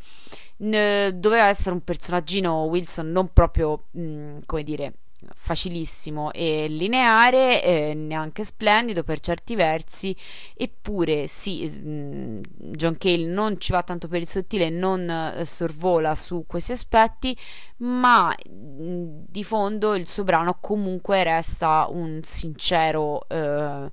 Doveva 0.57 1.49
essere 1.49 1.75
un 1.75 1.83
personaggino 1.83 2.65
Wilson 2.65 3.11
non 3.11 3.33
proprio, 3.33 3.85
mm, 3.97 4.39
come 4.47 4.63
dire, 4.63 4.93
facilissimo 5.35 6.33
e 6.33 6.67
lineare, 6.69 7.63
eh, 7.63 7.95
neanche 7.95 8.45
splendido 8.45 9.03
per 9.03 9.21
certi 9.21 9.55
versi, 9.55 10.15
eppure 10.55 11.27
sì, 11.27 11.69
mm, 11.69 12.41
John 12.73 12.97
Cale 12.99 13.25
non 13.25 13.59
ci 13.61 13.73
va 13.73 13.83
tanto 13.83 14.09
per 14.09 14.21
il 14.21 14.29
sottile, 14.29 14.69
non 14.71 15.09
eh, 15.09 15.45
sorvola 15.45 16.15
su 16.15 16.45
questi 16.47 16.73
aspetti, 16.73 17.37
ma 17.79 18.35
mm, 18.49 19.25
di 19.29 19.45
fondo 19.45 19.95
il 19.95 20.07
suo 20.07 20.25
brano 20.25 20.59
comunque 20.61 21.23
resta 21.23 21.87
un 21.91 22.21
sincero 22.23 23.27
eh, 23.29 23.91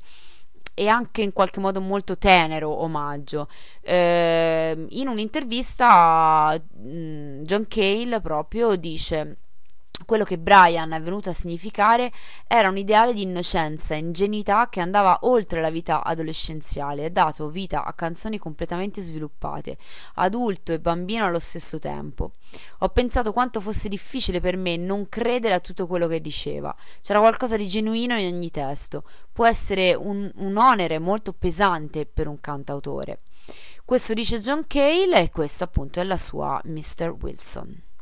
e 0.73 0.87
anche 0.87 1.21
in 1.21 1.33
qualche 1.33 1.59
modo 1.59 1.81
molto 1.81 2.17
tenero 2.17 2.69
omaggio. 2.69 3.47
Eh, 3.81 4.85
in 4.89 5.07
un'intervista 5.07 6.59
mm, 6.79 7.43
John 7.43 7.65
Cale 7.67 8.21
proprio 8.21 8.75
dice 8.75 9.37
quello 10.05 10.23
che 10.23 10.37
Brian 10.37 10.91
è 10.91 11.01
venuto 11.01 11.29
a 11.29 11.33
significare 11.33 12.11
era 12.47 12.69
un 12.69 12.77
ideale 12.77 13.13
di 13.13 13.21
innocenza 13.21 13.93
e 13.93 13.99
ingenuità 13.99 14.69
che 14.69 14.79
andava 14.79 15.19
oltre 15.23 15.61
la 15.61 15.69
vita 15.69 16.03
adolescenziale 16.03 17.05
e 17.05 17.11
dato 17.11 17.49
vita 17.49 17.83
a 17.83 17.93
canzoni 17.93 18.37
completamente 18.37 19.01
sviluppate, 19.01 19.77
adulto 20.15 20.71
e 20.71 20.79
bambino 20.79 21.25
allo 21.25 21.39
stesso 21.39 21.79
tempo. 21.79 22.33
Ho 22.79 22.89
pensato 22.89 23.31
quanto 23.33 23.59
fosse 23.59 23.89
difficile 23.89 24.39
per 24.39 24.57
me 24.57 24.77
non 24.77 25.09
credere 25.09 25.53
a 25.53 25.59
tutto 25.59 25.87
quello 25.87 26.07
che 26.07 26.21
diceva. 26.21 26.75
C'era 27.01 27.19
qualcosa 27.19 27.57
di 27.57 27.67
genuino 27.67 28.17
in 28.17 28.33
ogni 28.33 28.51
testo. 28.51 29.03
Può 29.31 29.45
essere 29.45 29.93
un, 29.93 30.31
un 30.35 30.57
onere 30.57 30.99
molto 30.99 31.33
pesante 31.33 32.05
per 32.05 32.27
un 32.27 32.39
cantautore. 32.39 33.21
Questo 33.85 34.13
dice 34.13 34.39
John 34.39 34.65
Cale 34.65 35.21
e 35.21 35.29
questo 35.29 35.65
appunto 35.65 35.99
è 35.99 36.03
la 36.03 36.17
sua 36.17 36.59
Mr. 36.63 37.15
Wilson. 37.19 37.92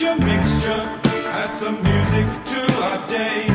Your 0.00 0.16
mixture. 0.16 0.82
Add 1.04 1.50
some 1.50 1.82
music 1.82 2.26
to 2.46 2.82
our 2.82 3.06
day. 3.08 3.51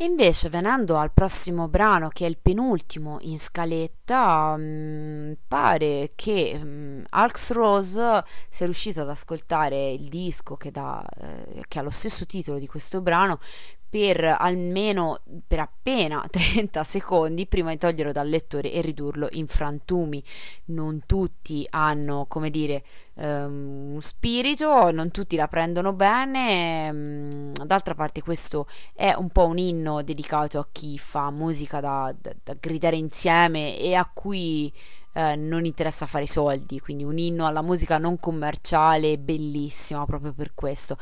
E 0.00 0.04
invece 0.04 0.48
venendo 0.48 0.96
al 0.96 1.12
prossimo 1.12 1.68
brano 1.68 2.08
che 2.08 2.24
è 2.24 2.28
il 2.30 2.38
penultimo 2.38 3.18
in 3.20 3.38
scaletta, 3.38 4.56
mm, 4.56 5.32
pare 5.46 6.12
che 6.14 6.58
mm, 6.58 7.02
Alex 7.10 7.52
Rose 7.52 8.24
sia 8.48 8.64
riuscito 8.64 9.02
ad 9.02 9.10
ascoltare 9.10 9.90
il 9.92 10.08
disco 10.08 10.56
che, 10.56 10.70
dà, 10.70 11.06
eh, 11.20 11.64
che 11.68 11.78
ha 11.78 11.82
lo 11.82 11.90
stesso 11.90 12.24
titolo 12.24 12.58
di 12.58 12.66
questo 12.66 13.02
brano 13.02 13.40
per 13.90 14.36
almeno 14.38 15.20
per 15.46 15.58
appena 15.58 16.24
30 16.30 16.84
secondi 16.84 17.46
prima 17.46 17.70
di 17.70 17.78
toglierlo 17.78 18.12
dal 18.12 18.28
lettore 18.28 18.72
e 18.72 18.80
ridurlo 18.80 19.28
in 19.32 19.46
frantumi. 19.48 20.22
Non 20.66 21.02
tutti 21.06 21.66
hanno, 21.70 22.26
come 22.28 22.50
dire, 22.50 22.84
uno 23.14 24.00
spirito, 24.00 24.90
non 24.92 25.10
tutti 25.10 25.36
la 25.36 25.48
prendono 25.48 25.92
bene. 25.92 26.92
mm, 26.92 27.52
D'altra 27.64 27.94
parte, 27.94 28.22
questo 28.22 28.66
è 28.94 29.12
un 29.16 29.28
po' 29.30 29.46
un 29.46 29.58
inno 29.58 30.02
dedicato 30.02 30.58
a 30.58 30.68
chi 30.70 30.96
fa 30.98 31.30
musica 31.30 31.80
da, 31.80 32.14
da- 32.18 32.32
da 32.42 32.54
gridare 32.58 32.96
insieme 32.96 33.78
e 33.78 33.94
a 33.94 34.08
cui 34.12 34.72
eh, 35.12 35.36
non 35.36 35.64
interessa 35.64 36.06
fare 36.06 36.26
soldi, 36.26 36.80
quindi 36.80 37.04
un 37.04 37.18
inno 37.18 37.46
alla 37.46 37.62
musica 37.62 37.98
non 37.98 38.18
commerciale, 38.18 39.18
bellissima 39.18 40.04
proprio 40.06 40.32
per 40.32 40.52
questo. 40.54 40.96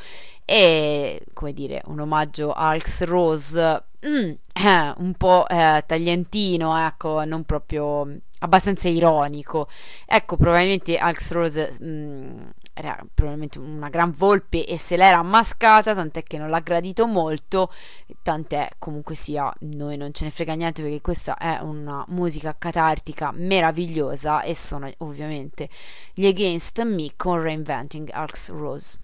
E 0.45 1.23
come 1.33 1.53
dire, 1.53 1.83
un 1.87 2.01
omaggio 2.01 2.53
a 2.53 2.69
Alex 2.69 3.03
Rose, 3.05 3.83
mm, 4.07 4.31
eh, 4.53 4.95
un 4.99 5.15
po' 5.17 5.47
eh, 5.49 5.85
taglientino, 5.87 6.77
ecco, 6.87 7.25
non 7.25 7.45
proprio 7.45 8.07
abbastanza 8.41 8.89
ironico. 8.89 9.69
Ecco, 10.07 10.37
probabilmente 10.37 10.97
Alex 10.97 11.31
Rose 11.33 11.79
mm, 11.83 12.41
era 12.79 12.97
probabilmente 13.13 13.59
una 13.59 13.89
gran 13.89 14.13
volpe 14.13 14.65
e 14.65 14.79
se 14.79 14.97
l'era 14.97 15.19
ammascata, 15.19 15.95
tant'è 15.95 16.23
che 16.23 16.39
non 16.39 16.49
l'ha 16.49 16.61
gradito 16.61 17.07
molto, 17.09 17.73
tant'è 18.23 18.71
comunque 18.79 19.17
sia, 19.17 19.53
noi 19.61 19.97
non 19.97 20.13
ce 20.13 20.25
ne 20.25 20.31
frega 20.31 20.55
niente 20.55 20.83
perché 20.83 21.01
questa 21.01 21.37
è 21.37 21.59
una 21.61 22.05
musica 22.09 22.55
catartica 22.57 23.33
meravigliosa 23.33 24.43
e 24.43 24.55
sono 24.55 24.89
ovviamente 24.99 25.69
gli 26.15 26.27
Against 26.27 26.81
Me 26.85 27.11
con 27.17 27.41
Reinventing 27.41 28.11
Alex 28.13 28.51
Rose. 28.51 28.99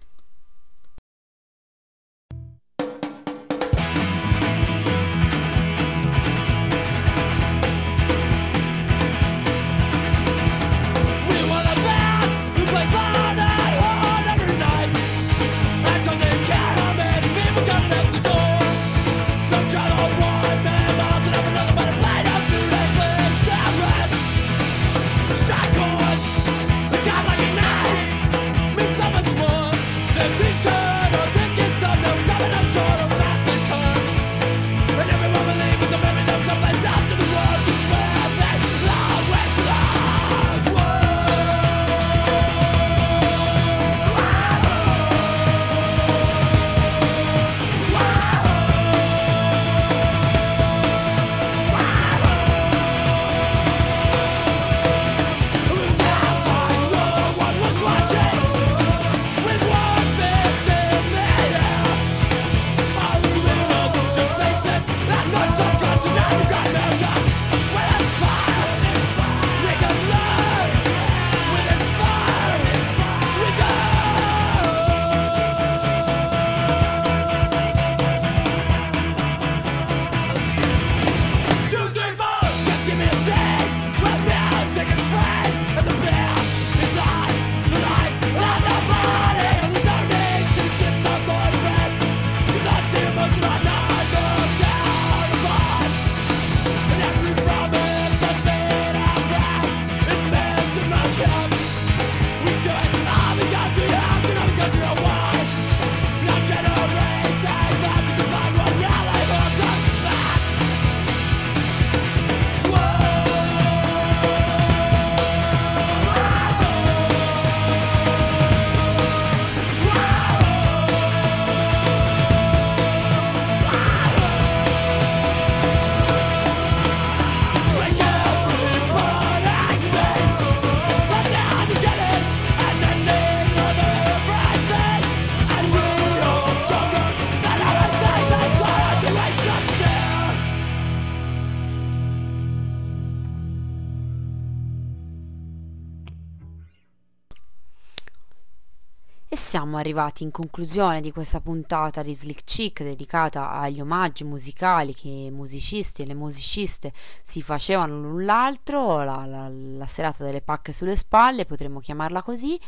Arrivati 149.84 150.22
in 150.22 150.30
conclusione 150.30 151.02
di 151.02 151.12
questa 151.12 151.40
puntata 151.40 152.00
di 152.02 152.14
Slick 152.14 152.42
Chick 152.44 152.82
dedicata 152.82 153.50
agli 153.50 153.82
omaggi 153.82 154.24
musicali 154.24 154.94
che 154.94 155.08
i 155.08 155.30
musicisti 155.30 156.00
e 156.00 156.06
le 156.06 156.14
musiciste 156.14 156.90
si 157.22 157.42
facevano 157.42 158.00
l'un 158.00 158.24
l'altro, 158.24 159.04
la, 159.04 159.26
la- 159.26 159.50
la 159.50 159.86
serata 159.86 160.24
delle 160.24 160.40
pacche 160.40 160.72
sulle 160.72 160.96
spalle, 160.96 161.44
potremmo 161.44 161.80
chiamarla 161.80 162.22
così. 162.22 162.58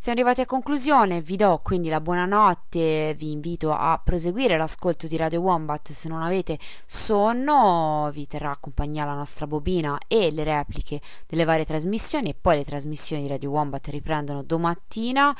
Siamo 0.00 0.18
arrivati 0.18 0.40
a 0.40 0.46
conclusione, 0.46 1.20
vi 1.20 1.36
do 1.36 1.60
quindi 1.62 1.88
la 1.88 2.00
buonanotte, 2.00 3.14
vi 3.16 3.30
invito 3.30 3.72
a 3.72 4.00
proseguire 4.02 4.56
l'ascolto 4.56 5.06
di 5.06 5.16
Radio 5.16 5.40
Wombat 5.40 5.92
se 5.92 6.08
non 6.08 6.22
avete 6.22 6.58
sonno, 6.86 8.10
vi 8.12 8.26
terrà 8.26 8.56
compagnia 8.60 9.04
la 9.04 9.14
nostra 9.14 9.46
bobina 9.46 9.96
e 10.08 10.30
le 10.32 10.44
repliche 10.44 11.00
delle 11.26 11.44
varie 11.44 11.64
trasmissioni 11.64 12.30
e 12.30 12.36
poi 12.40 12.56
le 12.56 12.64
trasmissioni 12.64 13.22
di 13.22 13.28
Radio 13.28 13.50
Wombat 13.50 13.86
riprendono 13.88 14.42
domattina. 14.42 15.36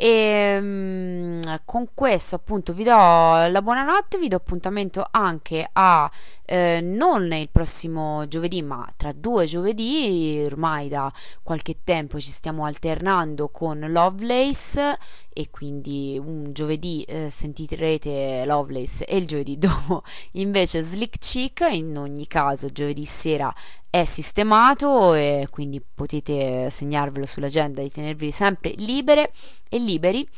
E 0.00 0.60
mm, 0.60 1.40
con 1.64 1.88
questo 1.92 2.36
appunto 2.36 2.72
vi 2.72 2.84
do 2.84 2.92
la 2.92 3.60
buonanotte, 3.60 4.16
vi 4.18 4.28
do 4.28 4.36
appuntamento 4.36 5.04
anche 5.10 5.68
a 5.72 6.08
eh, 6.44 6.78
non 6.80 7.32
il 7.32 7.48
prossimo 7.50 8.28
giovedì, 8.28 8.62
ma 8.62 8.86
tra 8.96 9.10
due 9.12 9.46
giovedì, 9.46 10.40
ormai 10.46 10.88
da 10.88 11.12
qualche 11.42 11.78
tempo 11.82 12.20
ci 12.20 12.30
stiamo 12.30 12.64
alternando 12.64 13.48
con 13.48 13.80
Lovelace 13.88 14.96
e 15.38 15.50
quindi 15.50 16.20
un 16.20 16.52
giovedì 16.52 17.04
eh, 17.04 17.30
sentirete 17.30 18.42
Lovelace 18.44 19.04
e 19.04 19.18
il 19.18 19.24
giovedì 19.24 19.56
dopo. 19.56 20.02
Invece 20.34 20.80
Slick 20.80 21.16
Chick, 21.18 21.64
in 21.70 21.96
ogni 21.96 22.26
caso 22.26 22.72
giovedì 22.72 23.04
sera 23.04 23.54
è 23.88 24.04
sistemato 24.04 25.14
e 25.14 25.46
quindi 25.48 25.80
potete 25.80 26.70
segnarvelo 26.70 27.24
sull'agenda 27.24 27.80
di 27.82 27.88
tenervi 27.88 28.32
sempre 28.32 28.72
libere 28.78 29.30
e 29.68 29.78
liberi 29.78 30.28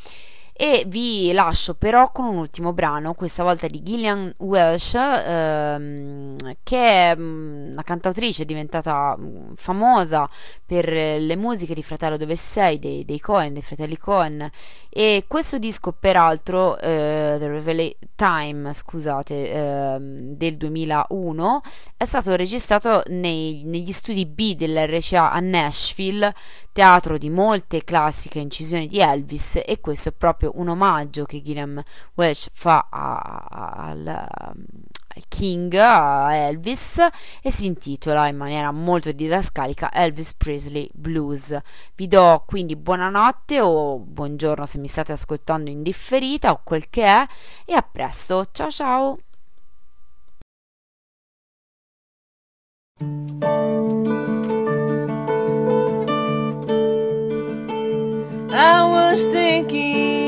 E 0.63 0.85
vi 0.87 1.33
lascio 1.33 1.73
però 1.73 2.13
con 2.13 2.27
un 2.27 2.37
ultimo 2.37 2.75
brano, 2.75 3.15
questa 3.15 3.43
volta 3.43 3.67
di 3.67 3.83
Gillian 3.83 4.31
Welsh, 4.41 4.93
ehm, 4.95 6.37
che 6.63 6.77
è 6.77 7.17
mm, 7.17 7.73
una 7.73 7.83
cantautrice 7.83 8.45
diventata 8.45 9.17
mm, 9.19 9.55
famosa 9.55 10.29
per 10.67 10.87
le 10.93 11.37
musiche 11.37 11.73
di 11.73 11.83
Fratello 11.83 12.19
Dove 12.19 12.37
Sei, 12.37 12.79
dei, 12.79 13.07
dei 13.07 13.19
Cohen, 13.21 13.55
dei 13.55 13.63
fratelli 13.63 13.97
Cohen. 13.97 14.51
E 14.91 15.25
questo 15.27 15.57
disco, 15.57 15.93
peraltro, 15.99 16.79
eh, 16.79 17.37
The 17.39 17.49
Revela- 17.49 17.89
Time, 18.15 18.75
scusate, 18.75 19.51
ehm, 19.51 20.35
del 20.37 20.59
2001, 20.59 21.63
è 21.97 22.05
stato 22.05 22.37
registrato 22.37 23.03
nei- 23.07 23.63
negli 23.65 23.93
studi 23.93 24.27
B 24.27 24.55
dell'RCA 24.55 25.33
a 25.33 25.41
Nashville, 25.41 26.35
teatro 26.71 27.17
di 27.17 27.31
molte 27.31 27.83
classiche 27.83 28.39
incisioni 28.39 28.87
di 28.87 29.01
Elvis, 29.01 29.61
e 29.65 29.81
questo 29.81 30.11
è 30.11 30.13
proprio 30.13 30.50
un 30.55 30.69
omaggio 30.69 31.25
che 31.25 31.43
Gilliam 31.43 31.83
Welsh 32.15 32.49
fa 32.53 32.89
al 32.91 34.29
King, 35.29 35.75
a 35.75 36.35
Elvis, 36.35 36.99
e 37.43 37.51
si 37.51 37.67
intitola 37.67 38.29
in 38.29 38.37
maniera 38.37 38.71
molto 38.71 39.13
didascalica 39.13 39.93
Elvis 39.93 40.35
Presley 40.35 40.89
Blues. 40.93 41.59
Vi 41.95 42.07
do 42.07 42.45
quindi 42.47 42.77
buonanotte 42.77 43.61
o 43.61 43.99
buongiorno 43.99 44.65
se 44.67 44.79
mi 44.79 44.87
state 44.87 45.13
ascoltando 45.13 45.69
in 45.71 45.83
differita 45.83 46.53
o 46.53 46.61
quel 46.65 46.89
che 46.89 47.05
è, 47.05 47.27
e 47.65 47.75
a 47.75 47.83
presto, 47.83 48.47
ciao 48.53 48.71
ciao! 48.71 49.19
I 58.53 58.83
was 58.85 59.27
thinking 59.31 60.20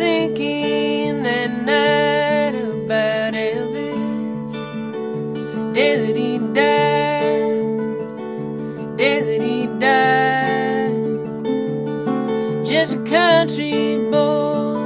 thinking 0.00 1.22
that 1.22 1.50
night 1.70 2.54
about 2.54 3.34
Elvis. 3.34 4.52
That 5.74 6.16
he 6.16 6.38
day 6.54 7.60
that 8.96 9.42
he 9.46 9.66
died. 9.86 11.04
Just 12.64 12.94
a 12.94 13.02
country 13.18 13.98
boy 14.14 14.80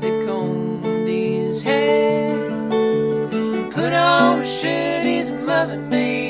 that 0.00 0.16
combed 0.26 1.06
his 1.06 1.62
hair 1.62 2.34
and 2.72 3.72
put 3.72 3.92
on 3.92 4.40
a 4.40 4.46
shirt 4.46 5.06
his 5.06 5.30
mother 5.30 5.78
made 5.78 6.25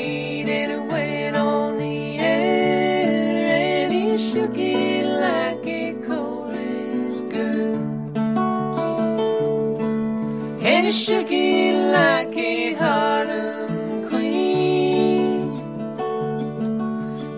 and 10.87 11.29
it 11.29 11.91
like 11.91 12.37
a 12.37 12.73
Harlem 12.75 14.07
queen 14.07 15.59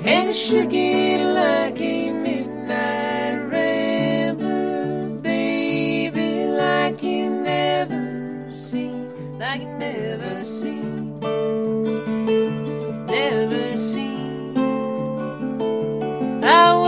and 0.05 0.35
it 0.71 1.23
like 1.33 1.81
a 1.81 2.11
midnight 2.11 3.37
rambler, 3.51 5.09
baby, 5.21 6.45
like 6.45 7.01
you 7.01 7.29
never 7.31 8.51
seen, 8.51 9.39
like 9.39 9.61
you 9.61 9.77
never 9.79 10.45
seen, 10.45 11.19
never 13.07 13.77
seen. 13.77 14.57
I 16.43 16.78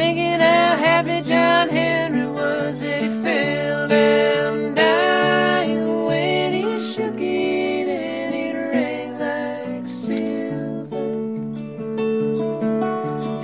thinking 0.00 0.40
how 0.40 0.76
happy 0.76 1.20
John 1.20 1.68
Henry 1.68 2.26
was 2.26 2.80
that 2.80 3.02
he 3.02 3.10
fell 3.22 3.86
down 3.86 4.74
dying 4.74 6.04
when 6.06 6.54
he 6.54 6.80
shook 6.80 7.20
it 7.20 7.86
and 7.86 8.34
it 8.34 8.54
rang 8.72 9.10
like 9.18 9.86
silver. 9.86 10.96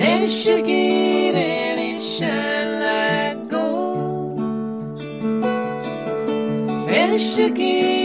And 0.00 0.22
he 0.22 0.28
shook 0.28 0.66
it 0.66 1.34
and 1.34 1.78
it 1.88 2.00
shined 2.02 2.74
like 2.86 3.48
gold. 3.50 4.40
And 6.96 7.12
he 7.12 7.18
shook 7.18 7.58
it 7.58 7.95